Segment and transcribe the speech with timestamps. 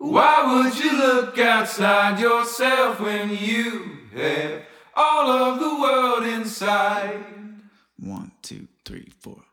[0.00, 4.62] Why would you look outside yourself when you have
[4.94, 7.24] all of the world inside?
[7.98, 9.44] One, two, three, four.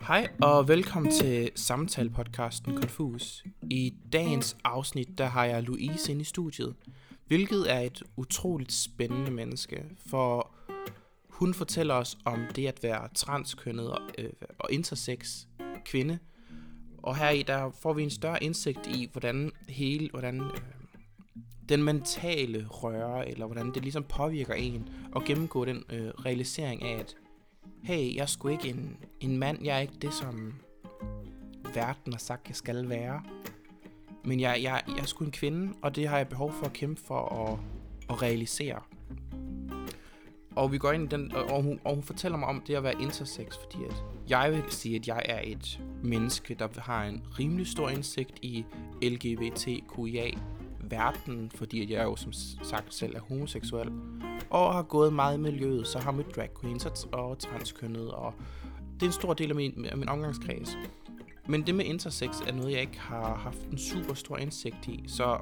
[0.00, 3.44] Hej og velkommen til samtale-podcasten Confus.
[3.70, 6.74] I dagens afsnit, der har jeg Louise inde i studiet,
[7.26, 10.50] hvilket er et utroligt spændende menneske, for
[11.28, 15.36] hun fortæller os om det at være transkønnet og, øh, og intersex
[15.84, 16.18] kvinde.
[17.02, 20.60] Og her i der får vi en større indsigt i, hvordan hele, hvordan øh,
[21.68, 26.98] den mentale røre, eller hvordan det ligesom påvirker en, og gennemgå den øh, realisering af,
[26.98, 27.16] at
[27.82, 30.54] hey, jeg er sgu ikke en, en mand, jeg er ikke det, som
[31.74, 33.22] verden har sagt, jeg skal være.
[34.24, 36.72] Men jeg, jeg, jeg er sgu en kvinde, og det har jeg behov for at
[36.72, 37.58] kæmpe for at,
[38.10, 38.82] at realisere.
[40.58, 42.82] Og vi går ind i den, og- hun, og hun fortæller mig om det at
[42.82, 47.22] være intersex, fordi at jeg vil sige, at jeg er et menneske, der har en
[47.38, 48.64] rimelig stor indsigt i
[49.02, 50.30] LGBTQIA
[50.80, 53.88] verden, fordi at jeg jo som sagt selv er homoseksuel,
[54.50, 58.34] og har gået meget i miljøet, så har mødt drag queens og transkønnet, og
[58.94, 60.78] det er en stor del af min, af min omgangskreds.
[61.48, 65.04] Men det med intersex er noget, jeg ikke har haft en super stor indsigt i,
[65.06, 65.38] så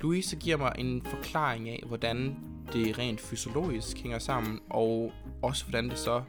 [0.00, 2.36] Louise giver mig en forklaring af, hvordan
[2.72, 6.22] det rent fysiologisk hænger sammen, og også hvordan det så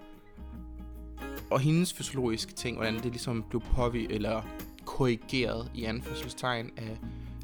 [1.51, 4.41] og hendes fysiologiske ting, hvordan det ligesom blev påvirket eller
[4.85, 6.97] korrigeret i anførselstegn af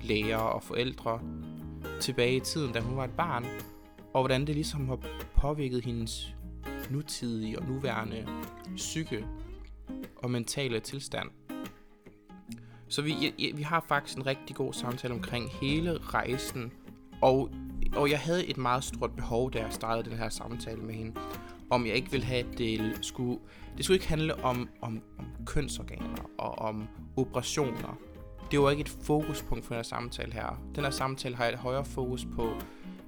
[0.04, 1.22] læger og forældre
[2.00, 3.46] tilbage i tiden, da hun var et barn,
[4.14, 5.00] og hvordan det ligesom har
[5.36, 6.36] påvirket hendes
[6.90, 8.28] nutidige og nuværende
[8.76, 9.26] psyke
[10.16, 11.30] og mentale tilstand.
[12.92, 16.72] Så vi, vi har faktisk en rigtig god samtale omkring hele rejsen,
[17.22, 17.50] og,
[17.96, 21.20] og jeg havde et meget stort behov, da jeg startede den her samtale med hende,
[21.70, 23.40] om jeg ikke ville have, at det skulle,
[23.78, 27.98] det skulle ikke handle om, om, om kønsorganer og om operationer.
[28.52, 30.62] Det var ikke et fokuspunkt for den her samtale her.
[30.76, 32.54] Den her samtale har et højere fokus på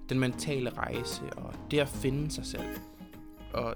[0.10, 2.66] den mentale rejse og det at finde sig selv
[3.54, 3.76] og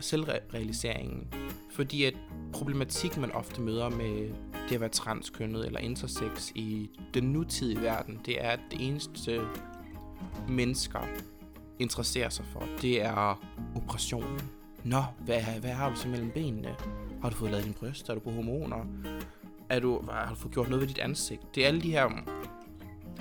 [0.00, 1.28] selvrealiseringen.
[1.70, 2.14] Fordi at
[2.52, 4.30] problematik, man ofte møder med
[4.68, 9.40] det at være transkønnet eller intersex i den nutidige verden, det er, at det eneste
[10.48, 11.00] mennesker
[11.78, 13.42] interesserer sig for, det er
[13.76, 14.40] operationen.
[14.84, 16.74] Nå, hvad, hvad har du så mellem benene?
[17.22, 18.08] Har du fået lavet din bryst?
[18.08, 18.86] Er du på hormoner?
[19.68, 21.54] Er du, har du fået gjort noget ved dit ansigt?
[21.54, 22.08] Det er alle de her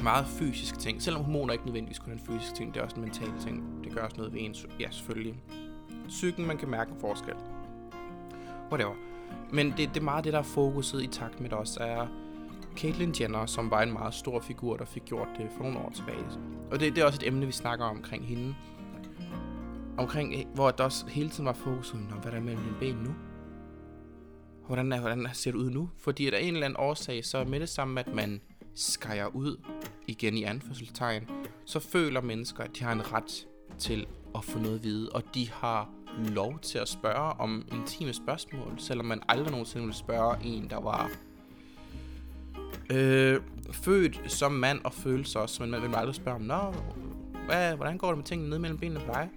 [0.03, 1.01] meget fysiske ting.
[1.01, 3.83] Selvom hormoner ikke nødvendigvis kun er en fysisk ting, det er også en mental ting.
[3.83, 5.35] Det gør også noget ved ens, ja selvfølgelig.
[6.07, 7.33] Psyken, man kan mærke en forskel.
[8.71, 9.14] Whatever.
[9.53, 12.07] Men det, det er meget det, der er fokuset i takt med det også er
[12.75, 15.91] Caitlyn Jenner, som var en meget stor figur, der fik gjort det for nogle år
[15.95, 16.25] tilbage.
[16.71, 18.55] Og det, det er også et emne, vi snakker om omkring hende.
[19.97, 22.75] Omkring, eh, hvor der også hele tiden var fokuset, Nå, hvad er der mellem dine
[22.79, 23.15] ben nu?
[24.67, 25.89] Hvordan, er, hvordan ser det ud nu?
[25.97, 28.41] Fordi der er en eller anden årsag, så med det samme, at man
[28.75, 29.57] skærer ud,
[30.07, 31.29] igen i anførselstegn,
[31.65, 33.47] så føler mennesker, at de har en ret
[33.77, 38.13] til at få noget at vide, og de har lov til at spørge om intime
[38.13, 41.09] spørgsmål, selvom man aldrig nogensinde vil spørge en, der var
[42.91, 46.73] øh, født som mand og følelser også, men man ville aldrig spørge om, Nå,
[47.45, 49.29] hvad, hvordan går det med tingene ned mellem benene på dig?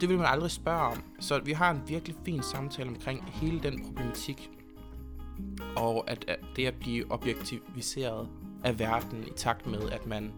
[0.00, 1.02] Det vil man aldrig spørge om.
[1.20, 4.50] Så vi har en virkelig fin samtale omkring hele den problematik,
[5.76, 8.28] og at, at det at blive objektiviseret
[8.64, 10.32] af verden i takt med, at man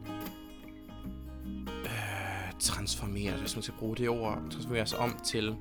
[1.84, 2.05] øh,
[2.58, 5.56] transformerer, hvis man skal bruge det ord, transformerer sig om til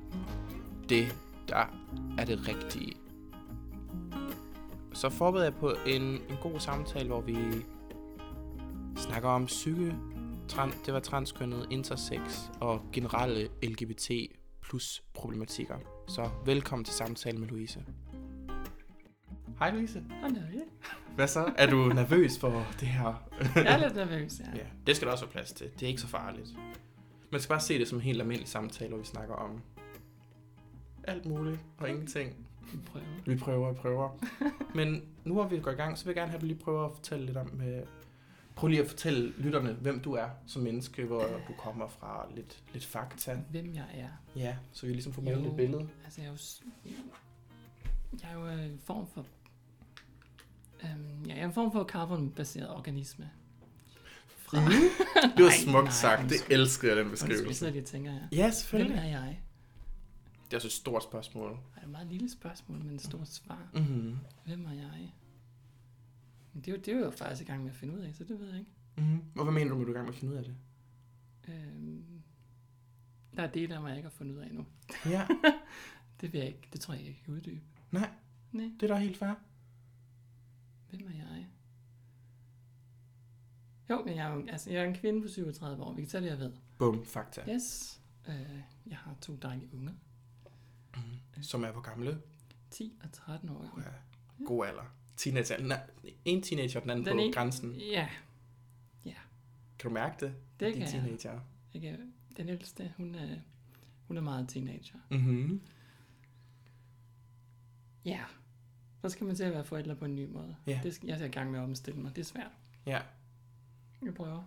[0.88, 1.16] det,
[1.48, 1.64] der
[2.18, 2.92] er det rigtige.
[4.92, 7.36] Så forbereder jeg på en, en god samtale, hvor vi
[8.96, 9.94] snakker om psyke,
[10.48, 12.20] tran, det var transkønnet, intersex
[12.60, 14.10] og generelle LGBT
[14.62, 15.76] plus problematikker.
[16.08, 17.84] Så velkommen til samtalen med Louise.
[19.58, 20.04] Hej Louise.
[20.22, 20.40] Hallo.
[21.14, 21.52] Hvad så?
[21.58, 23.28] Er du nervøs for det her?
[23.54, 24.58] Jeg er lidt nervøs, ja.
[24.58, 25.70] Ja, det skal der også være plads til.
[25.74, 26.48] Det er ikke så farligt.
[27.36, 29.62] Man skal bare se det som en helt almindelig samtale, hvor vi snakker om
[31.04, 32.46] alt muligt og ingenting.
[32.72, 33.06] Vi prøver.
[33.26, 34.18] Vi prøver og prøver.
[34.74, 36.58] Men nu hvor vi går i gang, så vil jeg gerne have, at du lige
[36.58, 37.60] prøver at fortælle lidt om...
[37.60, 37.82] Øh,
[38.54, 42.62] prøv lige at fortælle lytterne, hvem du er som menneske, hvor du kommer fra, lidt,
[42.72, 43.38] lidt fakta.
[43.50, 44.08] Hvem jeg er.
[44.36, 45.88] Ja, så vi ligesom får malet et billede.
[46.04, 46.38] Altså, jeg er jo...
[48.22, 49.26] Jeg er jo en form for...
[50.82, 53.30] Øhm, ja, jeg er en form for carbon-baseret organisme.
[54.48, 54.58] Fra...
[55.36, 56.22] Det var Nej, smukt nej, sagt.
[56.22, 56.56] Det undskyld.
[56.58, 57.58] elsker jeg, den Undskyld, beskrivelse.
[57.60, 58.28] så lige tænker jeg.
[58.32, 58.96] Ja, Hvem selvfølgelig.
[58.98, 59.40] er jeg?
[60.44, 61.50] Det er også et stort spørgsmål.
[61.50, 63.68] Det er et meget lille spørgsmål, men et stort svar.
[63.74, 64.16] Mm-hmm.
[64.44, 65.12] Hvem er jeg?
[66.52, 68.14] Men det er, jo, det er jo faktisk i gang med at finde ud af,
[68.14, 68.70] så det ved jeg ikke.
[68.96, 69.20] Mm-hmm.
[69.36, 70.54] Og hvad mener du med, du er i gang med at finde ud af det?
[71.48, 72.04] Øhm,
[73.36, 74.66] der er dele af mig, jeg ikke har fundet ud af endnu.
[75.06, 75.26] Ja,
[76.20, 76.68] Det vil jeg ikke.
[76.72, 77.60] Det tror jeg ikke, jeg kan uddybe.
[77.90, 78.10] nej,
[78.52, 78.70] Nej.
[78.80, 79.34] det er da helt fair.
[80.90, 81.46] Hvem er jeg?
[83.90, 85.92] Jo, men jeg er, jo- altså, jeg er en kvinde på 37 år.
[85.92, 86.52] Vi kan tage det, jeg ved.
[86.78, 87.54] Bum, fakta.
[87.54, 88.00] Yes.
[88.28, 88.34] Øh,
[88.86, 89.92] jeg har to dejlige unger.
[91.42, 92.20] Som er hvor gamle?
[92.70, 93.80] 10 og 13 år.
[94.38, 94.44] Ja.
[94.44, 94.82] God alder.
[95.16, 95.62] Teenager.
[95.62, 95.80] Nej,
[96.24, 97.72] en teenager, den anden Den på ene- grænsen.
[97.74, 98.08] Ja,
[99.78, 100.34] Kan du mærke det?
[100.60, 100.90] det De kan er jeg.
[101.02, 101.40] teenager.
[101.74, 102.12] jeg kan.
[102.36, 103.36] Den ældste, hun er,
[104.08, 104.98] hun er meget teenager.
[105.10, 105.60] Mhm.
[108.04, 108.20] Ja.
[109.02, 110.56] Så skal man til at være forældre på en ny måde.
[110.66, 110.80] Ja.
[110.82, 112.16] Det skal, jeg er i gang med at omstille mig.
[112.16, 112.50] Det er svært.
[112.86, 113.00] Ja.
[114.04, 114.42] Jeg prøver.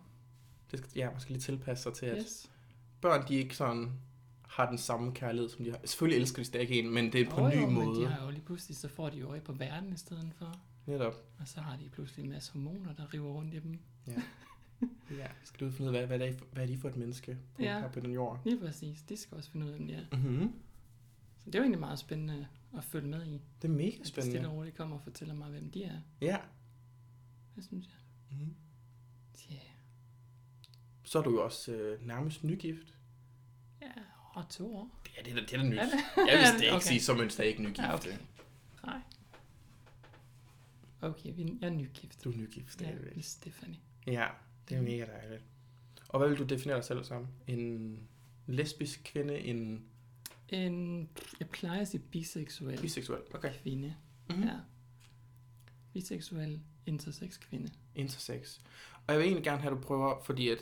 [0.71, 2.51] Det skal, ja, man skal lige tilpasse sig til, at Yes.
[3.01, 3.91] børn, de ikke sådan
[4.45, 5.79] har den samme kærlighed, som de har.
[5.85, 7.99] Selvfølgelig elsker de stadig en, men det er på en ny jo, Men måde.
[8.01, 10.61] de har jo lige pludselig, så får de jo øje på verden i stedet for.
[10.85, 11.13] Netop.
[11.39, 13.79] Og så har de pludselig en masse hormoner, der river rundt i dem.
[14.07, 15.27] Ja.
[15.43, 17.61] Skal du finde ud af, hvad, hvad, er, hvad er de for et menneske på,
[17.61, 17.79] Ja.
[17.79, 18.41] her på den jord?
[18.45, 19.01] Lige præcis.
[19.01, 19.77] De skal også finde ud af,
[20.11, 20.17] er.
[20.17, 20.53] Mm-hmm.
[21.39, 22.47] Så det er jo egentlig meget spændende
[22.77, 23.41] at følge med i.
[23.61, 24.49] Det er mega At de stille spændende.
[24.49, 25.99] og roligt kommer og fortæller mig, hvem de er.
[26.21, 26.37] Ja.
[27.55, 27.95] Det synes jeg.
[28.37, 28.55] Mm-hmm.
[31.09, 32.93] Så er du jo også øh, nærmest nygift.
[33.81, 33.91] Ja,
[34.33, 34.99] og to år.
[35.17, 35.77] Ja, det er da, det er da nyt.
[35.77, 35.91] Er det?
[36.17, 36.61] Jeg Er det?
[36.63, 36.85] ikke Okay.
[36.85, 37.79] sige, så er man stadig ikke nygift.
[37.79, 38.17] Ja, okay.
[38.85, 39.01] Nej.
[41.01, 42.23] Okay, vi, jeg er nygift.
[42.23, 43.15] Du er nygift Ja, stadigvæk.
[43.15, 43.79] med Stephanie.
[44.07, 44.27] Ja,
[44.69, 45.43] det er mega dejligt.
[46.07, 47.27] Og hvad vil du definere dig selv som?
[47.47, 47.99] En
[48.47, 49.39] lesbisk kvinde?
[49.39, 49.85] En
[50.49, 51.09] En,
[51.39, 53.21] jeg plejer at sige biseksuel biseksuel?
[53.33, 53.53] Okay.
[53.53, 53.95] kvinde.
[54.29, 54.43] Mhm.
[54.43, 54.55] Ja.
[55.93, 57.71] Biseksuel intersex kvinde.
[57.95, 58.59] Intersex.
[59.07, 60.57] Og jeg vil egentlig gerne have, at du prøver, fordi at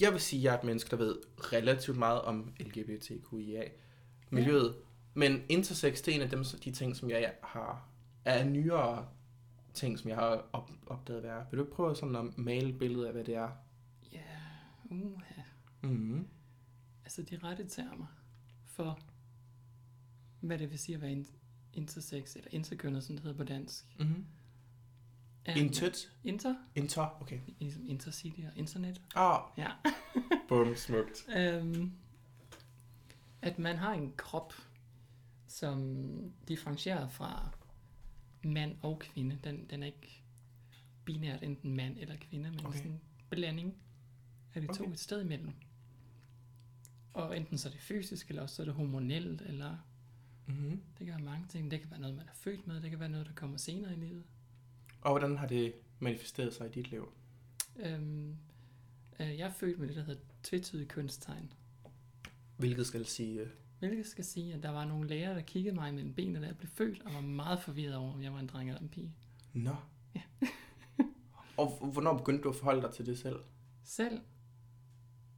[0.00, 4.76] jeg vil sige, at jeg er et menneske, der ved relativt meget om LGBTQIA-miljøet.
[5.14, 7.88] Men intersex, det er en af dem, de ting, som jeg har,
[8.24, 9.08] er nyere
[9.74, 11.46] ting, som jeg har op, opdaget at være.
[11.50, 13.50] Vil du prøve sådan at male et billede af, hvad det er?
[14.12, 14.20] Ja,
[14.90, 15.42] uha.
[15.82, 16.28] Mm-hmm.
[17.04, 18.06] Altså de rette termer
[18.64, 18.98] for,
[20.40, 21.26] hvad det vil sige at være in-
[21.72, 23.84] intersex, eller interkønnet, som det hedder på dansk.
[23.98, 24.26] Mm-hmm.
[25.52, 26.12] Intet?
[26.24, 27.18] Inter, Inter?
[27.20, 27.40] Okay.
[27.60, 29.00] ligesom intercity og internet.
[29.14, 29.70] Ah, Ja.
[30.48, 31.26] bum, smukt.
[31.36, 31.92] Øhm,
[33.42, 34.52] at man har en krop,
[35.46, 37.50] som differentierer fra
[38.44, 39.38] mand og kvinde.
[39.44, 40.22] Den, den er ikke
[41.04, 42.68] binært enten mand eller kvinde, men Okay.
[42.68, 42.78] okay.
[42.78, 43.00] sådan en
[43.30, 43.74] blanding
[44.54, 44.92] af de to Okay.
[44.92, 45.52] et sted imellem.
[47.14, 49.76] Og enten så er det fysisk, eller også så er det hormonelt, eller
[50.46, 50.70] Mm-hmm.
[50.98, 51.70] det kan være mange ting.
[51.70, 53.92] Det kan være noget, man er født med, det kan være noget, der kommer senere
[53.92, 54.24] i livet.
[55.04, 57.12] Og hvordan har det manifesteret sig i dit liv?
[57.76, 58.36] Øhm,
[59.20, 61.52] øh, jeg er født med det, der hedder tvetydig kønstegn.
[62.56, 63.40] Hvilket skal sige...
[63.40, 63.48] øh,
[63.78, 66.56] Hvilket skal sige, at der var nogle læger, der kiggede mig mellem benene, da jeg
[66.56, 69.14] blev født, og var meget forvirret over, om jeg var en dreng eller en pige.
[69.52, 69.76] Nå.
[70.14, 70.20] Ja.
[71.58, 73.36] og hvornår begyndte du at forholde dig til det selv?
[73.82, 74.20] Selv?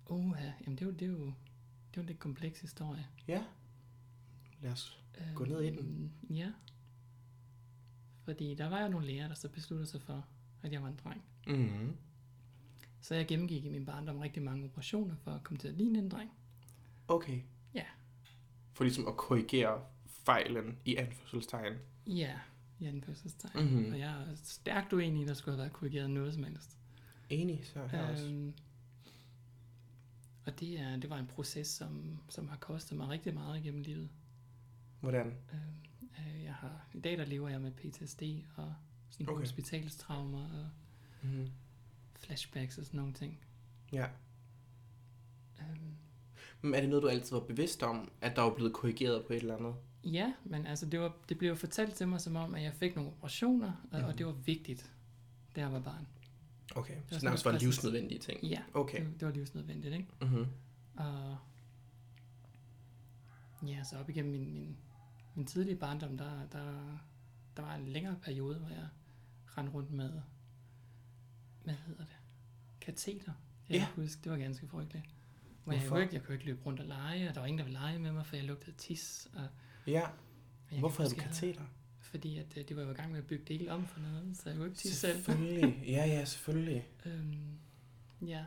[0.06, 3.06] Uha, jamen det er jo, det er jo, det er jo en lidt kompleks historie.
[3.28, 3.44] Ja.
[4.62, 5.00] Lad os
[5.34, 5.78] Gå ned i den.
[5.78, 6.52] Øhm, Ja.
[8.26, 10.26] Fordi der var jo nogle læger, der så besluttede sig for,
[10.62, 11.24] at jeg var en dreng.
[11.46, 11.96] Mm-hmm.
[13.00, 15.98] Så jeg gennemgik i min barndom rigtig mange operationer for at komme til at ligne
[15.98, 16.30] en dreng.
[17.08, 17.40] Okay.
[17.74, 17.84] Ja.
[18.72, 21.74] For ligesom at korrigere fejlen i anførselstegn.
[22.06, 22.38] Ja,
[22.78, 23.64] i anførselstegn.
[23.64, 23.92] Mhm.
[23.92, 26.78] Og jeg er stærkt uenig i, at der skulle have været korrigeret noget som helst.
[27.30, 28.26] Enig, så her også.
[28.26, 28.54] Øhm,
[30.46, 33.82] og det, er, det var en proces, som, som har kostet mig rigtig meget igennem
[33.82, 34.08] livet.
[35.00, 35.26] Hvordan?
[35.26, 35.58] Øhm, øh,
[36.44, 38.22] jeg har, I dag der lever jeg med PTSD
[38.56, 38.74] og
[39.10, 39.40] sådan Okay.
[39.40, 40.68] hospitalstraumer og
[41.22, 41.50] Mm-hmm.
[42.18, 43.38] flashbacks og sådan nogle ting.
[43.92, 44.06] Ja.
[45.60, 45.94] Øhm,
[46.62, 49.32] Men er det noget, du altid var bevidst om, at der var blevet korrigeret på
[49.32, 49.74] et eller andet?
[50.04, 52.96] ja, men altså det, var, det blev fortalt til mig som om, at jeg fik
[52.96, 54.08] nogle operationer, og, Mhm.
[54.08, 54.92] og det var vigtigt,
[55.56, 56.06] da jeg var barn.
[56.76, 56.94] Okay.
[57.10, 57.66] var Så nærmest var præcis.
[57.66, 58.42] livsnødvendige ting.
[58.44, 59.04] Ja, Okay.
[59.06, 60.06] det, det var livsnødvendigt, ikke?
[60.20, 60.46] Mm-hmm.
[60.96, 61.36] Og
[63.66, 64.76] ja, så op igennem min, min,
[65.36, 66.98] min tidlige barndom, der, der,
[67.56, 68.88] der var en længere periode, hvor jeg
[69.58, 70.20] rendte rundt med,
[71.64, 72.16] hvad hedder det,
[72.80, 73.32] kateter.
[73.68, 73.86] Jeg Ja.
[74.02, 75.04] huske, det var ganske frygteligt.
[75.06, 75.12] Jeg,
[75.64, 75.88] Hvorfor?
[75.88, 77.78] kunne ikke, jeg kunne ikke løbe rundt og lege, og der var ingen, der ville
[77.80, 79.28] lege med mig, for jeg lugtede tis.
[79.34, 79.48] Og, og
[79.86, 80.08] Ja.
[80.70, 81.64] jeg Hvorfor havde du jeg kateter?
[82.00, 84.00] Fordi at, øh, det var jo i gang med at bygge det hele om for
[84.00, 85.16] noget, så jeg kunne ikke tisse selv.
[85.24, 85.82] Selvfølgelig.
[85.96, 86.88] Ja, ja, selvfølgelig.
[87.04, 87.58] Øhm,
[88.26, 88.44] ja.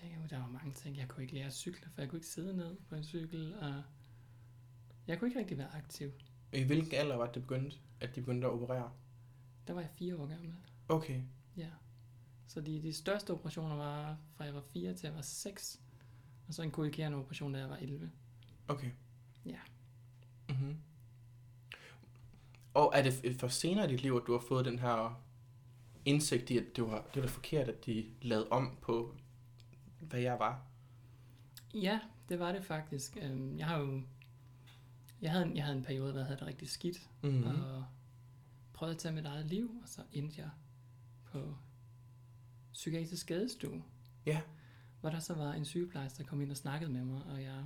[0.00, 0.96] Der, er jo- der var mange ting.
[0.96, 3.54] Jeg kunne ikke lære at cykle, for jeg kunne ikke sidde ned på en cykel,
[3.54, 3.82] og
[5.08, 6.10] jeg kunne ikke rigtig være aktiv.
[6.52, 8.92] I hvilken alder var det, det begyndte, at de begyndte at operere?
[9.66, 10.54] Der var jeg fire år gammel.
[10.88, 11.22] Okay.
[11.56, 11.68] Ja.
[12.46, 15.80] Så de, de største operationer var fra jeg var 4 til jeg var 6.
[16.48, 18.10] Og så en korrigerende operation, da jeg var 11.
[18.68, 18.90] Okay.
[19.44, 19.58] Ja.
[20.48, 20.76] Mm-hmm.
[22.74, 25.22] Og er det for senere i dit liv, at du har fået den her
[26.04, 29.14] indsigt i, at det var, det var forkert, at de lavede om på,
[30.00, 30.62] hvad jeg var?
[31.74, 33.18] Ja, det var det faktisk.
[33.22, 34.02] Øhm, jeg har jo...
[35.22, 37.10] Jeg havde, en, jeg havde en periode, hvor jeg havde det rigtig skidt.
[37.22, 37.44] Mm-hmm.
[37.44, 37.84] og
[38.72, 40.50] prøvede at tage mit eget liv, og så endte jeg
[41.24, 41.54] på
[42.72, 43.82] psykiatrisk skadestue,
[44.26, 44.40] Ja.
[45.00, 47.64] hvor der så var en sygeplejerske, der kom ind og snakkede med mig, og jeg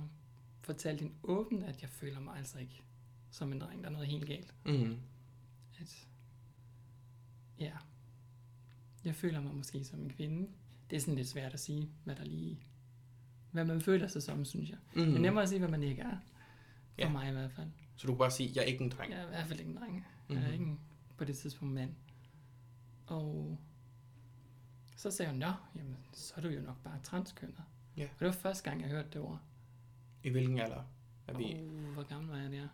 [0.61, 2.81] fortalte hende åbent, at jeg føler mig altså ikke
[3.31, 3.81] som en dreng.
[3.83, 4.53] Der er noget helt galt.
[4.65, 4.97] Mm.
[5.79, 6.07] At,
[7.59, 7.71] ja,
[9.05, 10.47] jeg føler mig måske som en kvinde.
[10.89, 12.59] Det er sådan lidt svært at sige, hvad der lige,
[13.51, 14.77] hvad man føler sig som, synes jeg.
[14.95, 15.05] Mm.
[15.05, 16.17] Det er nemmere at sige, hvad man ikke er.
[16.93, 17.09] For Ja.
[17.09, 17.67] mig i hvert fald.
[17.95, 19.11] Så du kan bare sige, jeg er ikke en dreng.
[19.11, 19.93] Jeg er i hvert fald ikke en dreng.
[20.29, 20.37] Mhm.
[20.37, 20.79] Jeg er ikke en,
[21.17, 21.95] på det tidspunkt mand.
[23.07, 23.59] Og
[24.95, 27.63] så sagde hun, nå, jamen, så er du jo nok bare transkønnet.
[27.97, 28.03] Ja.
[28.03, 29.39] Og det var første gang, jeg hørte det ord.
[30.23, 30.83] I hvilken alder
[31.27, 31.55] er vi?
[31.59, 32.67] Oh, hvor gammel var jeg der?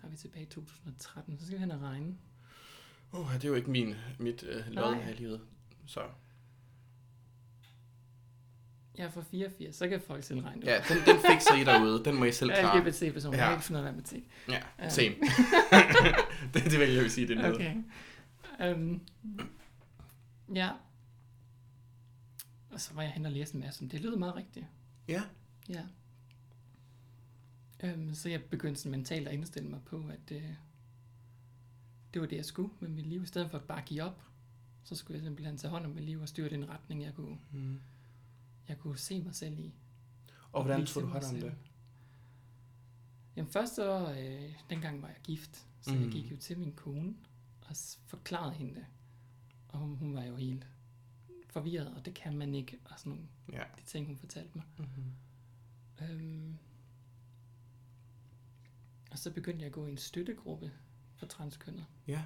[0.00, 2.18] Der er vi tilbage i 2013, så skal vi hen og regne.
[3.12, 5.40] Oh, det er jo ikke min, mit øh, lod her i livet.
[5.86, 6.00] Så
[8.98, 11.64] Jeg er fra 84, så kan folk selv regne det ja, den, den fikser I
[11.64, 12.04] derude.
[12.04, 12.88] Den må I selv Jeg er klare.
[12.90, 13.38] LGBT-person, Ja.
[13.38, 14.24] jeg kan ikke finde noget matematik.
[14.48, 14.88] Ja, Ja.
[14.88, 15.14] same.
[16.54, 17.54] det, det vil jeg jo sige, det er noget.
[17.54, 17.74] Okay.
[18.74, 19.00] Um,
[20.54, 20.70] ja.
[22.70, 24.00] Og så var jeg hen og læste en masse det.
[24.00, 24.66] lyder meget rigtigt.
[25.08, 25.22] Ja.
[25.68, 25.82] Ja.
[27.94, 30.42] Um, så jeg begyndte sådan mentalt at indstille mig på, at uh,
[32.14, 33.22] det var det, jeg skulle med mit liv.
[33.22, 34.22] I stedet for at bare give op,
[34.84, 37.38] så skulle jeg simpelthen tage hånd om mit liv og styre den retning, jeg kunne,
[37.52, 37.80] Mm.
[38.68, 39.74] Jeg kunne se mig selv i.
[40.52, 41.54] Og hvordan tog du hånd om det?
[43.36, 46.02] Jamen først så, øh, dengang var jeg gift, så Mm.
[46.02, 47.14] jeg gik jo til min kone
[47.60, 48.86] og forklarede hende det.
[49.68, 50.66] Og hun, hun var jo helt
[51.50, 53.62] forvirret, og det kan man ikke, og sådan nogle Ja.
[53.78, 54.64] de ting, hun fortalte mig.
[54.78, 55.12] Mm-hmm.
[56.02, 56.58] Øhm,
[59.10, 60.72] og så begyndte jeg at gå i en støttegruppe
[61.14, 61.86] for transkønnet.
[62.06, 62.24] Ja.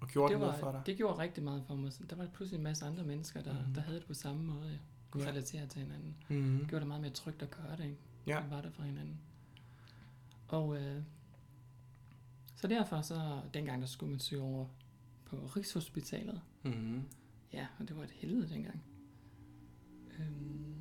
[0.00, 0.82] Og gjorde det, det noget for dig?
[0.86, 1.92] det gjorde rigtig meget for mig.
[2.10, 3.74] Der var pludselig en masse andre mennesker, der, Mhm.
[3.74, 4.68] der havde det på samme måde.
[4.70, 4.78] Jeg
[5.10, 5.30] kunne Ja.
[5.30, 6.16] relatere til hinanden.
[6.28, 6.58] Mm-hmm.
[6.58, 7.96] Det gjorde det meget mere trygt at gøre det, ikke?
[8.26, 8.40] Ja.
[8.44, 9.18] Vi var der for hinanden.
[10.48, 11.02] Og øh,
[12.56, 14.66] så derfor så, dengang der skulle man søge over
[15.24, 16.40] på Rigshospitalet.
[16.62, 17.02] Mm-hmm.
[17.52, 18.82] Ja, og det var et helvede dengang.
[20.18, 20.74] Øhm,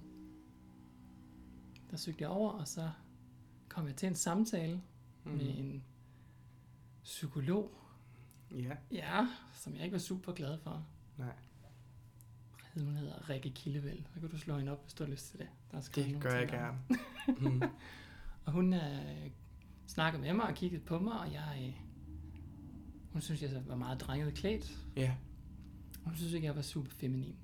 [1.92, 2.90] der søgte jeg over, og så
[3.70, 4.82] kom jeg til en samtale
[5.24, 5.32] mm.
[5.32, 5.84] med en
[7.04, 7.72] psykolog,
[8.52, 8.76] Ja.
[8.92, 10.86] ja, som jeg ikke var super glad for.
[11.18, 11.34] Nej.
[12.78, 14.04] Hun hedder Rikke Kildevæld.
[14.14, 15.48] Så kan du slå hende op, hvis du har lyst til det.
[15.72, 16.78] Der er skrevet Det gør jeg gerne.
[17.40, 17.62] mm.
[18.46, 19.30] Og hun øh,
[19.88, 21.58] snakkede med mig og kiggede på mig, og jeg...
[21.68, 21.74] Øh,
[23.12, 24.78] hun synes, jeg var meget drenget klædt.
[24.96, 25.14] Ja.
[26.04, 27.36] Hun synes ikke, jeg var super feminin.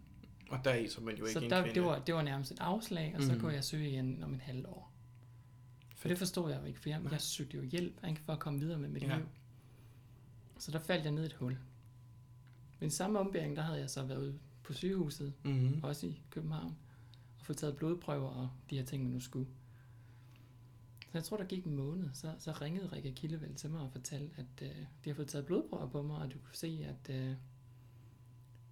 [0.50, 1.76] Og der er I, så man jo ikke Så en der, kvinde.
[1.76, 3.42] det, var, det var nærmest et afslag, og så Mhm.
[3.42, 4.94] kunne jeg søge igen om et halvt år.
[5.96, 7.12] For det forstod jeg jo ikke, for jeg, Nej.
[7.12, 9.16] jeg søgte jo hjælp ikke, for at komme videre med mit Ja.
[9.18, 9.26] liv.
[10.64, 11.58] Så der faldt jeg ned i et hul.
[12.80, 15.84] Men samme ombæring, der havde jeg så været ude på sygehuset, Mm-hmm.
[15.84, 16.78] også i København,
[17.40, 19.48] og fået taget blodprøver og de her ting, man nu skulle.
[21.02, 23.92] Så jeg tror, der gik en måned, så, så ringede Rikke Kildevæld til mig og
[23.92, 27.16] fortalte, at øh, de har fået taget blodprøver på mig, og du kunne se, at,
[27.16, 27.36] øh,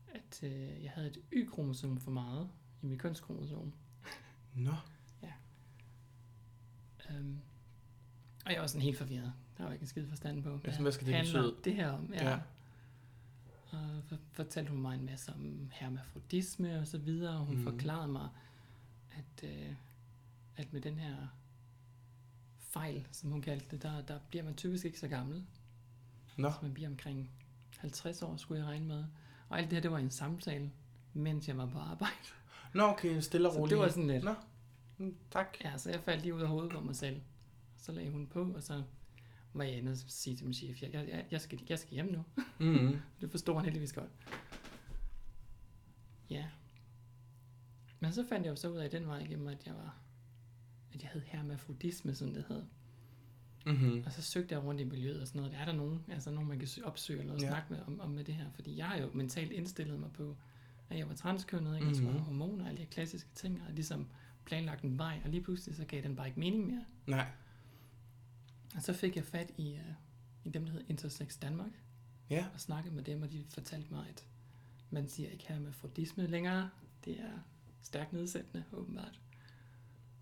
[0.07, 2.49] at øh, jeg havde et Y-kromosom for meget
[2.81, 3.73] i mit kønskromosom.
[4.55, 4.73] Nå.
[7.19, 7.39] Um,
[8.45, 9.33] og jeg var sådan helt forvirret.
[9.65, 10.59] Var ikke en skid forstand på.
[10.65, 11.55] sådan, hvad skal det handler betyde?
[11.63, 12.13] det her om?
[12.13, 12.23] Ja.
[12.23, 12.29] Ja.
[12.29, 12.39] ja.
[13.71, 17.63] Og så fortalte hun mig en masse om hermafrodisme og så videre, og hun mm.
[17.63, 18.29] forklarede mig,
[19.11, 19.73] at, øh,
[20.57, 21.15] at med den her
[22.59, 25.43] fejl, som hun kaldte det, der, der bliver man typisk ikke så gammel.
[26.37, 26.49] Nå.
[26.51, 27.29] Så man bliver omkring
[27.77, 29.05] 50 år, skulle jeg regne med.
[29.49, 30.71] Og alt det her, det var en samtale,
[31.13, 32.15] mens jeg var på arbejde.
[32.73, 33.71] Nå, okay, stille og Så roligt.
[33.71, 34.23] det var sådan lidt...
[34.23, 34.33] Nå.
[34.97, 35.57] Mm, tak.
[35.63, 37.21] Ja, så jeg faldt lige ud af hovedet på mig selv.
[37.77, 38.83] Så lagde hun på, og så
[39.53, 42.11] var jeg inde og sige til min chef, jeg, jeg, jeg, skal, jeg skal hjem
[42.11, 42.23] nu.
[42.59, 42.97] Mm-hmm.
[43.21, 44.09] Det forstod han heldigvis godt.
[46.29, 46.45] Ja.
[47.99, 49.97] Men så fandt jeg jo så ud af den vej igennem, at jeg var
[50.93, 52.63] at jeg havde hermafrodisme, som det hed.
[53.65, 54.03] Mm-hmm.
[54.05, 55.57] Og så søgte jeg rundt i miljøet og sådan noget.
[55.57, 57.47] Er der nogen, altså nogen, man kan sø- opsøge eller noget, Ja.
[57.49, 58.45] snakke med om, om med det her?
[58.55, 60.37] Fordi jeg har jo mentalt indstillet mig på,
[60.89, 61.87] at jeg var transkønnet, ikke?
[61.87, 64.07] Jeg skulle have hormoner og alle de klassiske ting, og ligesom
[64.45, 66.85] planlagt en vej, og lige pludselig så gav den bare ikke mening mere.
[67.07, 67.27] Nej.
[68.75, 69.93] Og så fik jeg fat i, uh,
[70.45, 71.71] i dem, der hedder Intersex Danmark,
[72.29, 72.45] Ja.
[72.53, 74.25] og snakkede med dem, og de fortalte mig, at
[74.89, 76.69] man siger ikke her med frodisme længere.
[77.05, 77.39] Det er
[77.81, 79.19] stærkt nedsættende, åbenbart.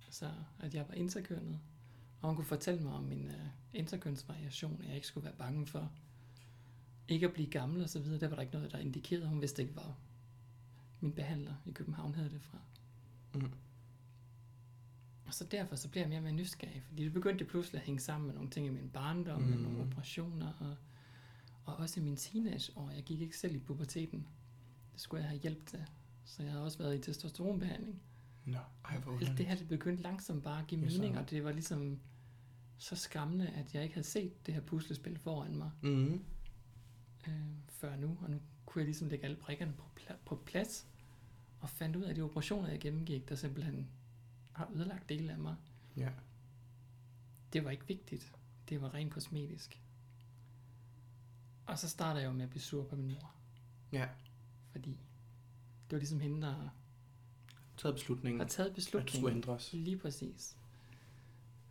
[0.10, 1.60] Så at jeg var interkønnet.
[2.22, 3.34] Og hun kunne fortælle mig om min uh,
[3.74, 5.92] interkønsvariation, at jeg ikke skulle være bange for
[7.08, 8.20] ikke at blive gammel og så videre.
[8.20, 9.28] Der var der ikke noget, der indikerede.
[9.28, 9.98] Hun vidste ikke, hvor
[11.00, 12.58] min behandler i København havde det fra.
[13.36, 13.52] Mm.
[15.30, 17.86] Og så derfor så blev jeg mere og mere nysgerrig, fordi det begyndte pludselig at
[17.86, 19.48] hænge sammen med nogle ting i min barndom, mm.
[19.48, 19.64] med Mm.
[19.64, 20.76] nogle operationer, og,
[21.66, 22.92] og også i min teenageår.
[22.92, 24.28] Jeg gik ikke selv i puberteten.
[24.94, 25.80] Det skulle jeg have hjælp til.
[26.26, 28.02] Så jeg har også været i testosteronbehandling.
[28.46, 31.44] Nå, ej, hvor Alt det her, det begyndte langsomt bare at give mening, og det
[31.44, 32.00] var ligesom
[32.78, 36.24] så skræmmende, at jeg ikke havde set det her puslespil foran mig Mm-hmm.
[37.28, 37.34] øh,
[37.68, 40.88] før nu, og nu kunne jeg ligesom lægge alle brikkerne på, pla- på plads,
[41.60, 43.88] og fandt ud af, at de operationer, jeg gennemgik, der simpelthen
[44.52, 45.56] har ødelagt dele af mig,
[45.98, 46.10] Ja.
[47.54, 48.32] det var ikke vigtigt.
[48.70, 49.82] Det var rent kosmetisk.
[51.66, 53.36] Og så starter jeg jo med at blive sur på min mor,
[53.92, 54.08] Ja.
[54.72, 54.90] fordi
[55.90, 56.74] det var ligesom hende, der har-
[57.78, 59.38] Taget beslutningen, har taget at du skulle beslutningen.
[59.38, 59.74] ændres.
[59.74, 60.58] Lige præcis.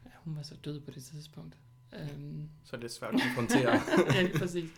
[0.04, 1.56] Ja, hun var så død på det tidspunkt.
[1.92, 3.80] Øhm, Så er det svært at konfrontere.
[4.14, 4.70] ja, lige præcis.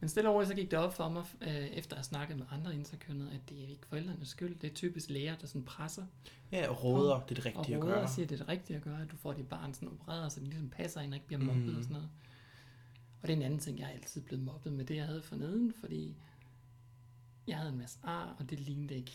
[0.00, 2.36] Men stille og roligt, så gik det op for mig, øh, efter at have snakket
[2.38, 4.58] med andre interkønnede, at det er ikke forældrenes skyld.
[4.58, 6.06] Det er typisk læger, der sådan presser
[6.52, 8.02] ja, og råder, det er det rigtige at gøre.
[8.02, 10.32] og siger, det er det rigtige at gøre, at du får dit barn sådan opereret,
[10.32, 12.08] så det ligesom passer ind og ikke bliver mobbet og sådan noget.
[13.22, 15.22] Og det er en anden ting, jeg er altid blevet mobbet med det, jeg havde
[15.22, 16.16] for neden, fordi
[17.46, 19.12] jeg havde en masse ar, og det lignede ikke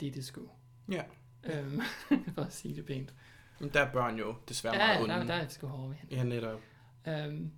[0.00, 0.48] det, det skulle.
[0.90, 1.02] Ja.
[1.44, 1.80] Øhm,
[2.34, 3.14] for at sige det pænt.
[3.60, 5.28] Men der er børn jo desværre Ja, meget der, onde.
[5.28, 5.96] der er jeg sgu hård ved.
[6.10, 6.60] Ja, netop.
[7.08, 7.50] Øhm,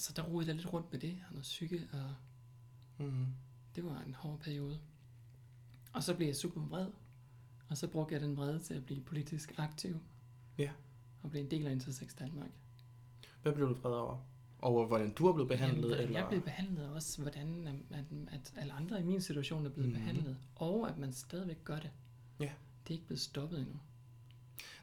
[0.00, 2.14] så der rodede jeg lidt rundt med det, og noget psyke, og
[2.98, 3.26] Mm.
[3.74, 4.80] det var en hård periode.
[5.92, 6.86] Og så blev jeg super vred,
[7.68, 10.00] og så brugte jeg den vrede til at blive politisk aktiv.
[10.58, 10.70] Ja.
[11.22, 12.50] Og blive en del af Intersex Danmark.
[13.42, 14.18] Hvad blev du vred over?
[14.58, 15.90] Over hvordan du er blevet behandlet?
[15.90, 16.20] Jamen, eller?
[16.20, 19.88] Jeg blev behandlet og også, hvordan at, at, alle andre i min situation er blevet
[19.88, 20.02] mm-hmm.
[20.02, 21.90] behandlet, og at man stadigvæk gør det.
[22.40, 22.50] Ja.
[22.82, 23.80] Det er ikke blevet stoppet endnu.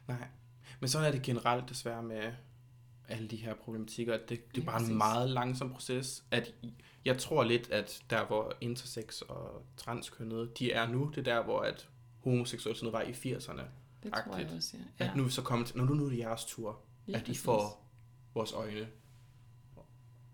[0.08, 0.28] Nej.
[0.80, 2.32] Men sådan er det generelt desværre med
[3.08, 4.14] alle de her problematikker.
[4.14, 4.96] at Det, det er bare en præcis.
[4.96, 6.24] meget langsom proces.
[6.30, 6.54] At
[7.04, 11.44] jeg tror lidt, at der hvor intersex og transkønnede, de er nu, det er der,
[11.44, 11.88] hvor at
[12.24, 13.62] homoseksualitet var i 80'erne.
[14.02, 15.04] Det tror jeg også, ja.
[15.04, 15.10] Ja.
[15.10, 17.24] At nu er så kommet når nu, nu er det jeres tur, Lige at I
[17.26, 17.42] præcis.
[17.42, 17.88] får
[18.34, 18.88] vores øjne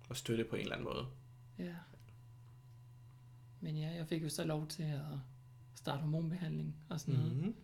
[0.09, 1.07] og støtte på en eller anden måde.
[1.59, 1.75] Ja.
[3.61, 5.01] Men ja, jeg fik jo så lov til at
[5.75, 7.55] starte hormonbehandling og sådan noget Mm-hmm.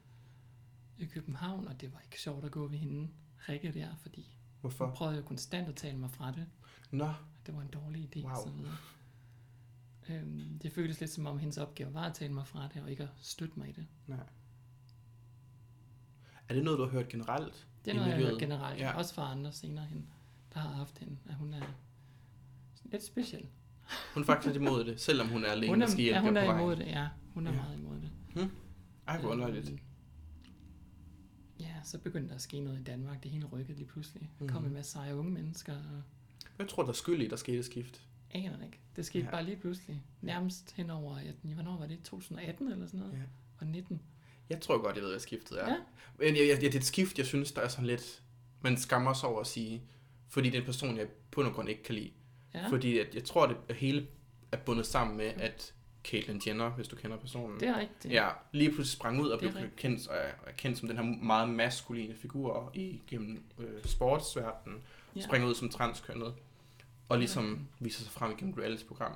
[0.98, 3.08] i København, og det var ikke sjovt at gå ved hende,
[3.48, 4.90] Rikke der, fordi hun Hvorfor?
[4.94, 6.46] prøvede jo konstant at tale mig fra det.
[6.90, 7.12] Nå,
[7.46, 8.30] Det var en dårlig idé Wow.
[8.32, 8.76] og så videre.
[10.08, 12.90] Øhm, det føltes lidt som om hendes opgave var at tale mig fra det, og
[12.90, 13.86] ikke at støtte mig i det.
[14.06, 14.18] nej.
[16.48, 17.66] Er det noget, du har hørt generelt?
[17.84, 18.96] Det er noget, jeg har hørt generelt, Ja.
[18.96, 20.06] også fra andre senere hen,
[20.54, 21.62] der har haft hende, at hun er
[22.84, 23.46] lidt speciel.
[24.14, 26.24] Hun er faktisk imod det, selvom hun er alene Hun og skal er, hjælpe ja,
[26.26, 27.08] hun er imod det, ja.
[27.34, 27.56] Hun er Ja.
[27.56, 28.10] meget imod det.
[29.08, 29.72] Ej, hvor underligt.
[31.60, 33.22] Ja, så begyndte der at ske noget i Danmark.
[33.22, 34.30] Det hele rykkede lige pludselig.
[34.40, 34.66] Der kom Mhm.
[34.66, 36.02] en masse seje unge mennesker, og
[36.56, 38.00] Hvad tror du, der er skyld i, der skete et skift?
[38.30, 38.78] aner det ikke.
[38.96, 39.24] Det skete Ja.
[39.24, 39.30] ja.
[39.30, 40.02] bare lige pludselig.
[40.20, 42.02] Nærmest henover, at, hvornår var det?
[42.04, 43.12] 2018 eller sådan noget?
[43.14, 43.22] Ja.
[43.58, 44.00] Og 19.
[44.50, 45.68] Jeg tror godt, jeg ved, hvad skiftet er.
[45.68, 45.76] Ja.
[46.18, 48.22] Men jeg, jeg, det er et skift, jeg synes, der er sådan lidt...
[48.62, 49.82] Man skammer sig over at sige,
[50.28, 52.10] fordi det er en person, jeg på nogen grund ikke kan lide.
[52.54, 54.06] Ja, Fordi at, jeg tror, det hele
[54.52, 58.14] er bundet sammen med, at Caitlyn Jenner, hvis du kender personen, det er rigtigt.
[58.14, 61.48] ja, lige pludselig sprang ud og blev kendt, og er, kendt som den her meget
[61.48, 64.78] maskuline figur i gennem øh, sportsverdenen.
[65.16, 65.20] Ja.
[65.20, 66.34] Springer ud som transkønnet.
[67.08, 69.12] Og ligesom viser sig frem igennem et reality-program.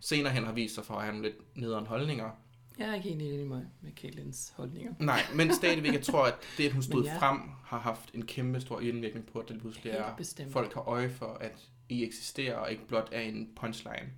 [0.00, 2.30] Senere hen har vist sig for at have nogle lidt nederen holdninger.
[2.78, 4.92] Jeg er ikke helt enig med, med Caitlins holdninger.
[4.98, 7.18] Nej, men stadigvæk, jeg tror, at det, at hun stod ja.
[7.18, 10.52] frem, har haft en kæmpe stor indvirkning på, at det pludselig er, bestemt.
[10.52, 14.10] folk har øje for, at I eksisterer, og ikke blot er en punchline.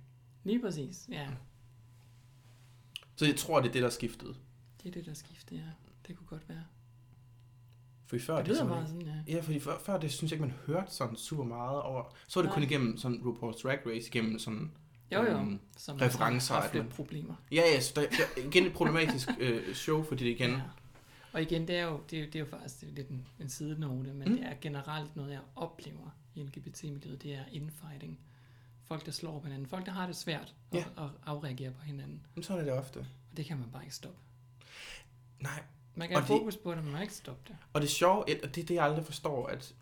[0.43, 1.27] Lige præcis, ja.
[3.21, 4.35] Så jeg tror, det er det, der er skiftet.
[4.83, 5.61] Det er det, der skifter, ja.
[6.07, 6.63] Det kunne godt være.
[8.07, 9.33] For før, Det lyder sådan- bare sådan, ja.
[9.35, 12.03] Ja, fordi før, før det synes jeg ikke, man hørte sådan super meget over.
[12.27, 12.53] Så var det Nej.
[12.55, 14.71] kun igennem sådan RuPaul's Drag Race, igennem sådan...
[15.11, 15.27] Jo, jo.
[15.37, 17.35] øhm, Som referencer, at man- problemer.
[17.51, 20.49] Ja, ja, så der, der, igen et problematisk øh, show, fordi det igen...
[20.51, 20.61] Ja.
[21.33, 23.09] Og igen, det er jo, det er, jo- det er jo faktisk det er lidt
[23.09, 24.37] en, en sidenote, men mm.
[24.37, 28.19] det er generelt noget, jeg oplever i LGBT-miljøet, det er infighting.
[28.91, 29.67] Folk, der slår på hinanden.
[29.67, 30.83] Folk, der har det svært at, Ja.
[31.03, 32.25] at afreagere på hinanden.
[32.35, 32.97] Men sådan er det ofte.
[33.31, 34.17] Og det kan man bare ikke stoppe.
[35.39, 35.63] Nej,
[35.95, 37.55] Man kan Og have det- fokus på det, men man kan ikke stoppe det.
[37.73, 39.75] Og det sjove, og det er det, jeg aldrig forstår, at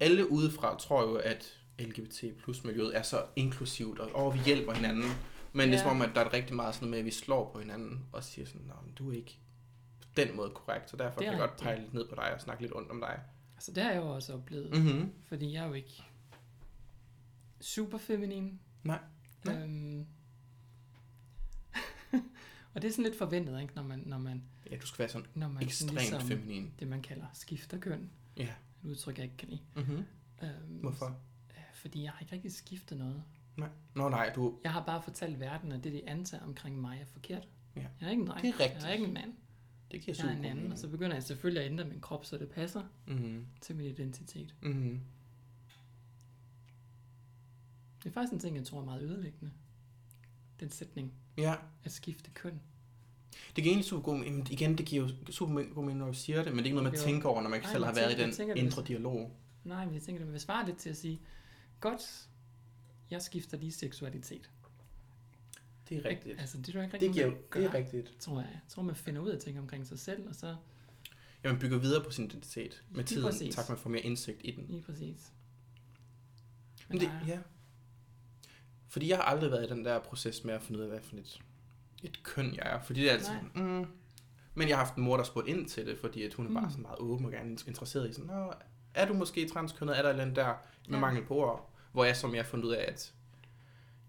[0.00, 4.72] alle udefra tror jo, at LGBT plus miljøet er så inklusivt, og åh, vi hjælper
[4.72, 5.10] hinanden.
[5.52, 5.82] Men det er Ja.
[5.82, 8.06] som om, at der er rigtig meget sådan noget med, at vi slår på hinanden
[8.12, 9.38] og siger sådan, nej, du er ikke
[10.02, 12.14] på den måde korrekt, så derfor Det er kan jeg godt pege lidt ned på
[12.14, 13.20] dig og snakke lidt ondt om dig.
[13.56, 14.70] Altså, det har jeg jo også oplevet.
[14.70, 14.78] Mm.
[14.78, 15.12] Mm-hmm.
[15.28, 16.02] Fordi jeg er jo ikke
[17.60, 18.60] super feminin.
[18.84, 18.98] Nej.
[19.44, 19.62] Nej.
[19.62, 20.06] Øhm,
[22.74, 23.74] og det er sådan lidt forventet, ikke?
[23.74, 26.72] Når man, når man, Ja, du skal være sådan når man sådan ekstremt ligesom, feminin.
[26.78, 28.10] det, man kalder skifter køn.
[28.36, 28.42] Ja.
[28.84, 29.60] Et udtryk, jeg ikke kan lide.
[29.76, 30.04] Mm-hmm.
[30.42, 31.20] Øhm, Hvorfor?
[31.74, 33.22] Fordi jeg har ikke rigtig skiftet noget.
[33.56, 33.68] Nej.
[33.94, 34.58] Nå nej, du...
[34.64, 37.48] Jeg har bare fortalt verden, at det, de antager omkring mig, er forkert.
[37.76, 37.80] Ja.
[38.00, 38.42] Jeg er ikke en dreng.
[38.46, 38.82] Det er rigtigt.
[38.82, 39.32] Jeg er ikke en mand.
[39.90, 40.54] Det giver Jeg er en anden.
[40.56, 40.72] mening.
[40.72, 43.46] Og så begynder jeg selvfølgelig at ændre min krop, så det passer Mm-hmm.
[43.60, 44.54] til min identitet.
[44.62, 45.00] Mm-hmm.
[48.06, 49.52] Det er faktisk en ting, jeg tror er meget ødelæggende.
[50.60, 52.60] Den sætning, Ja, at skifte køn.
[53.56, 54.52] det giver egentlig super god mening.
[54.52, 56.76] Igen, det giver jo super god mening, når du siger det, men det er ikke
[56.76, 58.84] noget, man tænker over, når man ikke selv har været i den tænker det indre
[58.84, 59.36] dialog.
[59.64, 61.20] Nej, men jeg tænker, det vil svare lidt til at sige,
[61.80, 62.28] godt,
[63.10, 64.50] jeg skifter lige seksualitet.
[65.88, 66.40] Det er rigtigt.
[66.40, 68.16] Altså, det jeg ikke Det rigtig, giver, det er gør, rigtigt.
[68.20, 68.50] tror jeg.
[68.52, 70.56] Jeg tror, man finder ud af ting omkring sig selv, og så
[71.44, 73.54] Ja, man bygger videre på sin identitet med Lige tiden, præcis.
[73.54, 74.66] tak man får mere indsigt i den.
[74.68, 75.32] lige præcis.
[76.88, 77.38] Men det, ja.
[78.96, 81.00] Fordi jeg har aldrig været i den der proces med at finde ud af, hvad
[81.00, 81.40] for et,
[82.02, 82.80] et køn jeg er.
[82.82, 83.86] Fordi det er altid, mm,
[84.54, 86.52] men jeg har haft en mor, der spurgte ind til det, fordi at hun er
[86.54, 86.70] bare Mm.
[86.70, 88.52] sådan meget åben og gerne interesseret i sådan, Nå,
[88.94, 89.98] er du måske transkønnet?
[89.98, 90.46] Er der et eller andet der
[90.88, 91.00] med Ja.
[91.00, 91.70] mangel på ord?
[91.92, 93.12] Hvor jeg som jeg har fundet ud af, at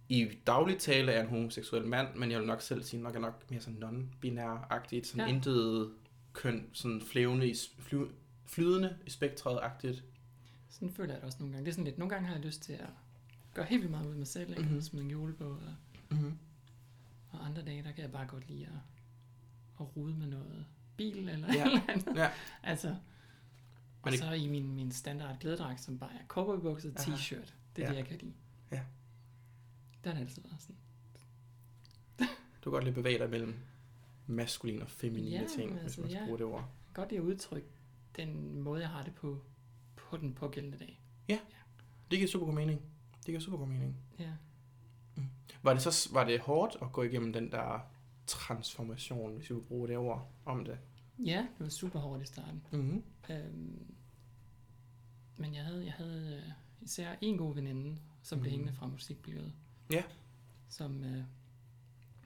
[0.10, 3.20] i daglig tale er en homoseksuel mand, men jeg vil nok selv sige, nok er
[3.20, 5.26] nok mere sådan non-binær-agtigt, sådan Ja.
[5.28, 5.36] ja.
[5.36, 5.92] intet
[6.34, 7.98] køn, sådan flævende i, fly,
[8.46, 10.04] flydende i spektret-agtigt.
[10.70, 11.66] Sådan føler jeg det også nogle gange.
[11.66, 12.86] Det er sådan lidt, nogle gange har jeg lyst til at
[13.58, 14.62] gøre helt vildt meget ud af mig selv, ikke?
[14.62, 14.70] Mhm.
[14.70, 14.82] Mm-hmm.
[14.82, 15.76] Smide en kjole på, og,
[16.10, 16.38] Mm-hmm.
[17.30, 18.72] og andre dage, der kan jeg bare godt lide at,
[19.80, 20.66] at rude med noget
[20.98, 21.60] bil eller Ja.
[21.60, 21.66] ja.
[21.72, 22.16] eller andet.
[22.16, 22.32] Ja.
[22.64, 22.96] Altså,
[24.02, 27.54] og det- så i min, min standard glædedragt, som bare er cowboybukser og t-shirt.
[27.76, 27.90] Det er Ja.
[27.90, 28.34] det, jeg kan lide.
[28.72, 28.82] Ja.
[30.04, 30.76] Det har det altid været sådan.
[32.64, 33.56] Du kan godt lidt bevæge dig mellem
[34.28, 36.26] maskuline og feminine Ja, ting, men hvis altså, man skal ja.
[36.26, 36.70] bruge det ord.
[36.94, 37.68] Godt lide at udtrykke
[38.16, 39.42] den måde, jeg har det på,
[39.96, 41.02] på den pågældende dag.
[42.12, 42.82] Det giver super god mening.
[43.28, 43.96] Det giver super god mening.
[44.20, 44.32] Ja.
[45.64, 47.80] Var det så var det hårdt at gå igennem den der
[48.28, 50.78] transformation, hvis vi vil bruge det ord om det?
[51.26, 52.64] ja, det var super hårdt i starten.
[52.72, 53.04] Mm-hmm.
[53.30, 53.86] Øhm,
[55.38, 58.52] men jeg havde, jeg havde øh, især en god veninde, som blev Mhm.
[58.60, 59.54] hængende fra musikmiljøet.
[59.92, 60.04] Ja.
[60.70, 61.24] Som, øh,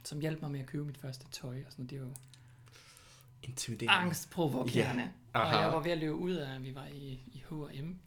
[0.03, 1.63] som hjalp mig med at købe mit første tøj.
[1.65, 2.13] Og sådan, det er jo
[3.43, 3.93] Intimiderende.
[4.05, 5.11] angstprovokerende.
[5.33, 5.55] Aha.
[5.57, 7.99] Og jeg var ved at løbe ud af, vi var i, i H&M.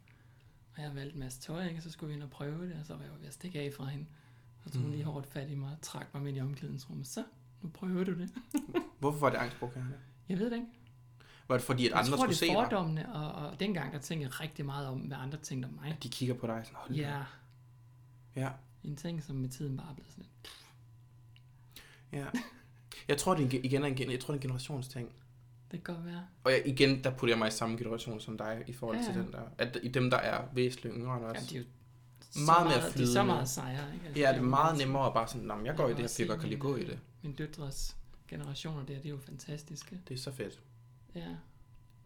[0.77, 1.81] Og jeg valgte en masse tøj, ikke?
[1.81, 3.59] så skulle vi ind og prøve det, og så var jeg jo ved at stikke
[3.59, 4.05] af fra hende.
[4.63, 7.07] Så tog hun lige hårdt fat i mig og trak mig ind i omklædningsrummet.
[7.07, 7.23] Så,
[7.61, 8.29] nu prøver du det.
[8.99, 9.93] Hvorfor var det angstprovokerende?
[10.29, 10.67] Jeg ved det ikke.
[11.47, 12.63] Var det fordi, at Jeg andre tror, skulle det se er dig?
[12.63, 15.97] fordommene, og, og dengang der tænkte jeg rigtig meget om, hvad andre tænkte om mig.
[16.03, 17.23] De kigger på dig sådan, hold Ja.
[18.35, 18.49] Ja,
[18.83, 20.51] en ting, som med tiden bare er blevet sådan lidt.
[22.11, 22.25] ja.
[23.07, 25.09] Jeg tror, det er en, igen er en, gen- jeg tror, det er en generationsting.
[25.75, 26.23] Det kan godt være.
[26.43, 29.03] Og jeg, igen, der putter jeg mig i samme generation som dig, i forhold Ja,
[29.03, 29.41] til den der.
[29.57, 31.35] At i dem, der er væsentligt yngre end os.
[31.35, 31.65] Ja, de er jo
[32.21, 33.23] så Meget mere De er så flydende.
[33.25, 34.05] meget sejere, ikke?
[34.07, 36.07] Altså, Ja, det er meget nemmere at bare sådan, "Nå, jeg går i det her,
[36.07, 36.99] fordi jeg kan min, gå i det.
[37.23, 39.99] Min døtres generationer der, de er jo fantastiske.
[40.07, 40.59] Det er så fedt.
[41.15, 41.27] Ja,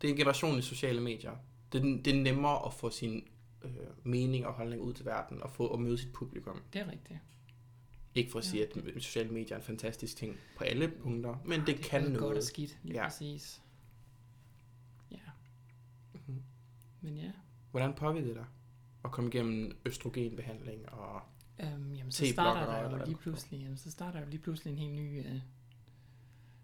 [0.01, 1.32] Det er en generation i sociale medier.
[1.73, 3.27] Det er, det er nemmere at få sin
[3.62, 3.71] øh,
[4.03, 6.62] mening og holdning ud til verden, og få at møde sit publikum.
[6.73, 7.19] det er rigtigt.
[8.15, 8.50] Ikke for at Ja.
[8.50, 8.63] sige,
[8.95, 12.13] at sociale medier er en fantastisk ting på alle punkter, men det, det kan både
[12.13, 12.43] godt og noget.
[12.43, 13.02] skidt, lige Ja.
[13.02, 13.08] ja.
[13.08, 13.62] præcis.
[15.12, 15.17] Ja.
[16.13, 16.43] Mhm.
[17.02, 17.32] Men ja,
[17.72, 18.45] Hvordan påvirker det dig
[19.06, 21.22] at komme igennem østrogenbehandling og...
[21.60, 24.30] øhm, jamen, så starter der eller jo hvad lige pludselig, jamen, så starter der jo
[24.30, 25.41] lige pludselig en helt ny øh,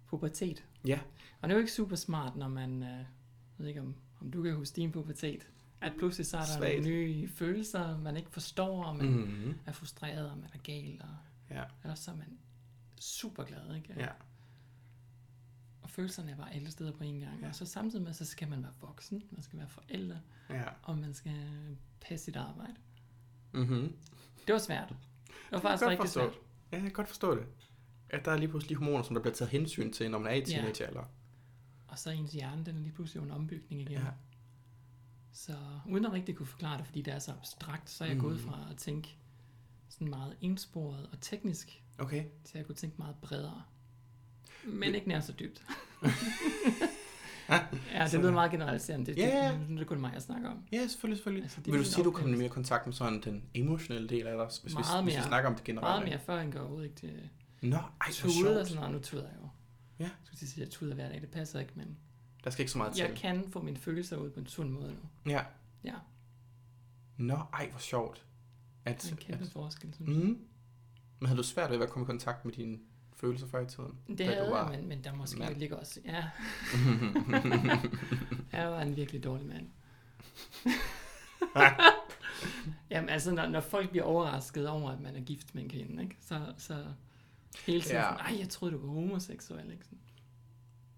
[0.08, 0.66] pubertet.
[0.88, 1.00] Ja.
[1.42, 3.06] Og det er jo ikke super smart, når man, øh, jeg
[3.58, 5.50] ved ikke om, om du kan huske din pubertet,
[5.82, 6.74] at pludselig så er der Svagt.
[6.84, 9.54] nogle nye følelser, man ikke forstår, og man Mm-hmm.
[9.66, 11.16] er frustreret, og man er gal, og
[11.50, 11.64] Ja.
[11.84, 12.38] ellers så er man
[13.00, 13.94] super glad, ikke?
[13.98, 14.08] Ja.
[15.82, 17.36] Og følelserne er bare alle steder på en gang.
[17.36, 17.42] Ja.
[17.42, 17.48] Ja.
[17.50, 20.64] Og så samtidig med, så skal man være voksen, man skal være forældre, Ja.
[20.84, 21.34] og man skal
[22.02, 22.76] passe sit arbejde.
[23.54, 23.96] Mm-hmm.
[24.48, 24.90] Det var svært.
[24.90, 26.20] Det var faktisk godt rigtig forstå.
[26.20, 26.34] svært.
[26.72, 27.46] Ja, jeg kan godt forstå det.
[28.10, 30.36] At der er lige pludselig hormoner, som der bliver taget hensyn til, når man er
[30.36, 30.44] i Ja.
[30.46, 31.04] teenagealder.
[31.88, 33.92] Og så ens hjerne, den er lige pludselig under ombygning igen.
[33.92, 34.06] Ja.
[35.32, 35.58] Så
[35.90, 38.24] uden at rigtig kunne forklare det, fordi det er så abstrakt, så er jeg mm.
[38.24, 39.18] gået fra at tænke
[39.90, 42.24] sådan meget ensporet og teknisk, Okay.
[42.44, 43.64] til at jeg kunne tænke meget bredere.
[44.68, 45.66] Men ikke nær så dybt.
[47.50, 47.60] ja,
[48.04, 49.06] det Så- lyder meget generaliserende.
[49.06, 49.52] Det, Ja, ja.
[49.52, 50.64] det, det, det er kun mig, jeg snakker om.
[50.72, 51.44] Ja, selvfølgelig, selvfølgelig.
[51.44, 52.38] Altså, det Vil du sige, at du kommer oplevelse.
[52.38, 55.18] mere i kontakt med sådan den emotionelle del af dig, hvis, hvis, Meget hvis vi
[55.20, 55.28] mere.
[55.28, 56.06] snakker om det generelle?
[56.06, 57.30] Meget mere før end går ud ikke til
[57.62, 58.68] Nå, ej, hvor tude og sjovt.
[58.68, 58.92] sådan noget.
[58.96, 59.50] Nu tuder jeg jo.
[60.00, 60.04] Ja.
[60.04, 61.22] Jeg skulle sige, at jeg tuder hver dag.
[61.22, 61.98] Det passer ikke, men
[62.44, 63.06] Der skal ikke så meget til.
[63.06, 65.32] jeg kan få mine følelser ud på en sund måde nu.
[65.32, 65.42] Ja.
[65.84, 65.94] Ja,
[67.18, 68.26] Nå, ej, hvor sjovt.
[68.86, 70.24] Det At, er en kæmpe at, forskel, synes jeg.
[70.26, 70.40] mm.
[71.20, 72.78] Men havde du svært ved at komme i kontakt med dine
[73.14, 73.92] følelser før i tiden?
[74.18, 75.56] Det havde du jeg, var- men, men der måske mand?
[75.58, 76.00] ligger også...
[76.06, 76.24] Ja,
[78.58, 79.68] jeg var en virkelig dårlig mand.
[82.90, 86.04] Jamen altså, når, når folk bliver overrasket over, at man er gift med en kvinde,
[86.04, 86.18] ikke?
[86.22, 86.86] Så, så
[87.66, 88.14] hele tiden Ja.
[88.18, 89.86] sådan, jeg troede, du var homoseksuel, ikke?
[89.86, 90.00] Sådan.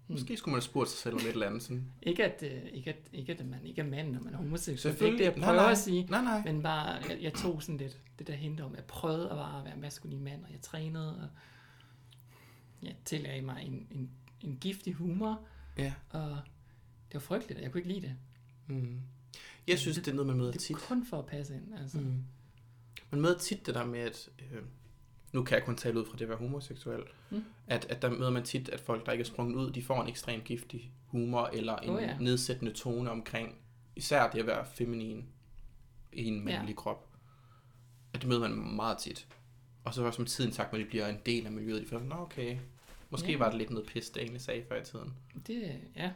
[0.08, 1.62] Måske skulle man have spurgt sig selv om et eller andet.
[1.62, 1.84] Sådan.
[2.02, 4.94] Ikke at, øh, ikke, at, ikke at man ikke er mand, når man er homoseksuel.
[4.94, 5.70] Det er ikke det, jeg Nej, prøver nej.
[5.70, 6.06] at sige.
[6.10, 6.42] Nej, nej.
[6.44, 9.64] Men bare, jeg, jeg tog sådan lidt det der hente om, jeg prøvede at bare
[9.64, 11.28] være maskulin mand, og jeg trænede, og
[12.82, 15.40] jeg tillagde mig en, en, en giftig humor,
[15.78, 15.94] Ja.
[16.10, 16.28] og
[17.08, 18.14] det var frygteligt, og jeg kunne ikke lide det.
[18.66, 19.00] Mm.
[19.68, 20.76] Jeg synes, det er noget, man møder Det tit.
[20.76, 21.98] er kun for at passe ind, altså.
[22.00, 22.24] Mm.
[23.10, 24.28] Man møder tit det der med, at...
[24.38, 24.62] Øh,
[25.32, 27.02] nu kan jeg kun tale ud fra det at være homoseksuel.
[27.30, 27.44] Mm.
[27.66, 30.02] At, at der møder man tit, at folk, der ikke er sprunget ud, de får
[30.02, 32.16] en ekstremt giftig humor, eller en Oh, ja.
[32.20, 33.54] nedsættende tone omkring,
[33.96, 35.28] især det at være feminin
[36.12, 36.76] i en mandlig Ja.
[36.76, 37.04] krop.
[38.12, 39.28] at det møder man meget tit.
[39.84, 42.02] Og så også med tiden sagt, når de bliver en del af miljøet, de føler,
[42.04, 42.56] nå okay,
[43.10, 43.38] måske Ja.
[43.38, 45.14] var det lidt noget pis, det egentlig sagde før i tiden.
[45.46, 46.12] Det, ja,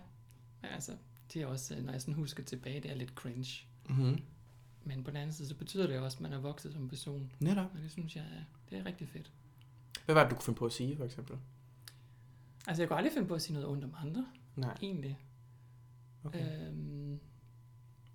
[0.63, 0.93] altså,
[1.33, 3.63] det er også, når jeg sådan husker tilbage, det er lidt cringe.
[3.89, 4.21] Mm-hmm.
[4.85, 7.33] Men på den anden side, så betyder det også, at man er vokset som person.
[7.41, 7.71] Netop.
[7.75, 9.33] Og det synes jeg, er- det er rigtig fedt.
[10.05, 11.37] Hvad var det, du kunne finde på at sige, for eksempel?
[12.67, 15.19] Altså, jeg kunne aldrig finde på at sige noget ondt om andre, Nej, egentlig.
[16.25, 16.69] okay.
[16.69, 17.21] Øhm,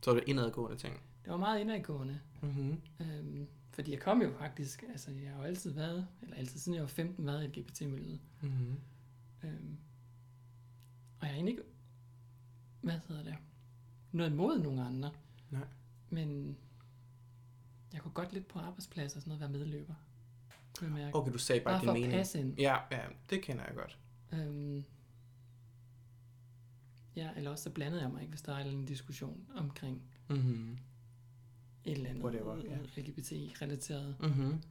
[0.03, 0.93] Så var det indadgående ting.
[1.23, 2.19] det var meget indadgående.
[2.41, 2.81] Mm-hmm.
[2.99, 6.75] Øhm, fordi jeg kom jo faktisk, altså jeg har jo altid været, eller altid siden
[6.75, 8.19] jeg var 15, været i LGBT-miljøet.
[8.41, 8.75] Mm-hmm.
[9.43, 9.77] Øhm,
[11.19, 11.63] og jeg har egentlig ikke,
[12.81, 13.35] hvad hedder det,
[14.11, 15.11] noget imod nogen andre.
[15.49, 15.67] Nej.
[16.09, 16.57] Men
[17.93, 19.93] jeg kunne godt lidt på arbejdsplads og sådan noget være medløber.
[20.77, 21.15] Kunne jeg mærke.
[21.15, 22.11] Okay, du sagde bare, Bare din mening.
[22.11, 22.57] passe ind.
[22.59, 23.97] Ja, ja, det kender jeg godt.
[24.33, 24.83] Øhm,
[27.15, 30.77] ja, eller også så blandede jeg mig ikke, hvis der er en diskussion omkring Mm-hmm.
[31.85, 32.77] et eller andet Whatever, ja.
[33.01, 34.15] LGBT-relateret.
[34.19, 34.61] Mm-hmm.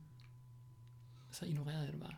[1.31, 2.15] Så ignorerede jeg det bare.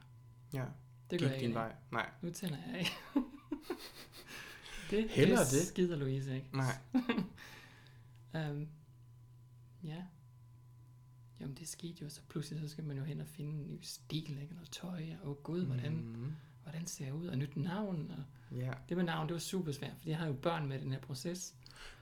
[0.53, 0.65] Ja,
[1.11, 1.55] Det gør gik jeg din ikke.
[1.55, 1.75] vej.
[1.93, 2.11] Nej.
[2.23, 2.87] Nu tænder jeg af.
[4.91, 5.67] det, Hellere det det.
[5.67, 6.49] skider Louise ikke.
[6.57, 6.79] Nej.
[8.51, 8.69] Um,
[9.85, 10.03] ja.
[11.41, 13.79] Jamen det skete jo, så pludselig så skal man jo hen og finde en ny
[13.83, 14.55] stil, ikke?
[14.55, 16.33] Noget tøj, og oh, gud, hvordan, Mm-hmm.
[16.63, 18.11] hvordan ser jeg ud, og nyt navn.
[18.19, 18.73] Og Ja.
[18.89, 21.01] det med navn, det var super svært, fordi jeg har jo børn med den her
[21.01, 21.55] proces.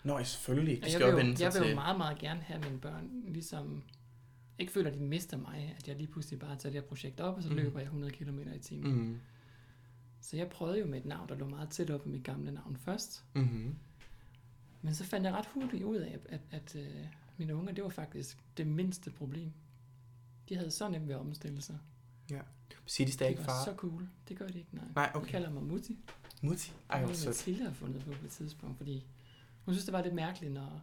[0.04, 0.76] Nå, selvfølgelig.
[0.76, 3.10] De Og jeg skal vil, jo jeg vil jo meget, meget gerne have mine børn,
[3.28, 3.82] ligesom
[4.58, 7.20] ikke føler, at de mister mig, at jeg lige pludselig bare tager det her projekt
[7.20, 7.58] op, og så Mhm.
[7.58, 8.92] løber jeg 100 km i timen.
[8.94, 9.20] Mm-hmm.
[10.20, 12.50] Så jeg prøvede jo med et navn, der lå meget tæt op på mit gamle
[12.52, 13.24] navn først.
[13.34, 13.74] Mm-hmm.
[14.82, 17.06] Men så fandt jeg ret hurtigt ud af, at, at, at øh,
[17.38, 19.52] mine unger, det var faktisk det mindste problem.
[20.48, 21.78] De havde så nemt ved at omstille sig.
[22.86, 23.64] Siger de stadig Det ikke var far?
[23.64, 24.08] så cool.
[24.28, 24.84] Det gør de ikke, nej.
[24.94, 25.30] Nej, De okay.
[25.30, 25.98] kalder mig Mutti.
[26.42, 26.72] Mutti.
[26.90, 27.28] Ej, hvor det sødt.
[27.28, 29.06] Mathilde har fundet på på et tidspunkt, fordi
[29.64, 30.82] hun synes, det var lidt mærkeligt, når,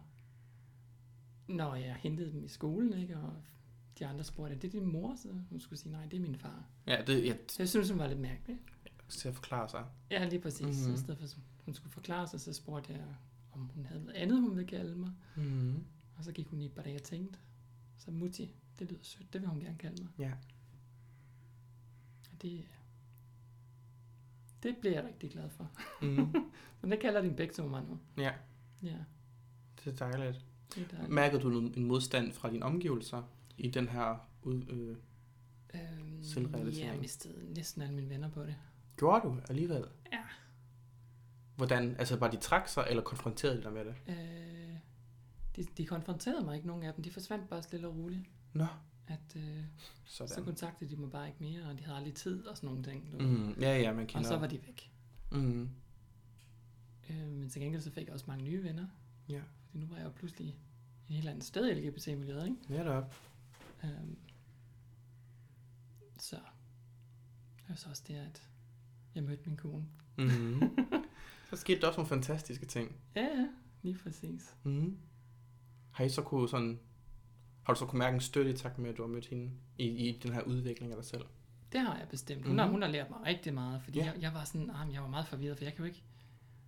[1.48, 3.16] når jeg hentede dem i skolen, ikke?
[3.18, 3.32] og
[3.98, 5.16] de andre spurgte, er det din mor?
[5.16, 6.64] Så hun skulle sige, nej, det er min far.
[6.86, 8.58] Ja, det jeg Så jeg synes, hun var lidt mærkelig.
[9.08, 9.84] til at forklare sig.
[10.10, 10.60] Ja, lige præcis.
[10.66, 10.76] Mhm.
[10.76, 10.94] Mm-hmm.
[10.94, 11.26] I stedet for,
[11.64, 13.04] hun skulle forklare sig, så spurgte jeg,
[13.52, 15.10] om hun havde noget andet, hun ville kalde mig.
[15.36, 15.84] Mm-hmm.
[16.16, 17.38] Og så gik hun i dage og tænkte,
[17.96, 20.12] så Mutti, det lyder sødt, det vil hun gerne kalde mig.
[20.18, 20.32] Ja.
[22.32, 22.64] Og det,
[24.62, 25.70] det bliver jeg rigtig glad for.
[26.02, 26.34] Mm-hmm.
[26.80, 27.98] Så det kalder din begge to mig nu.
[28.18, 28.32] Ja,
[28.82, 28.96] Ja,
[29.84, 30.44] det er dejligt.
[30.74, 31.12] det er dejligt.
[31.12, 33.22] Mærker du en modstand fra dine omgivelser
[33.58, 34.96] i den her ud, øh,
[35.74, 36.92] Øhm, Selvrealisering.
[36.92, 38.56] Jeg mistede næsten alle mine venner på det.
[38.96, 39.84] Gjorde du alligevel?
[40.12, 40.18] Ja.
[41.56, 41.96] Hvordan?
[41.98, 43.94] Altså, var de trak sig, eller konfronterede de dig med det?
[44.08, 44.63] Øh,
[45.56, 47.02] de, de konfronterede mig ikke, nogen af dem.
[47.04, 48.22] De forsvandt bare stille og roligt.
[48.52, 48.66] Nå,
[49.06, 49.64] At, øh,
[50.04, 50.44] så sådan.
[50.44, 53.12] kontaktede de mig bare ikke mere, og de havde aldrig tid og sådan nogle ting.
[53.12, 53.18] Du.
[53.18, 54.28] Mm, ja, ja, man Og kender.
[54.28, 54.90] så var de væk.
[55.32, 55.68] Mm,
[57.10, 58.86] Øh, men til gengæld så fik jeg også mange nye venner.
[59.28, 60.48] ja, Fordi nu var jeg jo pludselig
[61.08, 62.56] et helt andet sted i LGBT-miljøet, ikke?
[62.72, 63.14] netop.
[63.84, 64.16] Øhm,
[66.18, 66.36] så
[67.56, 68.48] det var så også det, at
[69.14, 69.84] jeg mødte min kone.
[70.18, 70.60] Mm.
[71.50, 72.96] så skete der også nogle fantastiske ting.
[73.16, 73.48] Ja,
[73.82, 74.56] lige præcis.
[74.64, 74.98] Mm.
[75.94, 76.78] Har I så kunne sådan...
[77.62, 79.50] Har du så kunne mærke en støtte i takt med, at du har mødt hende
[79.78, 81.22] i, i den her udvikling af dig selv?
[81.72, 82.46] Det har jeg bestemt.
[82.46, 82.72] Hun, har, Mhm.
[82.72, 84.04] hun har lært mig rigtig meget, fordi Ja.
[84.04, 86.02] jeg, jeg var sådan, ah, jeg var meget forvirret, for jeg kan jo ikke...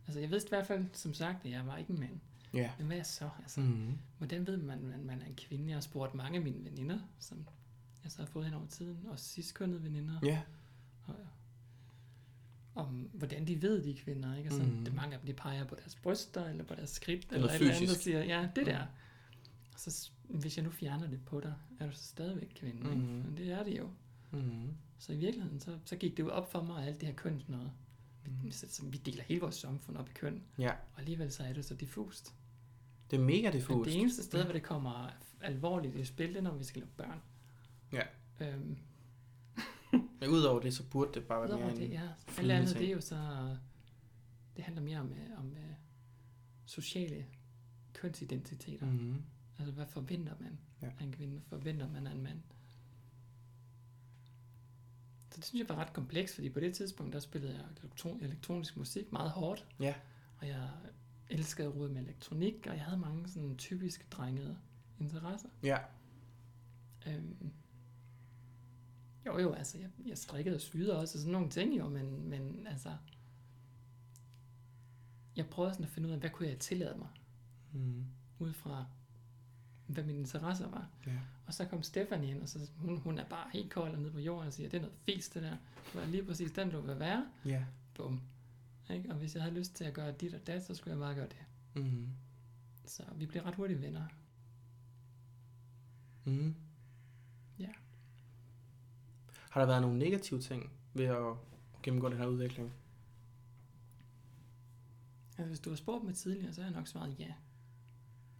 [0.06, 2.20] Altså, jeg vidste i hvert fald, som sagt, at jeg var ikke en mand.
[2.54, 2.70] Ja.
[2.78, 3.28] Men hvad så?
[3.42, 3.98] Altså, Mm.
[4.18, 5.66] hvordan ved man, at man er en kvinde?
[5.68, 7.46] Jeg har spurgt mange af mine veninder, som
[8.04, 10.42] jeg så har fået hen over tiden, og sidstkønnede veninder, Ja.
[11.06, 11.14] og,
[12.74, 14.36] om hvordan de ved, de er kvinder.
[14.36, 14.46] Ikke?
[14.48, 14.72] Altså, Mhm.
[14.78, 14.84] mm.
[14.84, 17.48] det, mange af dem, de peger på deres bryster, eller på deres skridt, Eller eller,
[17.48, 18.78] et eller andet, og siger, ja, det der.
[18.84, 18.92] Mhm.
[19.76, 22.80] Så hvis jeg nu fjerner det på dig, er du så stadigvæk kvinde.
[22.80, 22.92] Mhm.
[22.92, 23.04] Ikke?
[23.28, 23.90] Men det er det jo.
[24.30, 24.70] Mm.
[24.98, 27.42] Så i virkeligheden, så, så gik det jo op for mig, alt det her køn
[27.48, 27.72] noget.
[28.26, 28.34] Mhm.
[28.44, 31.42] Vi, så, så vi deler hele vores samfund op i køn, Ja, og alligevel så
[31.42, 32.34] er det så diffust.
[33.10, 33.90] det er mega Men diffust.
[33.90, 35.10] det eneste sted, hvor det kommer
[35.40, 37.20] alvorligt i spil, det er, når vi skal lave børn.
[37.92, 38.02] Ja.
[38.40, 38.78] Øhm,
[40.20, 41.92] Men udover det, så burde det bare være mere det, en...
[41.92, 42.08] ja.
[42.38, 42.80] Alt andet, ting.
[42.80, 43.16] det er jo så...
[44.56, 45.74] Det handler mere om, øh, om øh,
[46.66, 47.26] sociale
[47.92, 48.86] kønsidentiteter.
[48.86, 49.22] Mm.
[49.58, 50.86] Altså, hvad forventer man Ja.
[50.98, 51.40] af en kvinde?
[51.46, 52.42] Forventer man af en mand?
[55.30, 58.24] Så det synes jeg var ret komplekst, fordi på det tidspunkt, der spillede jeg elektron-
[58.24, 59.66] elektronisk musik meget hårdt.
[59.80, 59.94] Ja.
[60.38, 60.70] Og jeg
[61.28, 64.58] elskede at med elektronik, og jeg havde mange sådan typisk drengede
[64.98, 65.48] interesser.
[65.62, 65.78] Ja.
[67.06, 67.50] Øhm,
[69.26, 72.28] jo, jo, altså, jeg, jeg strikkede og syede også, og sådan nogle ting jo, men,
[72.28, 72.96] men altså,
[75.36, 77.08] jeg prøvede sådan at finde ud af, hvad kunne jeg tillade mig,
[77.72, 78.04] Mm.
[78.38, 78.86] ud fra,
[79.86, 80.88] hvad mine interesser var.
[81.06, 81.18] Ja.
[81.46, 84.12] Og så kom Stephanie ind, og så, hun, hun er bare helt kold og nede
[84.12, 85.56] på jorden og siger, det er noget fisk det der.
[85.92, 87.26] Du er lige præcis den, du vil være.
[87.44, 87.64] Ja.
[87.94, 88.20] Bum.
[88.90, 89.10] Ikke?
[89.10, 91.14] Og hvis jeg havde lyst til at gøre dit og dat, så skulle jeg bare
[91.14, 91.44] gøre det.
[99.56, 101.34] Har der været nogle negative ting ved at
[101.82, 102.72] gennemgå den her udvikling?
[105.38, 107.34] Altså, hvis du har spurgt mig tidligere, så har jeg nok svaret ja.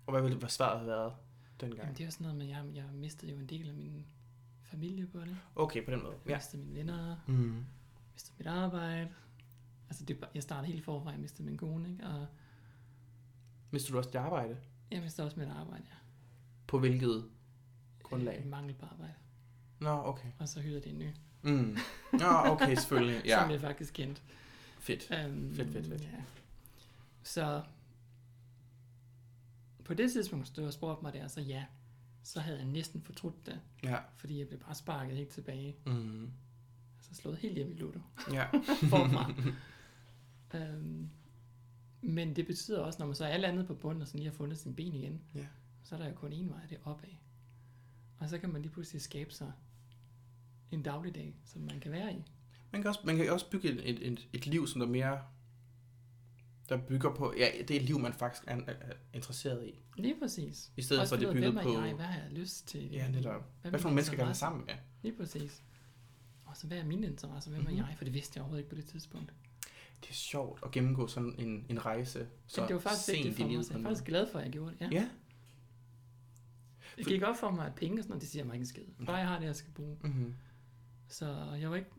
[0.06, 1.12] Og hvad ville hvad svaret have været
[1.61, 1.81] dengang?
[1.81, 3.75] Jamen, det er jo sådan noget med, at jeg, jeg mistede jo en del af
[3.75, 4.07] min
[4.62, 5.37] familie på det.
[5.57, 6.14] Okay, på den måde.
[6.25, 6.37] Jeg Ja.
[6.37, 7.64] mistede mine venner, Mm.
[8.14, 9.09] mistede mit arbejde.
[9.88, 12.07] Altså, det, jeg startede helt forfra, jeg mistede min kone, ikke?
[12.07, 12.27] Og
[13.71, 14.57] Mistede du også dit arbejde?
[14.90, 15.95] jeg mistede også mit arbejde, ja.
[16.66, 17.25] På hvilket
[18.03, 18.40] grundlag?
[18.45, 19.14] Øh, Mangel på arbejde.
[19.81, 20.29] Nå, okay.
[20.38, 21.11] Og så hyrede det en ny,
[21.42, 21.77] Mm.
[22.12, 23.23] Nå, okay, selvfølgelig.
[23.27, 23.40] ja.
[23.42, 24.23] som jeg faktisk kendte.
[24.81, 25.11] fedt.
[25.11, 26.03] Um, Fedt, fedt, fedt.
[26.03, 26.09] Ja.
[27.23, 27.62] Så
[29.87, 31.64] på det tidspunkt, du har spurgt mig der, så ja,
[32.22, 33.99] så havde jeg næsten fortrudt det, Ja.
[34.16, 35.77] fordi jeg blev bare sparket helt tilbage.
[35.87, 36.31] Mm.
[36.96, 38.01] Altså slået helt hjem i Ludo.
[38.33, 38.46] Ja.
[38.90, 39.33] forfra.
[40.55, 41.11] øhm,
[42.01, 44.37] men det betyder også, når man så er landet på bunden, og sådan lige har
[44.37, 45.46] fundet sin ben igen, Ja.
[45.83, 47.09] så er der jo kun én vej, det er opad.
[48.18, 49.53] Og så kan man lige pludselig skabe sig
[50.70, 52.22] en dagligdag, som man kan være i.
[52.72, 55.22] Man kan også, man kan også bygge et, et, et liv, som der mere
[56.68, 59.79] der bygger på, ja, det er et liv, man faktisk er, er, er interesseret i.
[59.96, 60.72] Lige præcis.
[60.76, 61.87] I stedet Også for, at det er finde ud af, bygget hvem er på...
[61.87, 61.94] Jeg?
[61.94, 62.90] Hvad har jeg lyst til?
[62.90, 63.44] Ja, netop.
[63.61, 64.74] Hvad mine for nogle mennesker kan man sammen med?
[65.02, 65.62] Lige præcis.
[66.44, 67.50] Og så hvad er mine interesser?
[67.50, 67.70] Hvem Mhm.
[67.72, 67.94] er jeg?
[67.96, 69.33] For det vidste jeg overhovedet ikke på det tidspunkt.
[70.00, 73.37] Det er sjovt at gennemgå sådan en, en rejse så Så det var faktisk vigtigt
[73.37, 74.81] for mig, så jeg er faktisk glad for, at jeg gjorde det.
[74.81, 74.88] Ja.
[74.92, 75.09] Ja.
[76.98, 78.66] Det gik op for mig, at penge og sådan noget, det siger mig ikke en
[78.66, 78.83] skid.
[79.07, 79.96] Bare jeg har det, jeg skal bruge.
[80.00, 80.35] Mm-hmm.
[81.09, 81.90] Så jeg var ikke...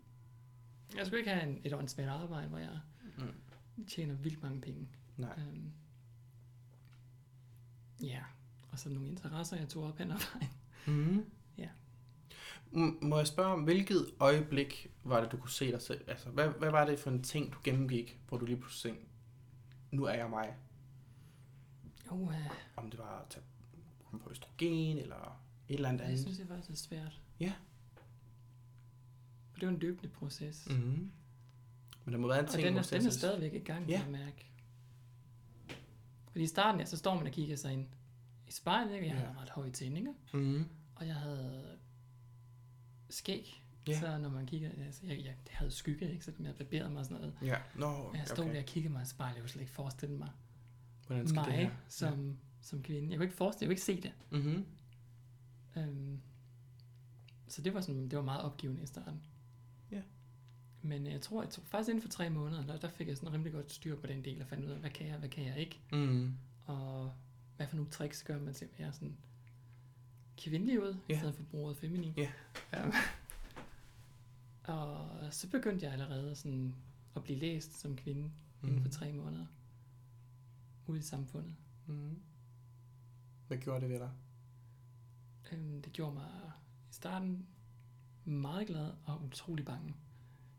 [0.98, 2.80] Jeg skulle ikke have en, et åndssvagt arbejde, hvor jeg
[3.18, 3.24] Mm.
[3.86, 4.88] Tjener vildt mange penge.
[5.18, 5.40] Nej.
[5.40, 5.72] Øhm,
[8.02, 8.24] ja,
[8.72, 10.50] og så nogle interesser, jeg tog op hen ad vejen.
[10.88, 11.26] Mm-hmm.
[11.58, 11.70] Ja.
[12.74, 16.04] M- må jeg spørge om, hvilket øjeblik var det, du kunne se dig selv?
[16.10, 19.12] Altså, hvad, hvad var det for en ting, du gennemgik, hvor du lige pludselig tænkte,
[19.92, 20.56] nu er jeg mig?
[22.12, 22.34] Jo, uh,
[22.76, 23.46] Om det var at tage
[24.22, 26.22] på østrogen, eller et eller andet jeg andet.
[26.24, 27.22] synes, det faktisk er svært.
[27.40, 27.54] Ja.
[29.52, 30.68] For det jo en løbende proces.
[30.70, 31.12] Mm-hmm.
[32.08, 33.90] Men der må være en Og ting, den er, den er jeg stadigvæk i gang,
[33.90, 34.02] Ja.
[34.04, 34.52] kan jeg mærke.
[36.32, 37.86] Fordi i starten, ja, så står man og kigger sig ind
[38.48, 39.06] i spejlet, ikke?
[39.06, 39.26] og jeg Ja.
[39.26, 40.66] havde ret høje tændinger, Mm-hmm.
[40.96, 41.78] og jeg havde
[43.10, 43.64] skæg.
[43.88, 44.00] Ja.
[44.00, 46.26] Så når man kigger, altså, jeg, jeg, det havde skygge, ikke?
[46.26, 47.34] så jeg barberede mig og sådan noget.
[47.42, 48.54] Ja, nå, Og jeg stod okay.
[48.54, 50.30] der og kiggede mig i spejlet, jeg kunne slet ikke forestille mig
[51.08, 51.72] Hvordan skal mig det her?
[51.88, 52.34] som, ja.
[52.62, 53.10] som kvinde.
[53.10, 54.42] Jeg kunne ikke forestille, jeg kunne ikke se det.
[54.42, 54.66] Mm-hmm.
[55.78, 56.22] Øhm,
[57.48, 59.22] så det var, sådan, det var meget opgivende i starten.
[60.82, 63.34] Men jeg tror, jeg tror faktisk inden for tre måneder, der, der fik jeg sådan
[63.34, 65.46] rimelig godt styr på den del, og fandt ud af, hvad kan jeg, hvad kan
[65.46, 66.34] jeg ikke, Mm.
[66.66, 67.14] og
[67.56, 69.18] hvad for nogle tricks gør man til at være sådan
[70.38, 71.14] kvindelig ud, Ja.
[71.16, 72.14] i stedet for bruget feminin.
[72.18, 72.32] Ja.
[72.76, 72.92] Øhm,
[74.76, 76.76] og så begyndte jeg allerede sådan
[77.16, 78.22] at blive læst som kvinde
[78.62, 78.68] mm.
[78.68, 78.92] inden for Mhm.
[78.92, 79.46] tre måneder
[80.88, 81.56] ude i samfundet.
[81.86, 82.20] Mm.
[83.48, 84.12] Hvad gjorde det ved dig?
[85.52, 86.28] Øhm, det gjorde mig
[86.90, 87.48] i starten
[88.26, 89.94] meget glad og utrolig bange.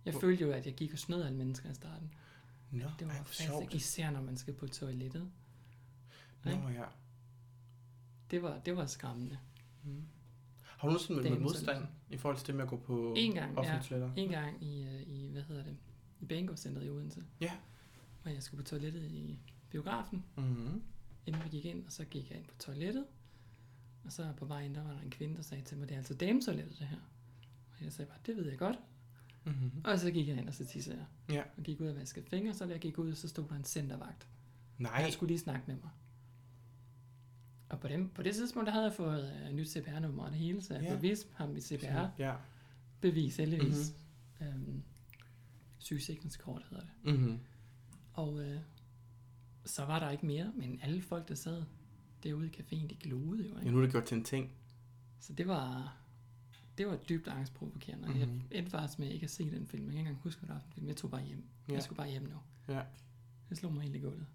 [0.09, 2.15] Jeg Hvor- følte jo, at jeg gik og snød alle mennesker i starten.
[2.71, 3.63] Nå, Det var ej, sjovt.
[3.63, 5.31] ikke, især når man skal på toilettet.
[6.45, 6.69] Nå, ikke?
[6.69, 6.85] ja.
[8.31, 9.39] Det var, det var skræmmende.
[9.85, 10.03] Mm.
[10.63, 13.59] Har du nogensinde mødt modstand i forhold til det med at gå på En gang,
[13.59, 13.83] offentlige ja.
[13.83, 14.15] toiletter?
[14.17, 15.77] En gang i, øh, i hvad hedder det,
[16.21, 17.25] i Bango-centret i Odense.
[17.41, 17.53] Ja.
[18.23, 19.39] Hvor jeg skulle på toilettet i
[19.71, 20.83] biografen, Mm-hmm.
[21.27, 23.07] inden vi gik ind, og så gik jeg ind på toilettet.
[24.05, 25.99] Og så på vejen, der var der en kvinde, der sagde til mig, det er
[25.99, 26.99] altså dametoilettet det her.
[27.79, 28.77] Og jeg sagde bare, det ved jeg godt.
[29.45, 29.71] Mm-hmm.
[29.85, 31.07] Og så gik jeg ind, og så tissede jeg.
[31.35, 31.43] Ja.
[31.57, 33.65] Og gik ud og vaskede fingre, så da jeg gik ud, så stod der en
[33.65, 34.29] centervagt.
[34.79, 35.03] Nej.
[35.03, 35.91] Han skulle lige snakke med mig.
[37.69, 40.39] Og på, dem, på det tidspunkt, der havde jeg fået uh, nyt CPR-nummer og det
[40.39, 40.91] hele, så jeg Ja.
[40.91, 43.45] kunne vise ham mit CPR-bevis, Ja.
[43.45, 43.95] heldigvis.
[44.41, 44.55] Mm-hmm.
[44.55, 44.83] Øhm,
[45.79, 47.15] sygesikringskort hedder det.
[47.15, 47.39] Mm-hmm.
[48.13, 48.61] Og øh,
[49.65, 51.63] så var der ikke mere, men alle folk, der sad
[52.23, 53.55] derude i caféen, de glodede jo.
[53.55, 53.71] Ja, Ikke?
[53.71, 54.53] nu er det gjort til en ting.
[55.21, 55.97] Så det var,
[56.79, 58.09] det var dybt angstprovokerende.
[58.09, 58.29] Mm-hmm.
[58.33, 58.43] Mhm.
[58.51, 59.83] Jeg endte faktisk med ikke at se den film.
[59.85, 60.87] Jeg kan ikke engang huske, hvad det var film.
[60.89, 61.45] Jeg tog bare hjem.
[61.69, 61.73] Ja.
[61.75, 62.75] Jeg skulle bare hjem nu.
[62.75, 62.83] Ja.
[63.49, 64.27] Det slog mig helt i gulvet.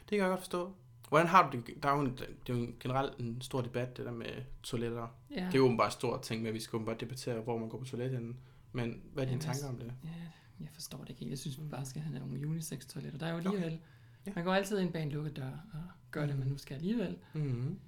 [0.00, 0.74] Det kan jeg godt forstå.
[1.08, 1.82] Hvordan har du det?
[1.82, 4.26] Der er jo, en, det er jo en, generelt en stor debat, det der med
[4.62, 5.08] toiletter.
[5.30, 5.34] Ja.
[5.46, 7.68] Det er jo åbenbart en stor ting med, at vi skal åbenbart debattere, hvor man
[7.68, 8.36] går på toilettet.
[8.72, 9.92] Men hvad er dine Jamen, tanker om det?
[10.04, 10.08] Ja,
[10.60, 11.30] jeg forstår det ikke helt.
[11.30, 13.18] Jeg synes, vi bare skal have nogle unisex-toiletter.
[13.18, 13.48] Der er jo Okay.
[13.50, 13.78] alligevel...
[14.26, 14.32] Ja.
[14.34, 16.48] Man går altid ind bag en lukket dør og gør det, man Mhm.
[16.52, 17.16] nu skal alligevel.
[17.34, 17.78] Mm-hmm.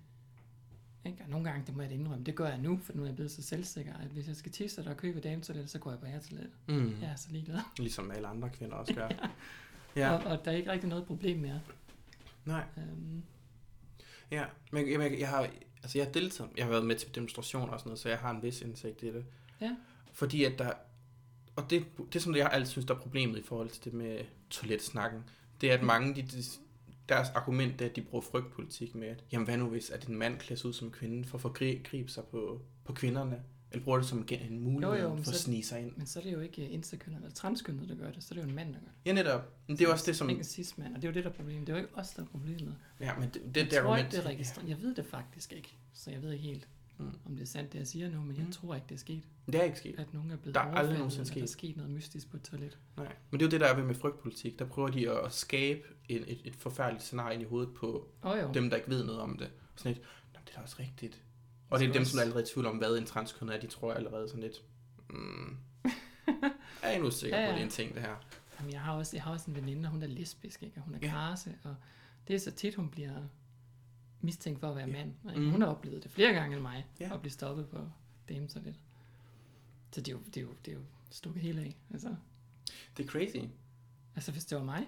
[1.05, 1.18] Ikke?
[1.24, 3.07] Og nogle gange, det må jeg da indrømme, det gør jeg nu, for nu er
[3.07, 6.01] jeg blevet så selvsikker, at hvis jeg skal tisse og købe dametoiletter, så går jeg
[6.01, 6.53] på hertoilettet.
[6.68, 6.94] Mm.
[7.01, 7.59] Jeg er så ligeglad.
[7.78, 9.09] Ligesom alle andre kvinder også gør.
[9.96, 10.12] ja.
[10.12, 11.61] Og, og, der er ikke rigtig noget problem mere.
[12.44, 12.64] Nej.
[12.76, 13.22] Um,
[14.30, 15.49] Ja, men jeg, jeg, jeg har,
[15.82, 18.18] altså jeg har deltaget, jeg har været med til demonstrationer og sådan noget, så jeg
[18.18, 19.24] har en vis indsigt i det.
[19.61, 19.76] Ja.
[20.12, 20.72] Fordi at der,
[21.57, 24.24] og det, det sådan, jeg altid synes, der er problemet i forhold til det med
[24.51, 25.24] toiletsnakken,
[25.61, 26.42] det er, at mange, de, de,
[27.09, 30.17] deres argument er, at de bruger frygtpolitik med, at jamen hvad nu hvis, at en
[30.19, 33.43] mand klæder sig ud som kvinde for at forgribe sig på, på kvinderne,
[33.73, 35.93] Eller bruger det som en- mulighed Jo, jo, for at så- snige sig ind.
[35.97, 38.23] Men så er det jo ikke interkønnet eller transkønnet, der gør det.
[38.25, 38.95] Så er det jo en mand, der gør det.
[39.07, 39.53] Ja, netop.
[39.67, 40.29] Men det er også det, som...
[40.31, 41.67] Ikke en cis-mand, og det er jo det, der er problemet.
[41.67, 42.77] Det er jo ikke os, der er problemet.
[43.01, 44.69] Ja, men det, det, jeg tror argument- ikke, det er registreret.
[44.69, 47.11] Jeg ved det faktisk ikke, så jeg ved ikke helt, Mm.
[47.26, 48.53] om det er sandt, det jeg siger nu, men jeg Mm.
[48.53, 49.22] tror ikke, det er sket.
[49.46, 49.99] Det er ikke sket.
[49.99, 51.59] At nogen er blevet Der er aldrig nogensinde eller der er sket.
[51.59, 52.78] sket noget mystisk på et toilet.
[52.96, 53.16] Nej.
[53.30, 54.59] Men det er jo det, der er ved med frygtpolitik.
[54.59, 58.38] Der prøver de at skabe en, et, et forfærdeligt scenarie ind i hovedet på oh,
[58.38, 59.51] jo, dem, der ikke ved noget om det.
[59.76, 61.22] Sådan lidt, "Nå, det er da også rigtigt.
[61.70, 63.61] Og det er dem, som er allerede i tvivl om, hvad en transkønnet er.
[63.61, 64.62] De tror allerede sådan lidt,
[65.11, 65.57] mm,
[66.82, 67.53] er I nu sikker Ja, på, ja.
[67.55, 68.16] det er en ting, det her?
[68.59, 70.76] Jamen, jeg har også, jeg har også en veninde, og hun er lesbisk, ikke?
[70.76, 71.09] og hun er ja.
[71.09, 71.74] karse, og
[72.28, 73.12] det er så tit, hun bliver
[74.21, 74.93] mistænkt for at være Ja.
[74.93, 75.12] mand.
[75.29, 75.41] Ikke?
[75.41, 75.51] Mhm.
[75.51, 77.14] Hun har oplevet det flere gange end mig, Ja.
[77.14, 77.91] at blive stoppet på
[78.29, 78.77] dames og lidt.
[79.93, 81.77] Så det er jo, det er jo, det er jo stukket helt af.
[81.91, 82.14] Altså,
[82.97, 83.37] Det er crazy.
[84.14, 84.87] altså, hvis det var mig,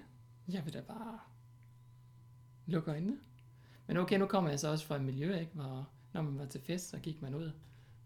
[0.49, 1.18] jeg ville da bare
[2.66, 3.18] lukke øjnene.
[3.87, 6.47] Men okay, nu kommer jeg så også fra et miljø, ikke, hvor når man var
[6.47, 7.51] til fest, så gik man ud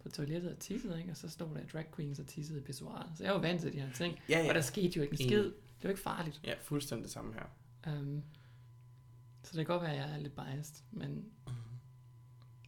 [0.03, 1.11] på toilettet og tissede, ikke?
[1.11, 3.07] og så stod der drag queens og tissede i pissoiret.
[3.17, 4.53] Så jeg var vant til de her ting, Ja, og ja.
[4.53, 5.45] der skete jo ikke en skid.
[5.45, 6.41] Det var ikke farligt.
[6.45, 7.45] Ja, fuldstændig det samme her.
[7.99, 8.23] Um,
[9.45, 11.11] så det kan godt være, at jeg er lidt biased, men,
[11.47, 11.55] Mhm.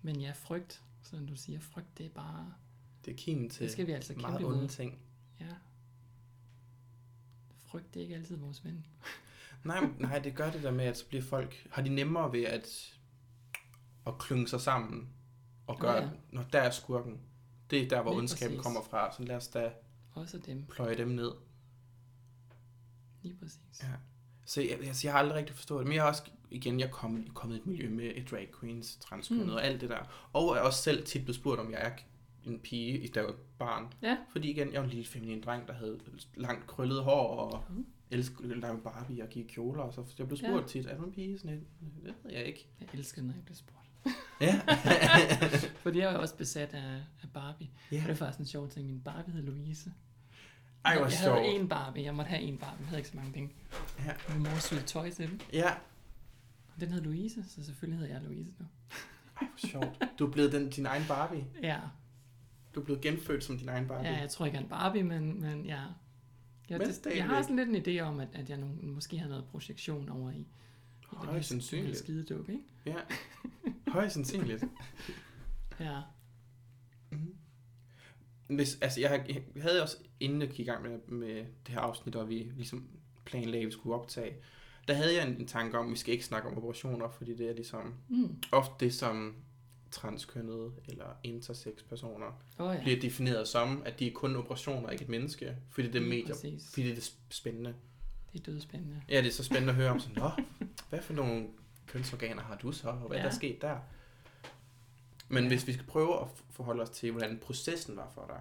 [0.02, 2.54] men ja, frygt, som du siger, frygt, det er bare,
[3.04, 4.68] Det er kimen til det skal vi altså meget kæmpe onde imod.
[4.68, 4.98] ting.
[5.40, 5.54] Ja.
[7.64, 8.86] Frygt, det er ikke altid vores ven.
[9.64, 12.44] Nej, nej, det gør det der med, at så bliver folk, har de nemmere ved
[12.44, 12.98] at,
[14.06, 15.08] at klynge sig sammen
[15.66, 17.20] og gøre, Ja, ja, når der er skurken.
[17.70, 19.72] Det er der, hvor ondskaben kommer fra, så lad os da
[20.12, 21.32] Også dem, pløje dem ned.
[23.22, 23.82] lige præcis.
[23.82, 23.92] Ja.
[24.44, 26.86] Så jeg, altså, jeg har aldrig rigtig forstået det, men jeg har også, igen, jeg
[26.86, 29.52] er kommet, kommet i et miljø med et drag queens, transkønnet Mm.
[29.52, 29.98] og alt det der.
[30.32, 31.90] Og jeg er også selv tit blevet spurgt, om jeg er
[32.50, 33.92] en pige, da jeg var barn.
[34.02, 34.16] Ja.
[34.32, 35.98] Fordi igen, jeg var en lille feminin dreng, der havde
[36.34, 37.86] langt krøllet hår og Mm.
[38.10, 39.82] elskede at lave Barbie og gik i kjoler.
[39.82, 40.48] Og så jeg blev Ja.
[40.48, 41.38] spurgt tit, er du en pige?
[41.38, 42.66] Sådan, lidt, det ved jeg ikke.
[42.80, 43.76] Jeg elsker, når jeg bliver spurgt.
[44.40, 44.60] Ja.
[45.82, 47.68] Fordi jeg er jo også besat af, af Barbie.
[47.92, 47.96] ja.
[47.96, 48.86] Og det er faktisk en sjov ting.
[48.86, 49.92] Min Barbie hed Louise.
[50.84, 51.38] Ej, hvor jeg sjovt.
[51.38, 52.04] havde en Barbie.
[52.04, 52.78] Jeg måtte have en Barbie.
[52.80, 53.50] Jeg havde ikke så mange penge.
[54.06, 54.12] Ja.
[54.34, 55.40] Min mor syede tøj til den.
[55.52, 55.70] Ja.
[56.80, 58.66] Den hed Louise, så selvfølgelig hedder jeg Louise nu.
[59.40, 60.02] Ej, hvor sjovt.
[60.18, 61.44] Du er blevet den, din egen Barbie.
[61.62, 61.80] Ja,
[62.74, 64.10] Du er blevet genfødt som din egen Barbie.
[64.10, 65.80] ja jeg tror ikke, jeg er en Barbie, men, men ja.
[66.68, 69.18] Jeg, Men det, jeg har sådan lidt en idé om, at, at jeg nu, måske
[69.18, 70.46] har noget projektion over i, i
[71.50, 72.62] den her skideduk, ikke?
[72.86, 72.96] Ja.
[73.88, 74.64] Højst sandsynligt.
[75.80, 76.00] Ja.
[77.10, 77.34] Mhm.
[78.46, 79.24] Hvis, altså, jeg
[79.60, 82.88] havde også, inden jeg gik i gang med, med det her afsnit, og vi ligesom
[83.24, 84.34] planlagde, at vi skulle optage,
[84.88, 87.34] der havde jeg en, en tanke om, at vi skal ikke snakke om operationer, fordi
[87.36, 88.36] det er ligesom Mm.
[88.52, 89.34] ofte det, som
[89.90, 92.80] transkønnede eller intersex personer oh, ja.
[92.82, 96.26] bliver defineret som, at de er kun operationer, ikke et menneske, fordi det er medier,
[96.34, 96.70] præcis.
[96.74, 97.74] fordi det er spændende.
[98.32, 99.02] Det er dødspændende.
[99.08, 100.30] Ja, det er så spændende at høre om sådan, Nå,
[100.88, 101.46] hvad for nogle
[101.86, 103.22] kønsorganer har du så, og hvad ja.
[103.22, 103.78] Der er sket der?
[105.28, 105.48] Men Ja.
[105.48, 108.40] hvis vi skal prøve at forholde os til, hvordan processen var for dig,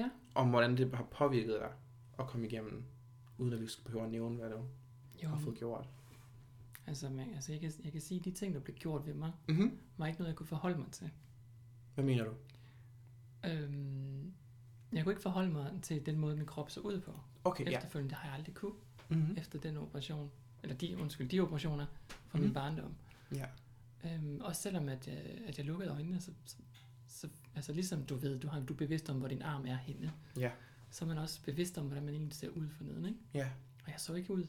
[0.00, 0.08] Ja.
[0.34, 1.70] om hvordan det har påvirket dig
[2.18, 2.84] at komme igennem,
[3.38, 4.58] uden at vi skal behøve at nævne, hvad du
[5.24, 5.88] Jo, har fået gjort.
[6.86, 9.14] altså, man, altså jeg, kan, jeg kan sige, at de ting, der blev gjort ved
[9.14, 9.78] mig, Mm-hmm.
[9.96, 11.10] var ikke noget, jeg kunne forholde mig til.
[11.94, 12.30] Hvad mener du?
[13.44, 14.32] Øhm,
[14.92, 17.20] jeg kunne ikke forholde mig til den måde, min krop så ud på.
[17.44, 17.76] Okay, ja.
[17.76, 18.72] Efterfølgende, det har jeg aldrig kunne,
[19.08, 19.34] Mm-hmm.
[19.38, 20.30] efter den operation.
[20.62, 21.86] Eller de, undskyld, de operationer
[22.26, 22.44] fra Mhm.
[22.44, 22.94] min barndom.
[23.34, 23.46] Ja.
[24.04, 25.16] Øhm, også selvom, at jeg,
[25.46, 26.56] at jeg lukkede øjnene, så, så,
[27.06, 29.76] så, altså ligesom du ved, du, har, du er bevidst om, hvor din arm er
[29.76, 30.12] henne.
[30.38, 30.50] Ja.
[30.90, 33.18] Så er man også bevidst om, hvordan man egentlig ser ud for neden, ikke?
[33.34, 33.48] Ja.
[33.84, 34.46] Og jeg så ikke ud,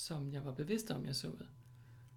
[0.00, 1.46] som jeg var bevidst om, jeg så ud.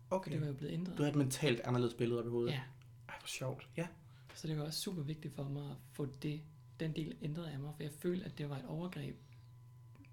[0.08, 0.32] For Okay.
[0.32, 0.98] det var jo blevet ændret.
[0.98, 2.52] Du har et mentalt anderledes billede op i hovedet.
[2.52, 2.62] Ja,
[3.10, 3.70] Ej, hvor sjovt.
[3.78, 3.88] Ja.
[4.36, 6.42] så det var også super vigtigt for mig at få det,
[6.80, 9.16] den del ændret af mig, for jeg følte, at det var et overgreb,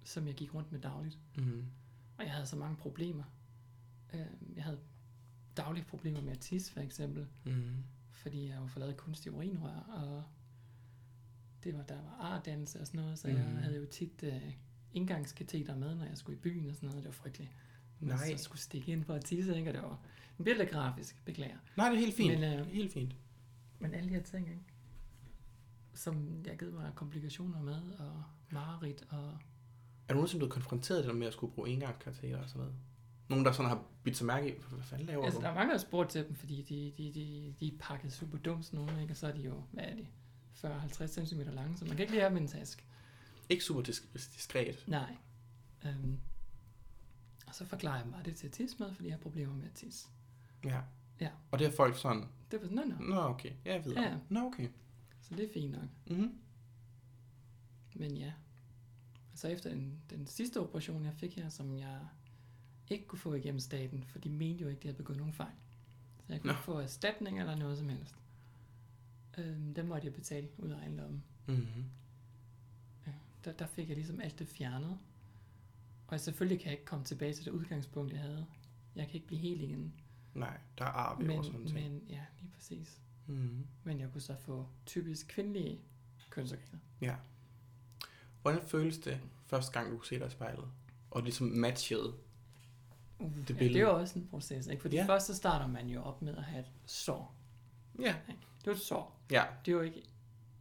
[0.04, 1.18] som jeg gik rundt med dagligt.
[1.36, 1.64] Mm-hmm.
[2.18, 3.24] Og jeg havde så mange problemer.
[4.14, 4.20] Øh,
[4.56, 4.78] Jeg havde
[5.56, 7.76] daglige problemer med at tisse, for eksempel, Mm-hmm.
[8.10, 10.24] fordi jeg var forladet kunstig urinrør, og
[11.64, 13.56] det var, der var ardannelse og sådan noget, så jeg Mhm.
[13.56, 14.54] havde jo tit øh,
[14.94, 17.02] indgangskateter med, når jeg skulle i byen og sådan noget.
[17.02, 17.50] Det var frygteligt.
[18.00, 18.36] Nej.
[18.36, 19.70] Så skulle stikke ind for at tisse, ikke?
[19.70, 19.98] Og det var
[20.38, 21.56] en lidt grafisk, beklager.
[21.76, 22.40] Nej, det er helt fint.
[22.40, 23.16] Men, øh, helt fint.
[23.78, 24.62] Men alle de her ting, ikke?
[25.94, 29.28] som jeg givet mig komplikationer med, og mareridt, og
[30.08, 32.74] Er du nogensinde blevet konfronteret det med at skulle bruge engangskateter og sådan noget?
[33.28, 35.44] Nogen, der sådan har bidt sig mærke i, hvad fanden laver altså, du?
[35.44, 38.12] der er mange, der har spurgt til dem, fordi de, de, de, de er pakket
[38.12, 39.12] super dumt, sådan nogle, ikke?
[39.12, 40.06] og så er de jo, hvad er de,
[40.54, 42.82] 40-50 cm lange, så man kan ikke lige have dem i en taske.
[43.50, 44.84] Ikke super disk- diskret.
[44.86, 45.16] Nej.
[45.84, 46.18] Um,
[47.46, 50.08] og så forklarer jeg mig det til med, fordi jeg har problemer med at tisse.
[50.64, 50.80] Ja.
[51.20, 51.30] Ja.
[51.50, 53.14] Og det er folk sådan, Det var sådan, nå, nå.
[53.14, 54.16] nå okay, ja, jeg ved Ja.
[54.28, 54.68] Nå okay.
[55.22, 55.88] Så det er fint nok.
[56.06, 56.38] Mm-hmm.
[57.94, 58.32] Men ja.
[59.34, 62.00] Så efter den, den sidste operation, jeg fik her, som jeg
[62.88, 65.32] ikke kunne få igennem staten, for de mente jo ikke, at jeg havde begået nogen
[65.32, 65.52] fejl.
[66.26, 66.52] Så jeg kunne Nå.
[66.52, 68.14] ikke få erstatning eller noget som helst.
[69.38, 71.24] Øhm, den måtte jeg betale ud af ejendommen.
[73.44, 74.98] Der, der fik jeg ligesom alt det fjernet.
[76.06, 78.46] Og jeg selvfølgelig kan jeg ikke komme tilbage til det udgangspunkt, jeg havde.
[78.96, 79.94] Jeg kan ikke blive helt igen.
[80.34, 81.74] Nej, der er arv Men, og sådan noget.
[81.74, 83.00] men ja, lige præcis.
[83.26, 83.66] Mm.
[83.84, 85.80] Men jeg kunne så få typisk kvindelige
[86.30, 86.78] kønsorganer.
[87.00, 87.16] Ja.
[88.42, 90.64] Hvordan føles det første gang, du kunne se dig i spejlet?
[91.10, 92.14] Og ligesom matchede?
[93.18, 94.82] Uh, Det ja, det er jo også en proces, ikke?
[94.82, 95.06] Fordi ja.
[95.06, 97.34] først så starter man jo op med at have et sår.
[97.98, 98.16] Ja.
[98.28, 99.20] Det er jo et sår.
[99.30, 99.44] Ja.
[99.64, 100.02] Det er jo ikke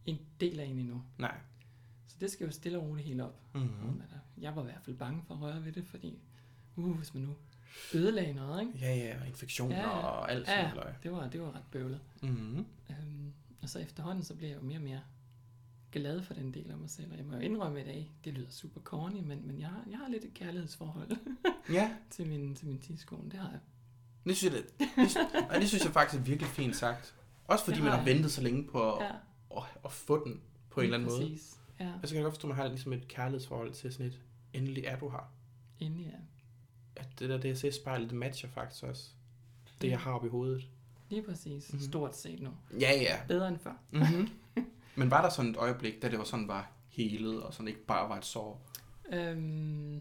[0.06, 1.02] en del af en endnu.
[1.18, 1.38] Nej.
[2.20, 3.40] Det skal jo stille og roligt helt op.
[3.54, 3.60] Mm.
[3.60, 4.02] Mm.
[4.38, 6.18] Jeg var i hvert fald bange for at røre ved det, fordi
[6.76, 7.34] uh, hvis man nu
[7.94, 8.72] ødelagde noget, ikke?
[8.78, 9.96] Ja, ja, og infektioner Ja, ja.
[9.96, 10.74] og alt sådan ja.
[10.74, 10.94] noget.
[11.02, 12.00] Det var, det var ret bøvlet.
[12.22, 12.58] Mm.
[12.90, 15.00] Øhm, og så efterhånden, så blev jeg jo mere og mere
[15.92, 17.12] glad for den del af mig selv.
[17.12, 19.82] Og jeg må jo indrømme i dag, det lyder super corny, men, men jeg, har,
[19.90, 21.10] jeg har lidt et kærlighedsforhold
[21.72, 23.30] Ja, til min, til min tidskone.
[23.30, 23.60] Det har jeg.
[24.26, 25.16] det synes, jeg, det, det,
[25.50, 27.14] og det synes jeg faktisk er virkelig fint sagt.
[27.44, 29.10] Også fordi man har ventet så længe på at, Ja,
[29.56, 30.40] at, at få den
[30.70, 31.38] på en eller anden måde.
[31.80, 34.06] Ja, Og så kan jeg godt forstå, at man har ligesom et kærlighedsforhold til sådan
[34.06, 34.20] et,
[34.52, 35.32] endelig er du her.
[35.78, 36.18] endelig ja.
[36.96, 39.10] At det der DSS-spejl, det matcher faktisk også
[39.82, 40.68] det, jeg har oppe i hovedet.
[41.08, 41.68] Lige præcis.
[41.68, 41.76] Mhm.
[41.76, 41.88] Mm-hmm.
[41.90, 42.50] Stort set nu.
[42.80, 43.20] Ja, ja.
[43.28, 43.72] Bedre end før.
[43.90, 44.28] Mm-hmm.
[44.96, 47.84] Men var der sådan et øjeblik, da det var sådan var helet, og sådan ikke
[47.86, 48.66] bare var et sår?
[49.12, 50.00] Øhm,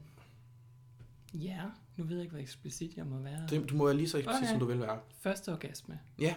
[1.34, 1.62] ja,
[1.98, 3.48] nu ved jeg ikke, hvor eksplicit jeg må være.
[3.50, 4.52] Det, du må være lige så eksplicit, Okay.
[4.52, 5.00] som du vil være.
[5.20, 6.00] Første orgasme.
[6.20, 6.36] Ja.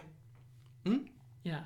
[0.87, 1.09] Mm?
[1.45, 1.59] Ja.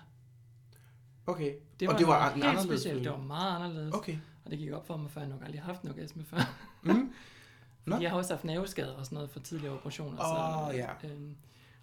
[1.27, 1.55] Okay.
[1.81, 3.05] Det Og var, det var helt anderledes specielt.
[3.05, 3.95] Det var meget anderledes.
[3.95, 4.19] Okay.
[4.45, 6.39] Og det gik op for mig, før jeg nok aldrig har haft en orgasme før.
[6.83, 7.13] Mm?
[7.87, 7.97] Nå.
[7.97, 10.19] Jeg har også haft nerveskader og sådan noget for tidligere operationer.
[10.21, 11.09] Åh, så, ja.
[11.11, 11.37] øhm,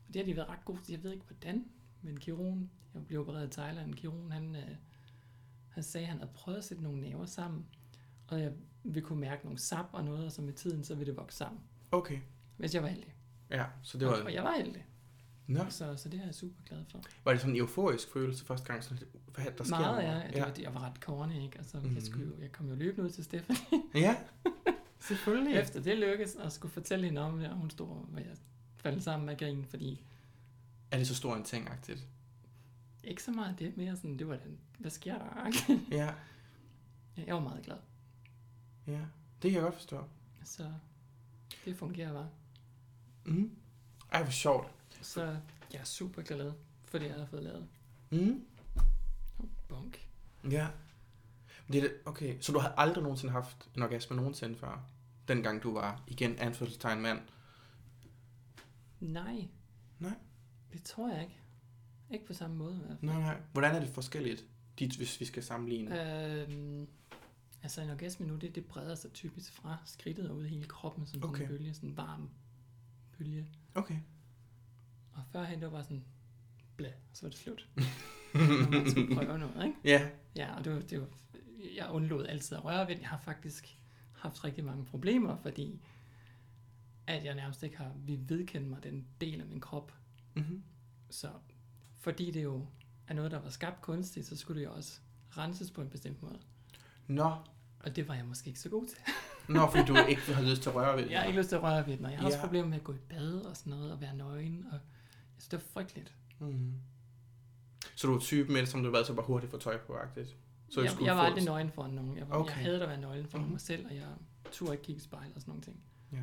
[0.08, 0.92] og det har de været ret gode til.
[0.94, 1.66] Jeg ved ikke hvordan,
[2.02, 4.76] men kirurgen, jeg blev opereret i Thailand, kirurgen, han, øh,
[5.70, 7.66] han sagde, at han havde prøvet at sætte nogle nerver sammen,
[8.28, 8.52] og jeg
[8.84, 11.38] ville kunne mærke nogle sap og noget, og så med tiden, så ville det vokse
[11.38, 12.20] sammen, Okay.
[12.58, 13.16] hvis jeg var heldig.
[13.50, 14.14] Ja, så det var...
[14.24, 14.86] Og jeg var heldig,
[15.48, 15.66] Nå.
[15.70, 17.02] så, så det er jeg super glad for.
[17.24, 18.84] Var det sådan en euforisk følelse første gang?
[18.84, 20.22] Sådan, hvad der sker Meget, ja.
[20.34, 21.58] Det, var, jeg var ret corny, ikke?
[21.58, 21.96] Altså, Mhm.
[21.96, 23.56] jeg, skulle, jo- jeg kom jo løbende ud til Stefan,
[23.96, 24.18] Ja,
[25.08, 25.56] selvfølgelig.
[25.60, 28.36] efter det lykkedes, og skulle fortælle hende om det, og hun stod, og jeg
[28.76, 30.02] faldt sammen med grin, fordi
[30.92, 32.08] Er det så stor en ting, agtigt?
[33.04, 35.52] Ikke så meget det, mere sådan, det var den, hvad sker der?
[35.98, 36.14] Ja,
[37.18, 37.78] Ja, jeg var meget glad.
[38.88, 39.00] ja.
[39.42, 40.04] Det kan jeg godt forstå.
[40.44, 40.72] Så
[41.66, 42.30] det fungerer bare.
[43.26, 43.52] Mm.
[44.12, 44.68] Ej, hvor sjovt.
[45.04, 45.38] Så
[45.74, 46.52] jeg er super glad
[46.86, 47.68] for det, jeg har fået lavet.
[48.12, 48.46] Mm.
[49.68, 50.10] Bunk.
[50.52, 50.68] Ja.
[51.68, 54.86] Det er det, okay, så du har aldrig nogensinde haft en orgasme nogensinde før?
[55.28, 57.20] Dengang du var, igen, anførselstegn mand.
[59.00, 59.48] Nej.
[60.00, 60.14] Nej.
[60.74, 61.40] Det tror jeg ikke.
[62.12, 63.12] Ikke på samme måde i hvert fald.
[63.12, 63.38] Nej, nej.
[63.54, 64.46] Hvordan er det forskelligt,
[64.80, 66.42] dit, hvis vi skal sammenligne?
[66.42, 66.88] Øhm,
[67.64, 70.66] altså en orgasme nu, det, det breder sig typisk fra skridtet og ud i hele
[70.66, 71.42] kroppen, som sådan Okay.
[71.44, 72.30] en bølge, sådan en varm
[73.18, 73.48] bølge.
[73.76, 73.98] Okay.
[75.14, 76.04] Og førhen, det var bare sådan,
[76.76, 77.70] blæ, så var det slut.
[78.34, 79.78] Når man skulle prøve noget, ikke?
[79.84, 80.10] Ja.
[80.36, 81.08] Ja, og det var, det var,
[81.76, 83.02] jeg undlod altid at røre ved det.
[83.02, 83.80] Jeg har faktisk
[84.12, 85.82] haft rigtig mange problemer, fordi
[87.08, 89.94] at jeg nærmest ikke har vi vedkendt mig den del af min krop.
[90.34, 90.64] Mm-hmm.
[91.10, 91.30] Så
[92.00, 92.66] fordi det jo
[93.08, 95.00] er noget, der var skabt kunstigt, så skulle det jo også
[95.38, 96.40] renses på en bestemt måde.
[97.08, 97.36] Nå.
[97.80, 98.98] Og det var jeg måske ikke så god til.
[99.50, 101.12] Nå, fordi du ikke har lyst til at røre ved det.
[101.12, 102.44] Jeg har ikke lyst til at røre ved og jeg har også Ja.
[102.44, 104.80] problemer med at gå i bad og sådan noget, og være nøgen, og
[105.44, 106.16] synes, det var frygteligt.
[106.40, 106.74] Mm.
[107.96, 110.36] Så du er typen med som du været så bare hurtigt få tøj på, agtigt?
[110.70, 112.18] Så jeg, skulle jeg var aldrig nøgen for nogen.
[112.18, 112.50] Jeg, var, okay.
[112.50, 113.46] Jeg havde at være nøgen for mm.
[113.46, 114.08] mig selv, og jeg
[114.52, 115.84] turde ikke kigge i spejl og sådan nogle ting.
[116.12, 116.18] Ja.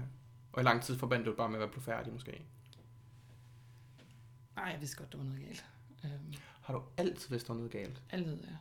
[0.52, 2.42] Og i lang tid forbandt du bare med at være blufærdig, måske?
[4.56, 5.64] Ej, jeg vidste godt, der var noget galt.
[6.04, 8.02] Øhm, Har du altid vidst, der var noget galt?
[8.10, 8.56] altid, ja.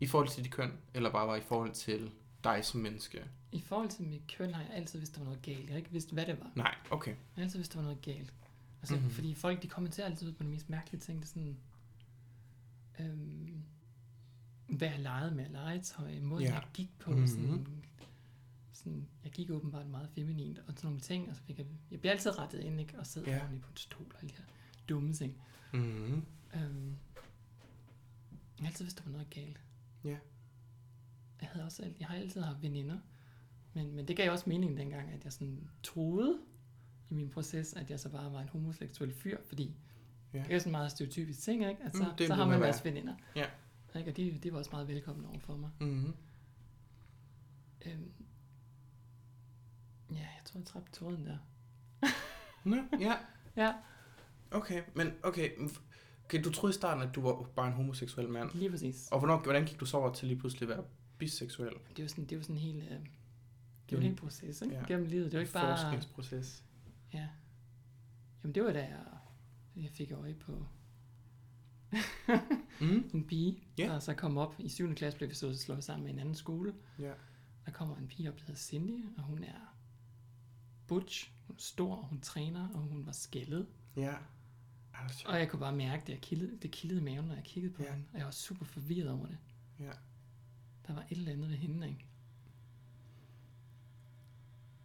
[0.00, 2.10] I forhold til dit køn, eller bare var i forhold til
[2.44, 3.24] dig som menneske?
[3.52, 5.64] I forhold til mit køn har jeg altid vidst, der var noget galt.
[5.64, 6.50] Jeg har ikke vidst, hvad det var.
[6.54, 7.10] Nej, okay.
[7.10, 8.32] Jeg har altid vidst, der var noget galt.
[8.80, 9.02] Altså, Mhm.
[9.02, 9.14] mm-hmm.
[9.14, 11.18] fordi folk, de kommenterer altid på de mest mærkelige ting.
[11.18, 11.56] Det er sådan,
[13.00, 13.62] øhm,
[14.68, 16.54] hvad jeg legede med legetøj, måden ja.
[16.54, 17.10] jeg gik på.
[17.10, 17.18] Mhm.
[17.20, 17.28] Mm-hmm.
[17.34, 17.84] Sådan,
[18.72, 21.30] sådan, jeg gik åbenbart meget feminint og sådan nogle ting.
[21.30, 22.98] Og så fik jeg, jeg bliver altid rettet ind, ikke?
[22.98, 23.38] Og sidder ja.
[23.38, 24.44] ordentligt på en stol og alle de her
[24.88, 25.36] dumme ting.
[25.72, 26.22] Mm-hmm.
[26.54, 26.96] Øhm,
[28.58, 29.60] jeg har altid vidst, der var noget galt.
[30.04, 30.18] Ja.
[31.40, 32.98] Jeg, havde også, jeg har altid haft veninder,
[33.74, 36.38] men, men det gav også mening dengang, at jeg sådan troede
[37.10, 39.76] i min proces, at jeg så bare var en homoseksuel fyr, fordi
[40.34, 40.38] Ja.
[40.42, 41.82] det er sådan en meget stereotypisk ting, ikke?
[41.82, 42.68] At så, Mm, mm, det så har man en være.
[42.68, 43.14] masse veninder.
[43.36, 43.46] Ja.
[43.98, 44.10] Ikke?
[44.10, 45.70] Og de, de var også meget velkomne over for mig.
[45.80, 46.14] Mm-hmm.
[47.86, 48.12] Øhm,
[50.10, 51.38] ja, jeg tror, jeg træffede tråden der.
[52.64, 53.14] Nå, ja.
[53.56, 53.72] Ja,
[54.50, 55.50] Okay, men okay.
[56.24, 56.44] okay.
[56.44, 58.50] Du troede i starten, at du var bare en homoseksuel mand.
[58.54, 59.08] lige præcis.
[59.12, 60.84] Og hvornår, hvordan gik du så over til lige pludselig at være
[61.18, 61.72] biseksuel?
[61.88, 62.98] Det er jo sådan, det er jo sådan en hel, øh, det er
[63.90, 63.96] Mm.
[63.96, 64.74] en hel proces, ikke?
[64.74, 64.84] Ja.
[64.86, 65.24] Gennem livet.
[65.26, 65.76] Det er jo ikke bare...
[65.78, 66.64] Forskningsproces.
[67.12, 67.28] Ja.
[68.42, 69.04] Jamen det var da jeg,
[69.76, 70.66] jeg fik øje på
[72.80, 73.10] Mm.
[73.14, 73.94] en pige, Ja.
[73.94, 74.94] og så kom op i 7.
[74.94, 76.74] klasse, blev vi så slået sammen med en anden skole.
[76.98, 77.12] Ja.
[77.66, 79.76] Der kommer en pige op, der hedder Cindy, og hun er
[80.86, 83.66] butch, hun er stor, og hun træner, og hun var skældet.
[83.96, 84.14] Ja.
[84.90, 85.32] Hvor sjovt.
[85.32, 87.82] Og jeg kunne bare mærke, at jeg kildede, det kildede maven, når jeg kiggede på
[87.82, 87.92] ja.
[87.92, 88.06] hende.
[88.12, 89.38] Og jeg var super forvirret over det.
[89.80, 89.90] Ja.
[90.86, 92.06] Der var et eller andet ved hende, ikke?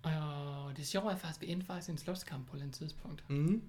[0.04, 2.64] Og det sjove er faktisk, at vi endte faktisk i en slåskamp på et eller
[2.64, 3.30] andet tidspunkt.
[3.30, 3.62] Mm.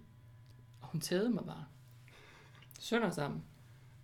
[0.80, 1.64] Og hun tædede mig bare.
[2.78, 3.42] Sønder sammen.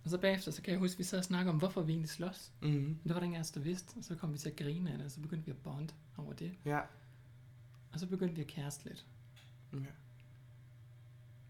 [0.03, 1.91] Og så bagefter, så kan jeg huske, at vi sad og snakkede om, hvorfor vi
[1.91, 2.51] egentlig slås.
[2.61, 2.67] Mm.
[2.69, 3.97] Men det var der ingen af os, der vidste.
[3.97, 5.93] Og så kom vi til at grine af det, og så begyndte vi at bonde
[6.17, 6.51] over det.
[6.65, 6.79] Ja.
[7.93, 9.05] Og så begyndte vi at kæreste lidt.
[9.73, 9.77] ja.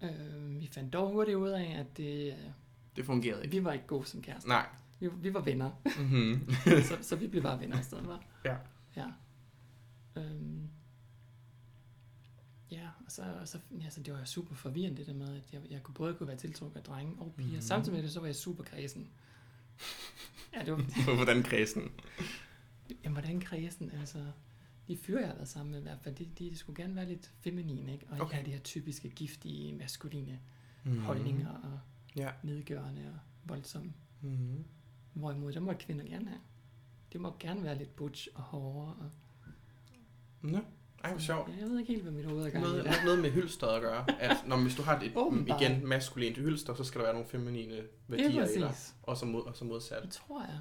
[0.08, 2.40] Øh, vi fandt dog hurtigt ud af, at det, øh,
[2.96, 3.58] Det fungerede ikke.
[3.58, 4.50] vi var ikke gode som kærester.
[4.50, 4.66] Nej.
[5.00, 5.72] Vi, vi var venner.
[6.00, 6.50] Mm-hmm.
[6.90, 8.24] så, så vi blev bare venner i stedet for.
[8.46, 8.56] Ja.
[8.96, 9.06] Ja.
[10.20, 10.70] Øhm,
[12.72, 15.53] ja, og så, så, ja, så det var jo super forvirrende det der med, at
[15.53, 17.47] jeg, jeg kunne både kunne være tiltrukket af drenge og piger.
[17.49, 17.55] Mhm.
[17.55, 17.61] Mm.
[17.61, 19.07] Samtidig med det, så var jeg super kredsen.
[20.53, 21.82] Ja, det var, Hvordan kredsen?
[23.03, 24.32] jamen, hvordan kredsen, altså,
[24.88, 26.95] de fyre, jeg har været sammen med i hvert fald, de, de, de skulle gerne
[26.95, 28.05] være lidt feminine, ikke?
[28.07, 28.36] Og ikke Okay.
[28.36, 30.39] have de her typiske, giftige, maskuline
[30.84, 30.91] Mm.
[30.91, 30.99] mm.
[30.99, 31.80] holdninger og
[32.15, 32.32] Ja.
[32.43, 33.93] nedgørende og voldsomme.
[34.22, 34.63] Mm.
[35.13, 36.41] Hvorimod, det må kvinder gerne have.
[37.13, 38.95] Det må gerne være lidt butch og hårdere.
[38.95, 39.09] Og,
[40.42, 40.60] Nå.
[41.04, 41.50] Ej, hvor sjovt.
[41.60, 42.68] Jeg ved ikke helt, hvad mit hoved er gang i.
[42.68, 42.92] Noget, der.
[42.92, 44.22] har noget med hylster at gøre.
[44.22, 47.76] At når hvis du har et igen maskulint hylster, så skal der være nogle feminine
[47.76, 48.76] Det er værdier i dig.
[49.04, 50.04] Og så, mod, og så modsat.
[50.04, 50.60] Det tror jeg.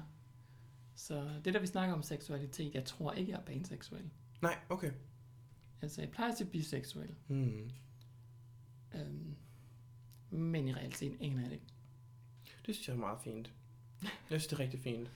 [0.95, 4.09] Så det der, vi snakker om seksualitet, jeg tror ikke, jeg er panseksuel.
[4.41, 4.91] Nej, okay.
[5.81, 7.15] Altså, jeg plejer til biseksuel.
[7.27, 7.69] Mm.
[8.95, 9.35] Øhm,
[10.29, 11.73] men i realiteten aner jeg det ikke.
[12.65, 13.51] Det synes jeg er meget fint.
[14.01, 15.11] Jeg synes, det er rigtig fint.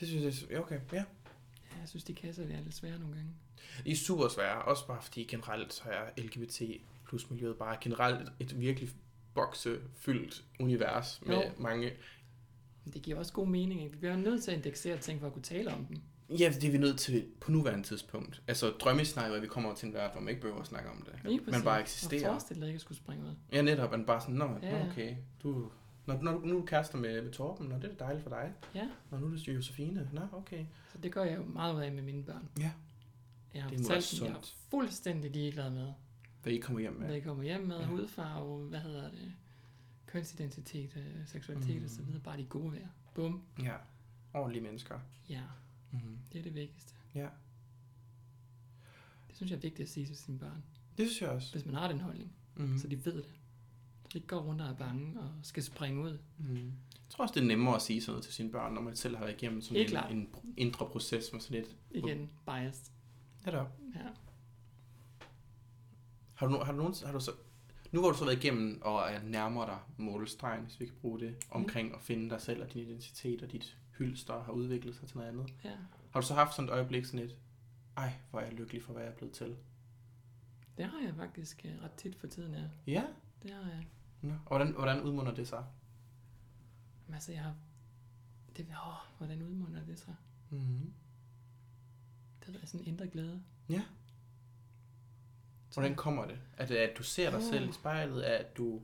[0.00, 1.04] Det synes jeg, okay, ja.
[1.84, 3.30] Jeg synes, de kasser det er lidt svære nogle gange.
[3.84, 6.62] De er super svære, også bare fordi generelt så er LGBT
[7.08, 8.90] plus miljøet bare generelt et, virkelig
[9.34, 11.42] boksefyldt univers med Jo.
[11.58, 11.92] mange...
[12.84, 13.92] Men det giver også god mening, ikke?
[13.92, 16.00] Vi bliver nødt til at indeksere ting for at kunne tale om dem.
[16.30, 18.42] Ja, det er vi nødt til på nuværende tidspunkt.
[18.48, 21.02] Altså drømmescenariet, at vi kommer til en verden, hvor man ikke behøver at snakke om
[21.06, 21.14] det.
[21.30, 22.30] Lige Man bare Og eksisterer.
[22.30, 23.34] forestil dig ikke at skulle springe ud.
[23.52, 24.86] Ja, netop, man bare sådan, nå, ja.
[24.90, 25.70] okay, du...
[26.06, 28.52] Når, når, nu er du kærester med, med Torben, og det er dejligt for dig.
[28.74, 30.10] Ja, Og nu er det Josefine.
[30.12, 30.66] Nå, okay.
[30.92, 32.48] så det gør jeg jo meget ud af med mine børn.
[32.58, 32.72] Ja.
[33.54, 34.56] Jeg har Det må fortalt dem, jeg er sundt.
[34.70, 35.92] fuldstændig ligeglad med,
[36.44, 37.06] Da I kommer hjem med.
[37.06, 37.86] hvad I kommer hjem med, Ja.
[37.86, 39.32] hudfarve, hvad hedder det,
[40.06, 41.88] kønsidentitet, øh, seksualitet Mm.
[41.98, 42.06] mm.
[42.06, 42.20] videre.
[42.22, 42.80] Bare de er gode ved.
[43.14, 43.42] Bum.
[43.62, 43.74] Ja.
[44.34, 44.98] Ordentlige mennesker.
[45.28, 45.42] Ja,
[45.92, 46.18] Mm-hmm.
[46.32, 46.94] det er det vigtigste.
[47.14, 47.28] Ja.
[49.28, 50.62] Det synes jeg er vigtigt at sige til sine børn.
[50.98, 51.52] Det synes jeg også.
[51.52, 52.78] Hvis man har den holdning, mm.
[52.78, 53.34] så de ved det.
[54.14, 56.18] Ikke går rundt og er bange og skal springe ud.
[56.38, 56.54] Mm.
[56.54, 58.96] Jeg tror også, det er nemmere at sige sådan noget til sine børn, når man
[58.96, 61.76] selv har været igennem sådan en, en indre proces med sådan lidt.
[61.90, 62.92] Igen, biased.
[63.46, 63.78] Netop.
[63.94, 64.00] Ja.
[66.34, 67.30] Har du, har du, nogen, har du så,
[67.92, 71.20] nu hvor du så været igennem og er nærmere dig målstregen, hvis vi kan bruge
[71.20, 75.08] det, omkring at finde dig selv og din identitet og dit hylster har udviklet sig
[75.08, 75.54] til noget andet.
[75.64, 75.72] ja.
[76.10, 77.38] Har du så haft sådan et øjeblik sådan et,
[77.96, 79.56] ej, hvor er jeg lykkelig for, hvad jeg er blevet til?
[80.76, 82.62] Det har jeg faktisk øh, ret tit for tiden, ja.
[82.86, 83.04] Ja.
[83.42, 83.86] Det har jeg.
[84.24, 84.32] Nå.
[84.46, 85.64] Og hvordan, hvordan udmunder det sig?
[87.06, 87.54] Men altså, jeg har...
[88.56, 90.14] Det, åh, hvordan udmunder det sig?
[90.50, 90.92] Mm-hmm.
[92.46, 93.42] Det er sådan en indre glæde.
[93.68, 93.82] Ja.
[95.72, 96.38] Hvordan kommer det?
[96.56, 97.44] Er det, at du ser dig Åh.
[97.44, 98.30] selv i spejlet?
[98.30, 98.82] Er at du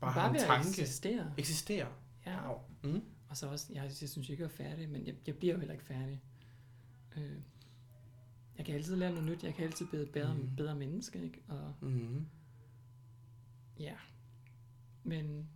[0.00, 0.68] bare, Bare har en tanke?
[0.68, 1.32] eksistere.
[1.38, 1.88] Eksisterer?
[2.26, 2.48] Ja.
[2.48, 2.58] Wow.
[2.84, 3.02] Mm.
[3.28, 5.58] Og så også, jeg, jeg synes ikke, jeg er færdig, men jeg, jeg bliver jo
[5.60, 6.22] heller ikke færdig.
[7.16, 7.36] Øh,
[8.58, 10.56] jeg kan altid lære noget nyt, jeg kan altid blive et bedre, mm.
[10.56, 11.42] bedre menneske, ikke?
[11.48, 12.26] Og Mm.
[13.78, 13.94] ja,
[15.04, 15.48] men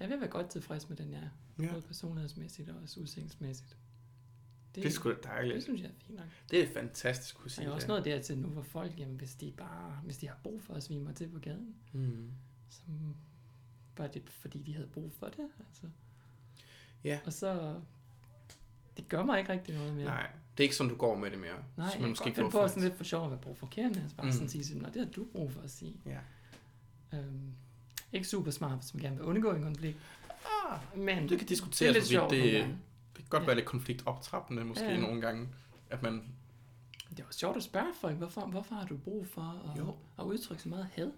[0.00, 1.28] jeg vil være godt tilfreds med den, jeg er.
[1.64, 1.70] Ja.
[1.72, 3.76] Både personlighedsmæssigt og også udseendemæssigt.
[4.74, 5.62] Det er sgu da det dejligt.
[5.62, 6.26] synes jeg er fint nok.
[6.50, 7.88] Det er fantastisk at sige jeg er også det.
[7.88, 10.82] noget dertil nu, hvor folk, jamen, hvis de bare, hvis de har brug for at
[10.82, 12.30] svime mig til på gaden, Mm.
[12.70, 12.80] så
[13.96, 15.48] var det fordi, de havde brug for det.
[15.68, 15.86] Altså.
[17.04, 17.20] Ja.
[17.24, 17.80] Og så,
[18.96, 20.04] det gør mig ikke rigtig noget mere.
[20.04, 21.64] Nej, det er ikke sådan, du går med det mere.
[21.76, 24.00] Nej, Så jeg kan godt finde på sådan lidt for sjov at være provokerende.
[24.02, 24.32] Altså bare Mm.
[24.32, 26.00] sådan sige "Nå, det har du brug for at sige.
[26.06, 26.18] Ja.
[27.12, 27.52] Øhm,
[28.12, 29.98] ikke super smart, hvis man gerne vil undgå en konflikt.
[30.30, 32.62] Ah, Men det kan diskuteres, det er lidt sjovt det, det
[33.16, 33.46] kan godt Ja.
[33.46, 35.48] være lidt konfliktoptrappende, måske Ja, nogle gange.
[35.90, 36.22] At man,
[37.10, 39.88] Det er også sjovt at spørge folk, hvorfor, hvorfor har du brug for Jo.
[39.88, 41.10] at, at udtrykke så meget had?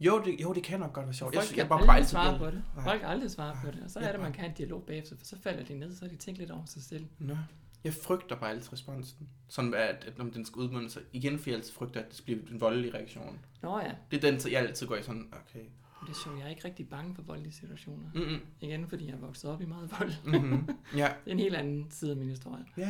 [0.00, 1.34] jo, det, jo, det kan nok godt være sjovt.
[1.34, 2.64] Folk synes- kan bare aldrig svare på det.
[2.74, 2.84] Nej.
[2.84, 3.82] Folk aldrig svare på det.
[3.84, 5.94] Og så er det, man kan have en dialog bagefter, for så falder de ned,
[5.96, 7.06] så har de tænkt lidt over sig selv.
[7.18, 7.36] Nå.
[7.84, 9.28] Jeg frygter bare altid responsen.
[9.48, 11.02] Sådan at, at når den skal udmunde sig.
[11.12, 13.38] Igen for jeg altid frygter, at det bliver en voldelig reaktion.
[13.62, 15.64] Nå ja, Det er den, så jeg altid går i sådan, okay.
[16.06, 16.38] det er sjovt.
[16.38, 18.10] Jeg er ikke rigtig bange for voldelige situationer.
[18.14, 18.40] Mm-mm.
[18.60, 20.12] Igen, fordi jeg er vokset op i meget vold.
[20.40, 20.68] Mm-hmm.
[20.96, 21.12] Ja.
[21.24, 22.64] Det er en helt anden side af min historie.
[22.76, 22.88] Ja,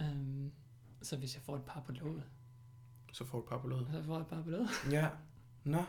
[0.00, 0.10] ja.
[0.10, 0.52] Um,
[1.02, 2.22] så hvis jeg får et par på låget,
[3.12, 3.88] Så får du et par på låget.
[3.92, 4.68] så får jeg et par på låget.
[4.90, 5.08] Ja.
[5.64, 5.82] Nå.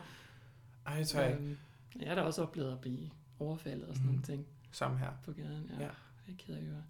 [0.86, 1.32] Ej, ikke.
[1.34, 1.56] Øhm,
[2.00, 4.14] jeg har da også oplevet at blive overfaldet og sådan Mhm.
[4.14, 5.10] nogle ting Samme her.
[5.24, 5.70] på gaden.
[5.78, 5.90] Ja, Ja.
[6.26, 6.82] det er ked af at høre.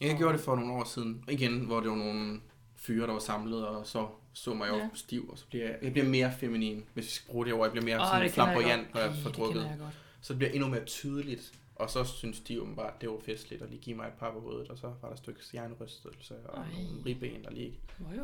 [0.00, 1.24] Jeg gjorde det for nogle år siden.
[1.28, 2.40] Igen, hvor det var nogle
[2.76, 4.76] fyre, der var samlet, og så så mig Ja.
[4.76, 4.88] ja.
[4.94, 7.62] stiv, og så bliver jeg, jeg bliver mere feminin, hvis vi skal bruge det ord.
[7.64, 9.60] Jeg bliver mere Åh, sådan det flamboyant, når jeg får det drukket.
[9.64, 9.76] jeg.
[10.20, 11.52] Så det bliver endnu mere tydeligt.
[11.76, 14.40] Og så synes de at det var festligt, at lige give mig et par på
[14.40, 16.66] hovedet, og så var der et stykke hjernerystelse og Ej.
[16.72, 17.78] nogle ribben, der lige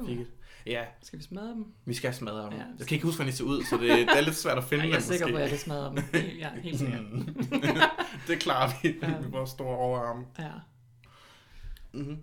[0.06, 0.26] fik et.
[0.66, 1.64] Ja, Skal vi smadre dem?
[1.84, 2.52] vi skal smadre dem.
[2.52, 2.64] Ja.
[2.78, 4.64] Jeg kan ikke huske, hvordan de ser ud, så det, det er lidt svært at
[4.64, 5.98] finde Ej, jeg er sikker på, at jeg kan smadre dem.
[6.38, 7.00] Ja, helt sikkert.
[8.28, 9.08] Det klarer vi Ja.
[9.20, 10.26] med vores store overarm.
[10.38, 10.50] Ja.
[11.94, 12.22] Mm-hmm.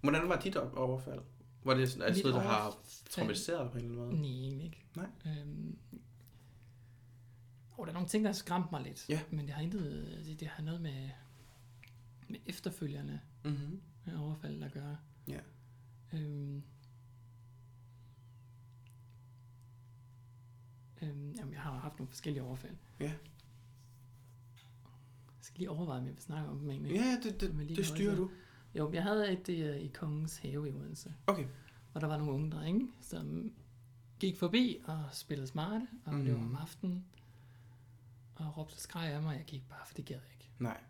[0.00, 1.20] Hvordan var dit op- overfald?
[1.64, 2.76] Var det sådan, noget, der har
[3.10, 4.22] traumatiseret dig på en eller anden måde?
[4.22, 4.84] Nej, egentlig ikke.
[4.96, 5.06] Nej.
[5.26, 5.78] Øhm,
[7.70, 9.08] og der er nogle ting, der har skræmt mig lidt.
[9.08, 9.20] Ja.
[9.30, 11.10] Men det har intet, det, det har noget med,
[12.28, 13.80] med efterfølgende Mm-hmm.
[14.04, 14.96] med overfald at gøre.
[15.28, 15.40] Ja.
[16.12, 16.62] Øhm,
[21.02, 22.76] øhm, jamen, jeg har haft nogle forskellige overfald.
[23.00, 23.04] Ja.
[23.04, 23.14] Jeg
[25.44, 26.94] skal lige overveje, om jeg vil snakke om dem egentlig.
[26.94, 28.30] Ja, det, det, det styrer du.
[28.74, 31.14] Jo, jeg havde et øh, i Kongens Have i Odense.
[31.26, 31.46] Okay.
[31.94, 33.52] Og der var nogle unge drenge, som
[34.20, 36.24] gik forbi og spillede smarte, og mm.
[36.24, 36.56] det var om Mhm.
[36.56, 37.04] aftenen.
[38.34, 40.50] Og råbte og skreg af mig, og jeg gik bare, for det gad jeg ikke.
[40.58, 40.80] Nej.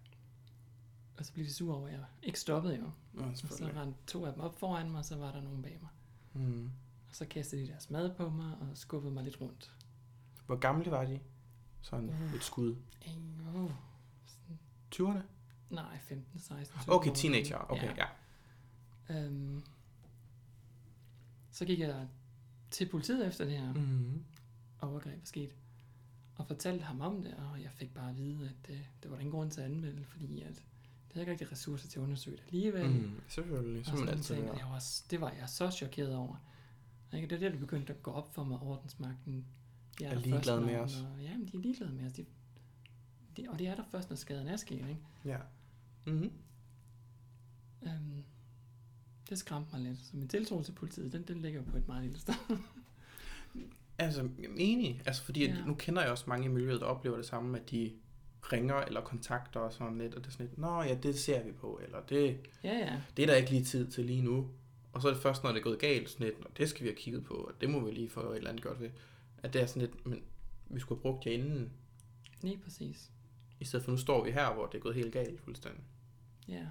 [1.18, 2.90] Og så blev de sure over, at jeg ikke stoppede jo.
[3.12, 5.62] Nå, Og så var to af dem op foran mig, og så var der nogen
[5.62, 5.90] bag mig.
[6.46, 6.70] Mm.
[7.08, 9.72] Og så kastede de deres mad på mig og skubbede mig lidt rundt.
[10.46, 11.20] Hvor gamle var de?
[11.80, 12.34] Sådan Uh.
[12.34, 12.76] et skud.
[13.54, 13.70] Oh.
[14.94, 15.20] 20'erne?
[15.70, 17.70] Nej, 15, 16, 17 Okay, teenager.
[17.70, 18.06] Okay, ja.
[19.08, 19.24] ja.
[19.24, 19.62] Øhm,
[21.50, 22.08] så gik jeg
[22.70, 24.24] til politiet efter det her Mm-hmm.
[24.80, 25.54] overgreb var sket.
[26.34, 29.16] Og fortalte ham om det, og jeg fik bare at vide, at det, det var
[29.16, 32.02] der ingen grund til at anmelde, fordi at det havde ikke rigtig ressourcer til at
[32.02, 32.90] undersøge det alligevel.
[32.90, 33.78] Mm, selvfølgelig.
[33.80, 36.36] Og sådan man altid ting, og jeg var, det var jeg så chokeret over.
[37.14, 37.26] Ikke?
[37.28, 39.46] Det er der, det begyndte at gå op for mig, ordensmagten.
[39.98, 41.02] De Er der ligeglade med os.
[41.02, 42.12] Når, ja, men de er ligeglade med os.
[42.12, 42.26] De,
[43.36, 44.88] de, og det er der først, når skaden er sket.
[44.88, 45.00] Ikke?
[45.24, 45.38] Ja.
[46.06, 46.32] Mm-hmm.
[47.82, 48.24] Um,
[49.28, 49.98] det skræmte mig lidt.
[49.98, 52.34] Så min tiltro til politiet, den, den ligger på et meget lille sted.
[53.98, 55.02] Altså, enig.
[55.06, 55.64] Altså, fordi Ja.
[55.66, 57.92] nu kender jeg også mange i miljøet, der oplever det samme, at de
[58.52, 61.44] ringer eller kontakter og sådan lidt, og det er sådan lidt, nå ja, det ser
[61.44, 63.00] vi på, eller det, ja, ja.
[63.16, 64.48] det er der ikke lige tid til lige nu.
[64.92, 66.82] Og så er det først, når det er gået galt, sådan lidt, "Nå, det skal
[66.82, 68.90] vi have kigget på, og det må vi lige få et eller andet gjort ved.
[69.42, 70.22] At det er sådan lidt, men
[70.70, 71.70] vi skulle have brugt jer inden,
[72.42, 73.10] Lige præcis.
[73.60, 75.84] I stedet for nu står vi her, hvor det er gået helt galt fuldstændig.
[76.48, 76.66] Ja.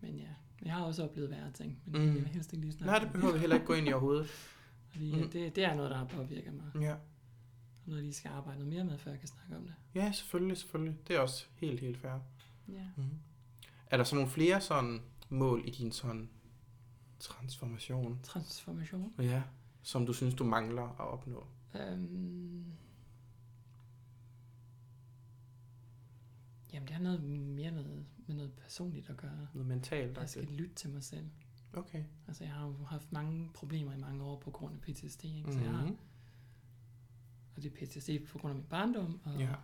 [0.00, 0.28] Men ja,
[0.62, 2.06] jeg har også oplevet værre ting, men Mm.
[2.06, 3.92] jeg vil helst ikke lige snakke Nej, det behøver vi heller ikke gå ind i
[3.92, 4.26] overhovedet.
[4.90, 5.30] Fordi Mm.
[5.30, 6.70] det, det er noget, der har påvirket mig.
[6.82, 6.92] Ja.
[6.94, 6.98] Og
[7.86, 9.74] noget, lige skal arbejde noget mere med, før jeg kan snakke om det.
[9.94, 10.98] ja, selvfølgelig, selvfølgelig.
[11.08, 12.18] Det er også helt, helt fair.
[12.68, 12.86] Ja.
[12.96, 13.04] Mm.
[13.86, 16.30] Er der så nogle flere sådan mål i din sådan
[17.18, 18.20] transformation?
[18.22, 19.14] Transformation.
[19.18, 19.42] Ja.
[19.82, 21.46] Som du synes, du mangler at opnå?
[21.74, 22.64] Øhm...
[26.72, 29.48] Jamen, det har noget mere noget, med noget personligt at gøre.
[29.54, 30.18] Noget mentalt?
[30.18, 31.30] Jeg skal lytte til mig selv.
[31.72, 32.04] Okay.
[32.28, 35.52] Altså, jeg har jo haft mange problemer i mange år på grund af PTSD, ikke?
[35.52, 35.96] Så jeg har, Mm-hmm.
[37.56, 39.54] og det er PTSD på grund af min barndom, og, Ja.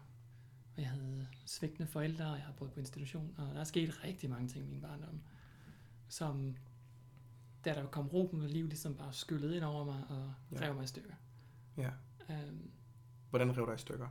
[0.76, 4.04] og jeg havde svigtende forældre, og jeg har boet på institution, og der er sket
[4.04, 5.20] rigtig mange ting i min barndom,
[6.08, 6.56] som
[7.64, 10.56] da der kom ro på mit liv, ligesom bare skyllede ind over mig og Ja.
[10.60, 11.14] rev mig i stykker.
[11.76, 11.90] Ja.
[12.30, 12.70] Øhm,
[13.30, 14.08] Hvordan rev dig i stykker?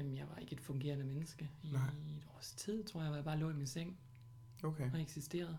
[0.00, 1.82] Jamen, jeg var ikke et fungerende menneske i Nej.
[2.16, 3.96] et års tid, tror jeg, hvor jeg bare lå i min seng
[4.62, 4.92] Okay.
[4.92, 5.58] og eksisterede.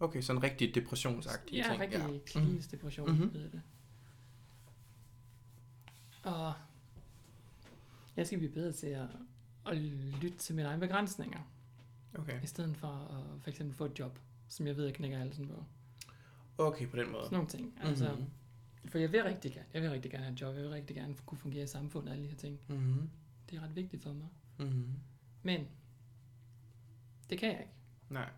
[0.00, 1.80] Okay, sådan en rigtig depressionsagtig Ja, ting.
[1.80, 2.08] rigtig Ja.
[2.12, 2.18] ja.
[2.26, 3.16] klinisk depression, Mhm.
[3.18, 3.32] mm-hmm.
[3.34, 3.62] hedder det.
[6.22, 6.52] Og
[8.16, 9.08] jeg skal blive bedre til at,
[9.66, 9.76] at
[10.22, 11.40] lytte til mine egne begrænsninger,
[12.18, 12.42] Okay.
[12.42, 14.18] i stedet for at for eksempel få et job,
[14.48, 15.64] som jeg ved, jeg knækker halsen på.
[16.58, 17.22] Okay, på den måde.
[17.24, 17.78] Sådan nogle ting.
[17.80, 18.24] Altså, Mhm.
[18.88, 20.96] For jeg vil rigtig gerne, jeg vil rigtig gerne have et job, jeg vil rigtig
[20.96, 22.58] gerne kunne fungere i samfundet og alle de her ting.
[22.68, 23.10] Mhm.
[23.50, 24.28] Det er ret vigtigt for mig.
[24.58, 24.92] Mhm.
[25.42, 25.66] Men
[27.30, 27.72] det kan jeg ikke.
[28.10, 28.30] Nej,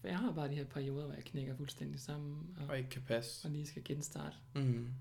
[0.00, 2.90] For jeg har bare de her perioder, hvor jeg knækker fuldstændig sammen og, og ikke
[2.90, 3.48] kan passe.
[3.48, 4.36] og lige skal genstarte.
[4.54, 4.92] Mhm.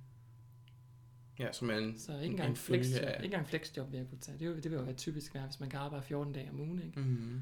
[1.40, 4.08] Ja, som en, Så ikke en engang, følge flex, af- ikke engang flexjob vil jeg
[4.10, 4.40] kunne tage.
[4.40, 6.80] Det, det vil jo være typisk være, hvis man kan arbejde 14 dage om ugen.
[6.82, 7.00] Ikke?
[7.00, 7.42] Mhm.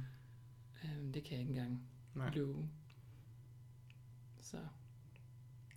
[0.83, 2.33] Øhm, det kan jeg ikke engang Nej.
[2.33, 2.67] løbe.
[4.41, 4.57] Så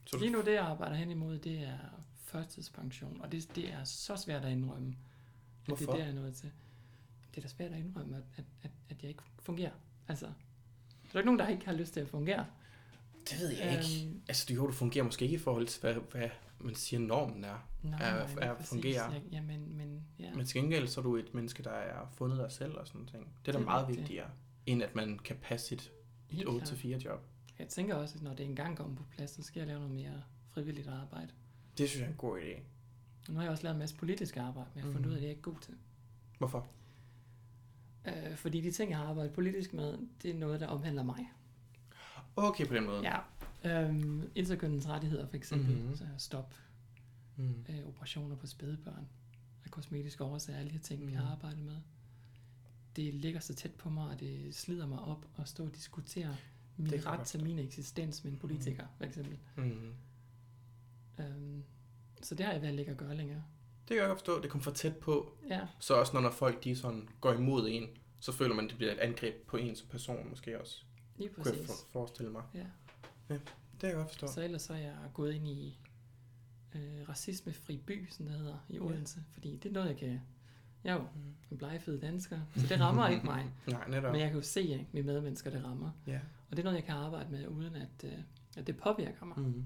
[0.06, 1.78] Så lige nu det, jeg arbejder hen imod, det er
[2.14, 3.20] førtidspension.
[3.20, 4.96] Og det, det er så svært at indrømme.
[5.68, 5.92] Hvorfor?
[5.92, 6.50] det er der, jeg er nået til.
[7.30, 9.70] Det er da svært at indrømme, at, at, at, at jeg ikke fungerer.
[10.08, 10.32] Altså, der
[11.14, 12.46] er ikke nogen, der ikke har lyst til at fungere.
[13.30, 14.06] det ved jeg ikke.
[14.08, 16.28] Øhm, Altså, jo, du fungerer måske ikke i forhold til, hvad, hvad
[16.60, 17.68] man siger, normen er.
[17.82, 18.68] nej, Er- nej, er er, at præcis.
[18.68, 19.10] fungere.
[19.10, 20.34] Jeg, ja, men, men, ja.
[20.34, 23.00] Men til gengæld, så er du et menneske, der er fundet dig selv og sådan
[23.12, 23.26] noget.
[23.42, 24.00] Det er da Det meget rigtigt.
[24.00, 24.30] vigtigere,
[24.66, 25.92] end at man kan passe sit,
[26.30, 27.26] Helt 8-4 job.
[27.58, 29.94] Jeg tænker også, at når det engang kommer på plads, så skal jeg lave noget
[29.94, 31.28] mere frivilligt arbejde.
[31.78, 32.60] Det synes jeg er en god idé.
[33.28, 35.10] Nu har jeg også lavet en masse politisk arbejde, men jeg har fundet Mhm.
[35.10, 35.74] ud af, at det er jeg ikke god til.
[36.38, 36.66] Hvorfor?
[38.06, 41.32] Øh, fordi de ting, jeg har arbejdet politisk med, det er noget, der omhandler mig.
[42.36, 43.02] Okay, på den måde.
[43.02, 43.18] Ja.
[43.64, 45.68] Øhm, interkønnens rettigheder for eksempel.
[45.70, 45.78] Mhm.
[45.80, 45.96] Mm-hmm.
[45.96, 46.54] Så stop
[47.36, 47.64] Mm.
[47.68, 49.08] øh, operationer på spædebørn.
[49.64, 51.06] Af kosmetiske årsager, alle de her ting, mm.
[51.06, 51.16] Mhm.
[51.16, 51.76] har arbejdet med.
[52.96, 56.36] Det ligger så tæt på mig, og det slider mig op at stå og diskutere
[56.76, 59.38] min jeg ret til min eksistens med en politiker, for eksempel.
[59.56, 59.92] Mm.
[61.20, 61.64] Øhm,
[62.22, 63.42] så det har jeg været lægge at gøre længere.
[63.88, 64.42] Det kan jeg godt forstå.
[64.42, 65.32] Det kommer for tæt på.
[65.48, 67.88] Ja, Så også når, når folk de sådan går imod en,
[68.20, 70.82] så føler man, at det bliver et angreb på en som person måske også.
[71.16, 71.66] lige Kunne jeg præcis.
[71.66, 72.42] for, forestille mig.
[72.54, 72.64] Ja.
[73.28, 73.40] Det
[73.80, 74.26] kan jeg godt forstå.
[74.26, 75.78] Så ellers så er jeg gået ind i
[76.74, 79.24] øh, racismefri by, som det hedder, i Odense.
[79.32, 80.20] Fordi det er noget, jeg kan...
[80.84, 81.06] Jeg er jo
[81.50, 83.52] en blegefed dansker, så det rammer ikke mig.
[83.66, 84.12] Nej, netop.
[84.12, 85.90] Men jeg kan jo se, at mine medmennesker, det rammer.
[86.06, 86.20] Ja.
[86.50, 88.12] Og det er noget, jeg kan arbejde med, uden at, øh,
[88.56, 89.38] at det påvirker mig.
[89.38, 89.64] Mm.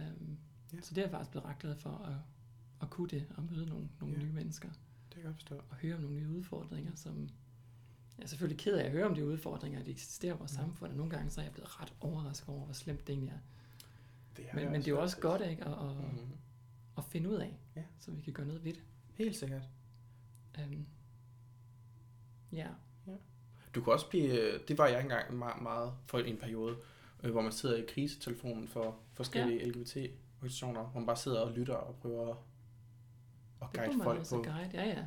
[0.00, 0.38] Øhm,
[0.72, 0.80] Ja.
[0.80, 2.14] Så det er jeg faktisk blevet ret glad for, at,
[2.82, 4.22] at kunne det, og møde nogle, nogle Ja.
[4.24, 5.54] nye mennesker, Det kan jeg forstå.
[5.70, 7.28] og høre om nogle nye udfordringer, som...
[8.18, 10.56] Jeg er selvfølgelig ked af at høre om de udfordringer, der eksisterer i vores Mm.
[10.56, 13.32] samfund, og nogle gange så er jeg blevet ret overrasket over, hvor slemt det egentlig
[13.32, 13.38] er.
[14.36, 16.32] Det Men, men det er jo også godt, ikke, at, at, Mm.
[16.98, 17.82] at finde ud af, Ja.
[17.98, 18.82] så vi kan gøre noget ved det.
[19.14, 19.62] Helt sikkert.
[20.64, 20.86] Um,
[22.52, 22.68] ja,
[23.74, 26.76] Du kan også blive, det var jeg engang meget, meget for en periode,
[27.22, 29.64] øh, hvor man sidder i krisetelefonen for forskellige ja.
[30.42, 34.20] LGBT-organisationer, hvor man bare sidder og lytter og prøver at det guide kunne man folk
[34.20, 34.42] også på.
[34.42, 34.70] guide.
[34.74, 35.04] Ja, ja.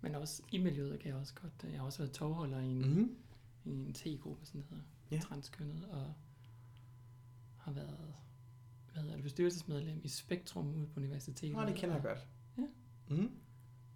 [0.00, 1.52] Men også i miljøet kan jeg også godt.
[1.72, 3.16] Jeg har også været tovholder i en, mm.
[3.64, 3.80] Mm.
[3.80, 4.82] i en T-gruppe, sådan hedder.
[5.10, 5.18] Ja.
[5.20, 6.14] Transkønnet, og
[7.56, 8.14] har været
[8.92, 11.56] hvad hedder det, bestyrelsesmedlem i Spektrum ude på universitetet.
[11.56, 12.26] Nå, det kender jeg godt.
[12.58, 12.62] Ja.
[13.08, 13.16] Mm.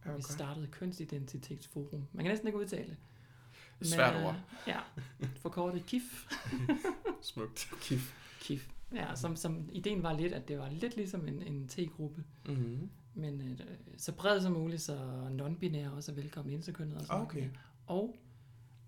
[0.04, 0.20] Ja, Vi okay.
[0.22, 2.06] startede Kønsidentitetsforum.
[2.12, 2.96] Man kan næsten ikke udtale det.
[3.88, 4.36] Svært øh, ord.
[4.66, 4.80] Ja,
[5.42, 6.26] forkortet KIF.
[7.22, 7.70] Smukt.
[7.80, 8.14] Kif.
[8.40, 8.70] KIF.
[8.94, 12.90] Ja, som, som ideen var lidt, at det var lidt ligesom en, en T-gruppe, Mm.
[13.14, 13.58] men øh,
[13.96, 14.96] så bred som muligt, så
[15.38, 17.50] non-binære også er velkommen interkønnet og sådan Okay.
[17.86, 18.16] Og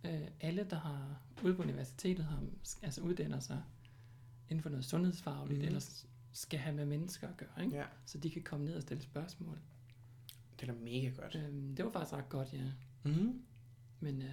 [0.04, 2.42] øh, alle, der har ude på universitetet, har,
[2.82, 3.62] altså uddanner sig
[4.48, 5.66] inden for noget sundhedsfagligt, mm.
[5.66, 7.76] eller s- skal have med mennesker at gøre, ikke?
[7.76, 9.58] Ja, så de kan komme ned og stille spørgsmål.
[10.60, 11.34] det er da mega godt.
[11.34, 12.64] Øhm, det var faktisk ret godt, ja.
[13.04, 13.42] Mm.
[14.00, 14.30] Men øh,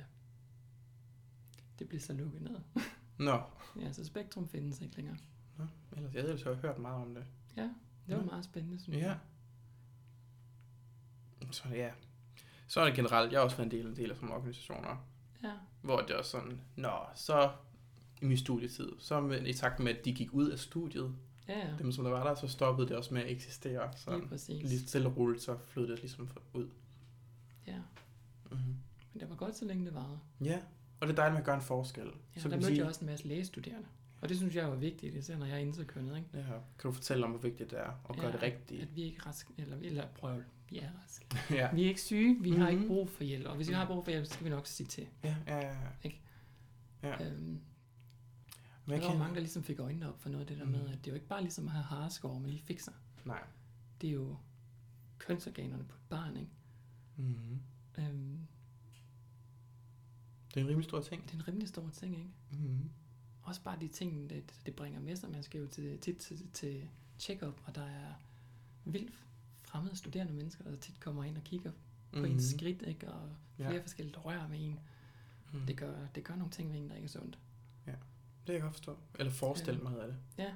[1.80, 2.56] det blev så lukket ned.
[3.18, 3.42] Nå.
[3.82, 5.18] ja, så Spektrum findes ikke længere.
[5.62, 5.98] Nå.
[5.98, 7.24] Ellers, jeg ellers hørt meget om det.
[7.58, 7.72] Ja, det
[8.08, 8.22] var Ja.
[8.26, 9.08] meget spændende, synes Ja.
[9.08, 9.18] jeg.
[11.52, 11.90] Så ja.
[12.68, 15.08] Så er det generelt, jeg har også været en del, en del af sådan organisationer,
[15.44, 15.52] Ja,
[15.82, 17.52] hvor det er sådan, nå, så
[18.22, 21.16] i min studietid, så med, i takt med, at de gik ud af studiet,
[21.48, 21.78] ja, ja.
[21.78, 23.94] dem som der var der, så stoppede det også med at eksistere.
[23.98, 24.64] Så Lige præcis.
[24.64, 26.70] lige stille og roligt, så flød det ligesom ud.
[27.68, 27.78] Ja,
[28.52, 28.76] Mm-hmm.
[29.14, 30.20] men det var godt, så længe det varede.
[30.44, 30.60] Ja,
[31.00, 32.12] og det er dejligt med at gøre en forskel.
[32.36, 33.88] Ja, så der mødte sige, jeg også en masse lægestuderende.
[34.22, 36.30] Og det synes jeg var vigtigt, især når jeg er interkønnet, ikke?
[36.34, 38.82] Ja, kan du fortælle om, hvor vigtigt det er at gøre Ja, det rigtigt?
[38.82, 41.26] At vi er ikke raske, eller, eller prøv, vi er raske.
[41.60, 41.74] ja.
[41.76, 42.76] Vi er ikke syge, vi har Mhm.
[42.78, 43.46] ikke brug for hjælp.
[43.46, 45.08] Og hvis vi har brug for hjælp, så skal vi nok sige til.
[45.24, 45.76] Ja, ja, ja.
[46.04, 46.22] Ikke?
[47.04, 47.28] Ja.
[47.32, 47.62] Øhm,
[48.86, 50.72] Men der var mange, der ligesom fik øjnene op for noget af det der Mhm.
[50.72, 52.92] med, at det er jo ikke bare ligesom at have hareskår, man lige fikser.
[53.26, 53.44] Nej.
[54.02, 54.38] Det er jo
[55.18, 56.52] kønsorganerne på et barn, ikke?
[57.18, 57.62] Mm-hmm.
[57.98, 58.48] Øhm,
[60.54, 61.24] Det er en rimelig stor ting.
[61.24, 62.30] det er en rimelig stor ting, ikke?
[62.52, 62.90] Mm-hmm.
[63.44, 65.30] Også bare de ting, det, det bringer med sig.
[65.32, 66.90] Man skal jo til, tit til, til
[67.20, 68.14] check-up, og der er
[68.86, 69.14] vildt
[69.64, 71.78] fremmede studerende mennesker, der tit kommer ind og kigger på
[72.20, 72.32] mm-hmm.
[72.32, 73.12] ens skridt, ikke?
[73.12, 73.76] Og flere Ja.
[73.76, 73.82] ja.
[73.82, 74.80] forskellige rører med en.
[75.54, 75.60] Mm.
[75.66, 77.40] Det gør, det gør nogle ting ved en, der ikke er sundt.
[77.86, 78.98] Det kan jeg godt forstå.
[79.20, 79.90] Eller forestille Øhm.
[79.92, 80.18] mig af det.
[80.38, 80.54] Ja.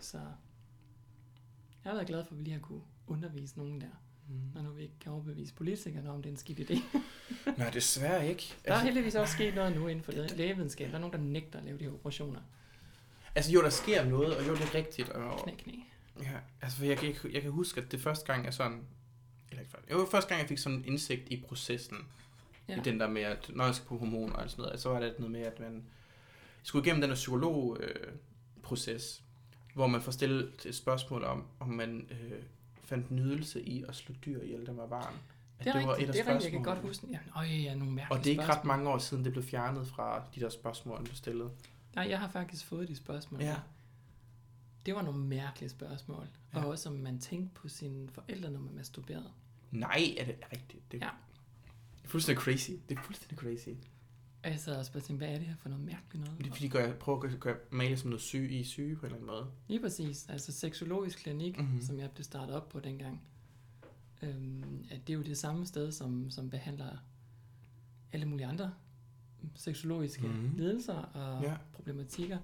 [0.00, 3.90] Så jeg har været glad for, at vi lige har kunne undervise nogen der,
[4.28, 4.34] Mm.
[4.54, 6.80] når nu vi ikke kan overbevise politikerne om, det er en skidt idé.
[7.58, 8.54] Nej, desværre ikke.
[8.64, 10.88] Der er heldigvis også sket noget nu inden for læ- lægevidenskab.
[10.88, 12.40] Der er nogen, der nægter at lave de her operationer.
[13.34, 15.08] altså jo, der sker noget, og jo, det er rigtigt.
[15.08, 15.72] Og, Knæ, knæ.
[16.20, 18.80] ja, altså, for jeg, kan, jeg kan huske, at det første gang, jeg sådan...
[19.50, 21.96] Eller ikke første, jo, første gang, jeg fik sådan en indsigt i processen.
[22.68, 22.76] Ja.
[22.76, 25.00] I den der med, at når jeg skal på hormoner og sådan noget, så var
[25.00, 25.84] det noget med, at man
[26.62, 28.12] skulle igennem den der psykolog-proces, øh,
[28.62, 29.22] proces,
[29.74, 32.42] hvor man får stillet et spørgsmål om, om man øh,
[32.92, 35.14] fandt nydelse i at slå dyr ihjel, da var barn.
[35.58, 37.06] At Det er rigtigt, det er rigtigt, jeg kan godt huske.
[37.10, 38.66] Ja, øj, ja, nogle mærkelige Og det er ikke ret spørgsmål.
[38.76, 41.50] mange år siden, det blev fjernet fra de der spørgsmål, der blev stillet.
[41.94, 43.40] Nej, jeg har faktisk fået de spørgsmål.
[43.42, 43.56] Ja.
[44.86, 46.26] Det var nogle mærkelige spørgsmål.
[46.54, 46.58] Ja.
[46.64, 49.30] Og også om man tænkte på sine forældre, når man masturberede.
[49.70, 50.92] Nej, er det rigtigt?
[50.92, 51.10] Det er Ja.
[52.08, 52.70] fuldstændig crazy.
[52.88, 53.68] Det er fuldstændig crazy.
[54.44, 56.38] Og jeg sad også bare og tænkte, hvad er det her for noget mærkeligt noget?
[56.38, 59.00] Det er fordi, gør jeg prøver at gøre- male som noget syge i syge på
[59.00, 59.46] en eller anden måde.
[59.68, 60.28] Lige præcis.
[60.28, 61.66] Altså seksologisk klinik, Mhm.
[61.66, 61.82] mm-hmm.
[61.82, 63.22] som jeg blev startet op på dengang.
[64.22, 66.96] Øhm, at det er jo det samme sted, som, som behandler
[68.12, 68.74] alle mulige andre
[69.54, 70.36] seksologiske Mhm.
[70.36, 70.56] mm-hmm.
[70.56, 71.56] lidelser og Ja.
[71.72, 72.38] problematikker.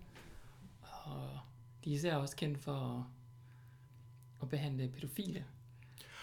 [1.05, 1.39] Og
[1.85, 3.05] De er især også kendt for at,
[4.43, 5.45] at behandle pædofile.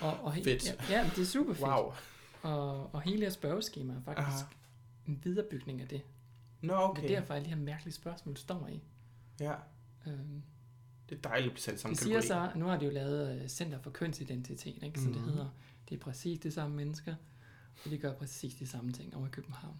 [0.01, 0.65] Og, og he- Fedt.
[0.89, 1.67] Ja, ja, det er super fedt.
[1.67, 1.93] Wow.
[2.41, 4.45] Og, og hele jeres spørgeskema er faktisk Aha.
[5.07, 6.01] En viderebygning af det.
[6.61, 7.01] Nå, Okay.
[7.01, 8.81] Det er derfor, alle de her mærkelige spørgsmål står i.
[9.39, 9.53] Ja,
[10.07, 10.41] Øhm,
[11.09, 12.51] det er dejligt at blive sat i samme det siger kategori.
[12.53, 15.13] så, nu har de jo lavet uh, Center for Kønsidentitet, ikke, som mm.
[15.13, 15.31] det Mhm.
[15.31, 15.49] hedder.
[15.89, 17.15] Det er præcis de samme mennesker,
[17.85, 19.77] og de gør præcis de samme ting over i København.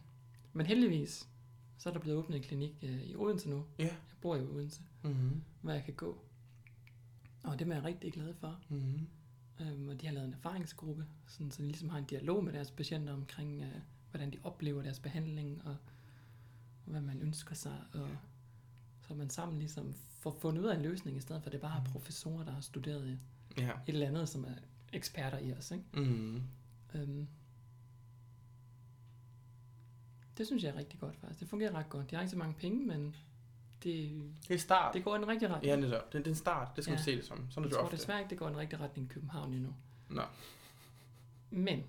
[0.54, 1.30] Men heldigvis,
[1.78, 3.66] så er der blevet åbnet en klinik uh, i Odense nu.
[3.80, 3.84] Ja.
[3.84, 5.44] Jeg bor i Odense, Mm-hmm.
[5.62, 6.18] hvor jeg kan gå.
[7.44, 8.60] Og det er jeg rigtig glad for.
[8.70, 9.08] Mm-hmm.
[9.62, 12.54] Øhm, og de har lavet en erfaringsgruppe, sådan, så de ligesom har en dialog med
[12.54, 13.82] deres patienter omkring, øh,
[14.18, 15.76] hvordan de oplever deres behandling, og,
[16.86, 18.10] hvad man ønsker sig, og
[19.08, 21.62] så man sammen ligesom får fundet ud af en løsning, i stedet for at det
[21.62, 23.20] bare er professorer, der har studeret et
[23.58, 23.72] Ja.
[23.88, 24.54] eller andet, som er
[24.94, 25.72] eksperter i os.
[25.72, 25.84] Ikke?
[25.94, 26.44] Mm-hmm.
[26.94, 27.28] Øhm,
[30.38, 31.40] det synes jeg er rigtig godt faktisk.
[31.40, 32.10] Det fungerer ret godt.
[32.12, 33.16] De har ikke så mange penge, men
[33.84, 34.94] det, Det er start.
[34.94, 35.70] det går i den rigtige retning.
[35.70, 36.14] Ja, netop.
[36.14, 36.76] Det, det er en start.
[36.76, 36.98] Det skal Ja.
[36.98, 37.38] man se det som.
[37.38, 37.98] Sådan jeg det tror ofte.
[37.98, 39.74] desværre ikke, det går i den rigtige retning i København endnu.
[40.10, 40.22] Nå.
[41.50, 41.84] Men,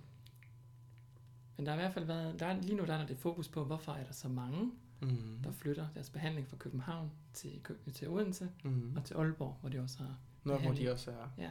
[1.56, 3.18] men der har i hvert fald været, der er, lige nu der er der det
[3.18, 5.38] fokus på, hvorfor er der så mange, Mm-hmm.
[5.44, 7.60] der flytter deres behandling fra København til,
[7.94, 8.96] til Odense Mm-hmm.
[8.96, 11.50] og til Aalborg, hvor de også har, Nå, hvor de også er ja,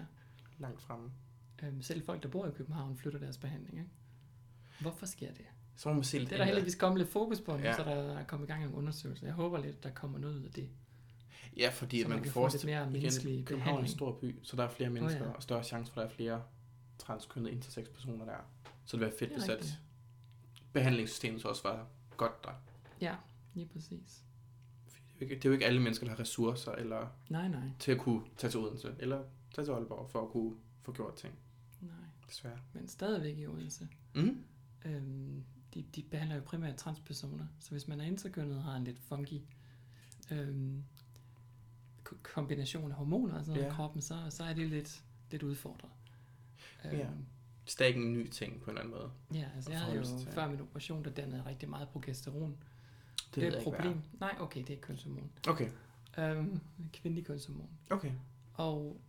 [0.58, 1.12] langt fremme.
[1.64, 3.78] øhm, selv folk, der bor i København, flytter deres behandling.
[3.78, 3.90] Ikke?
[4.82, 5.46] Hvorfor sker det?
[5.76, 7.76] Så må man se lidt Det er der heldigvis kommet lidt fokus på Ja.
[7.76, 9.26] så der er kommet i gang med en undersøgelse.
[9.26, 10.70] Jeg håber lidt, der kommer noget ud af det.
[11.58, 14.40] Ja, fordi så man, man kan forestille mere menneskelig igen, København er en stor by,
[14.44, 15.32] så der er flere mennesker, ja.
[15.32, 16.44] og større chance for, at der er flere
[16.98, 18.38] transkønnede intersex personer der.
[18.86, 19.80] Så det vil være fedt, hvis at.
[20.76, 22.52] Behandlingssystemet så også var godt der.
[23.02, 23.16] Ja,
[23.54, 24.24] lige præcis.
[25.20, 27.48] Det er, jo ikke, det er jo ikke alle mennesker, der har ressourcer eller Nej,
[27.48, 29.24] nej, til at kunne tage til Odense, eller
[29.54, 31.34] tage til Aalborg for at kunne få gjort ting.
[31.82, 31.92] nej.
[32.30, 32.60] Desværre.
[32.74, 33.88] Men stadigvæk i Odense.
[34.16, 34.44] Mm.
[34.86, 39.00] Øhm, de, de behandler jo primært transpersoner, så hvis man er interkønnet har en lidt
[39.00, 39.42] funky
[40.32, 40.84] øhm,
[42.04, 43.74] ko- kombination af hormoner og sådan noget Ja.
[43.74, 45.90] i kroppen, så, så er det lidt, lidt udfordret.
[46.86, 47.08] Øhm, Ja.
[47.80, 49.12] Er ikke en ny ting på en eller anden måde.
[49.42, 50.28] ja, altså jeg havde jo til.
[50.32, 52.50] før min operation, der dannede rigtig meget progesteron.
[52.52, 54.02] Det, det er jeg et ikke, problem.
[54.20, 55.30] Nej, okay, det er kønshormon.
[55.48, 55.70] Okay,
[56.18, 56.60] Øhm,
[56.94, 57.70] kvindelig kønshormon.
[57.90, 58.12] okay.
[58.54, 59.02] Og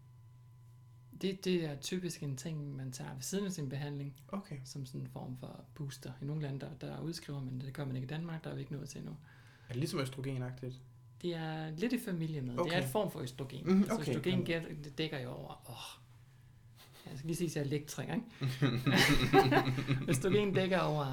[1.22, 4.56] det, det er typisk en ting, man tager ved siden af sin behandling, Okay.
[4.64, 6.12] som sådan en form for booster.
[6.22, 8.54] I nogle lande, der, der udskriver man det, gør man ikke i Danmark, der er
[8.54, 9.16] vi ikke nået til endnu.
[9.68, 10.74] Er det ligesom østrogenagtigt?
[11.22, 12.58] Det er lidt i familie med.
[12.58, 12.70] Okay.
[12.70, 13.68] Det er et form for østrogen.
[13.78, 14.16] Altså okay.
[14.16, 15.70] østrogen gæt- det dækker jo over...
[15.70, 16.02] Åh,
[17.10, 18.20] jeg skal lige sige, at jeg er elektrik, ikke?
[20.10, 21.04] østrogen dækker over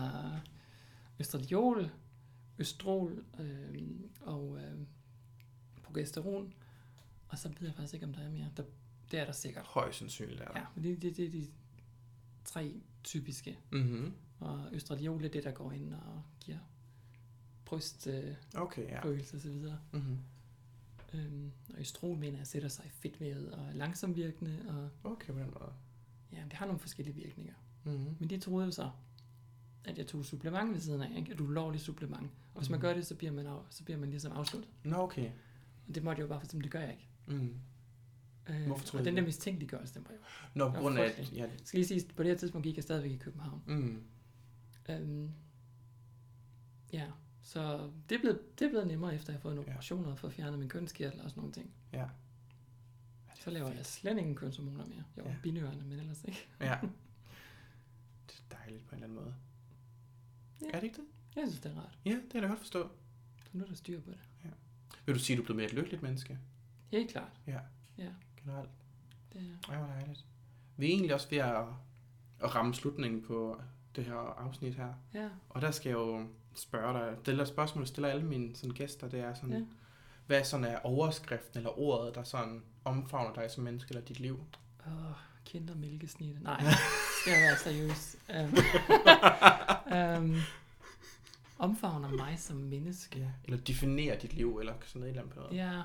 [1.20, 1.92] østradiol,
[2.60, 3.82] østrol øh,
[4.22, 4.88] og øh,
[5.84, 6.54] progesteron.
[7.28, 8.50] Og så ved jeg faktisk ikke, om der er mere.
[8.58, 8.64] Der,
[9.12, 9.66] det er der sikkert.
[9.66, 10.60] Højst sandsynligt er der.
[10.60, 11.48] Ja, men det, det, det er de
[12.46, 13.60] tre typiske.
[13.72, 14.14] Mm-hmm.
[14.40, 16.58] Og østradiol er det, der går ind og giver
[17.66, 19.04] brystfølelse øh, Okay, ja.
[19.04, 19.80] følelse og så videre.
[19.92, 20.18] Mm-hmm.
[21.14, 25.40] Øhm, og østrol mener jeg sætter sig i fedtvævet og er langsamvirkende, og Okay, på
[25.40, 25.74] den måde.
[26.32, 27.54] ja, det har nogle forskellige virkninger.
[27.84, 28.16] Mm-hmm.
[28.20, 28.90] Men de troede jo så,
[29.86, 31.32] at jeg tog supplement ved siden af, ikke?
[31.32, 32.30] at du lovligt supplement.
[32.54, 32.82] Og hvis man Mhm.
[32.82, 34.72] gør det, så bliver man, af, så bliver man ligesom afsluttet.
[34.84, 35.32] Nå, okay.
[35.88, 37.08] Og det måtte jeg jo bare for, det gør jeg ikke.
[37.28, 37.54] Mm.
[38.50, 40.20] Øh, Hvorfor troede og den der mistænkeliggørelse, den var jo...
[40.54, 41.30] Nå, på grund af.
[41.34, 43.62] Ja, skal lige sige, på det her tidspunkt gik jeg stadigvæk i København.
[43.68, 44.04] mm.
[44.90, 45.32] Øhm,
[46.94, 47.06] ja,
[47.44, 49.64] så det er, blevet, det er blevet nemmere, efter jeg har fået en Ja.
[49.70, 51.74] operation og fået fjernet min kønskirtel og sådan nogle ting.
[51.94, 52.06] Ja.
[53.40, 55.04] Så laver jeg slet ingen kønshormoner mere.
[55.18, 55.30] Jo, Ja.
[55.30, 55.36] ja.
[55.44, 56.48] binyrerne, men ellers ikke.
[56.62, 56.80] Ja.
[58.28, 59.36] Det er dejligt på en eller anden måde.
[60.62, 60.68] Ja.
[60.68, 61.06] Er det ikke det?
[61.36, 61.98] Jeg synes, det er rart.
[62.06, 62.90] Ja, det kan jeg godt forstå.
[63.44, 64.20] Så nu er der styr på det.
[65.06, 66.40] Vil du sige, at du er blevet mere et lykkeligt menneske?
[66.92, 67.32] Helt klart.
[67.48, 67.60] Ja.
[67.98, 68.10] Ja.
[68.44, 68.70] Generelt.
[69.34, 69.72] Det er.
[69.72, 70.26] Ej, hvor dejligt.
[70.78, 71.66] Vi er egentlig også ved at,
[72.40, 73.62] at ramme slutningen på
[73.96, 74.94] det her afsnit her.
[75.14, 76.26] Ja, Og der skal jeg jo
[76.56, 79.62] spørge dig, det der spørgsmål, stiller alle mine sådan, gæster, det er sådan, Ja.
[80.28, 84.40] hvad sådan er overskriften eller ordet, der sådan omfavner dig som menneske eller dit liv?
[84.88, 84.94] åh,
[85.46, 86.44] kindermælkesnitte.
[86.44, 86.64] Nej,
[87.22, 88.16] skal jeg være seriøs.
[90.20, 90.36] Um, um,
[91.70, 93.20] omfavner mig som menneske.
[93.20, 93.28] Ja.
[93.44, 95.58] Eller definerer dit liv, eller sådan noget, et eller andet.
[95.58, 95.82] Ja.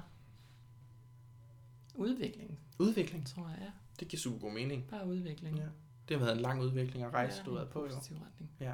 [1.94, 3.70] Udvikling, Udvikling, tror jeg, ja.
[4.00, 4.84] det giver super god mening.
[4.90, 5.56] Bare udvikling.
[5.56, 5.64] Ja.
[6.08, 7.88] Det har været en lang udvikling og rejse, ja, du har været på, jo.
[7.88, 8.50] positiv retning.
[8.60, 8.72] Ja,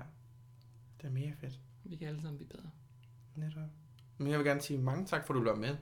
[1.00, 1.58] det er mega fedt.
[1.84, 2.70] Vi kan alle sammen blive bedre.
[3.36, 3.68] Netop.
[4.18, 5.76] Men jeg vil gerne sige mange tak, for at du blev med.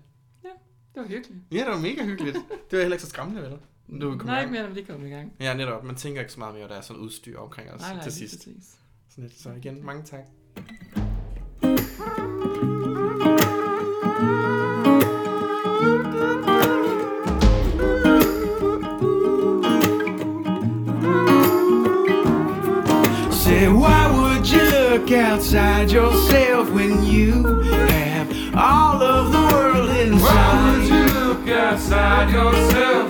[0.95, 1.43] Det var hyggeligt.
[1.53, 2.35] Ja, det var mega hyggeligt.
[2.71, 3.59] det var heller ikke så skræmmende, vel?
[4.01, 5.33] Kommet i Nej, ikke mere, når vi kommer i gang.
[5.41, 5.85] Ja, netop.
[5.85, 8.03] Man tænker ikke så meget mere, at der er sådan udstyr omkring os Nej, nej,
[8.03, 8.37] til sidst.
[8.37, 8.79] præcis.
[9.09, 9.41] Sådan lidt.
[9.41, 10.25] Så igen, mange tak.
[11.73, 12.42] Say,
[25.55, 30.23] outside yourself when you have all of the world inside?
[30.23, 33.02] Why would you look outside yourself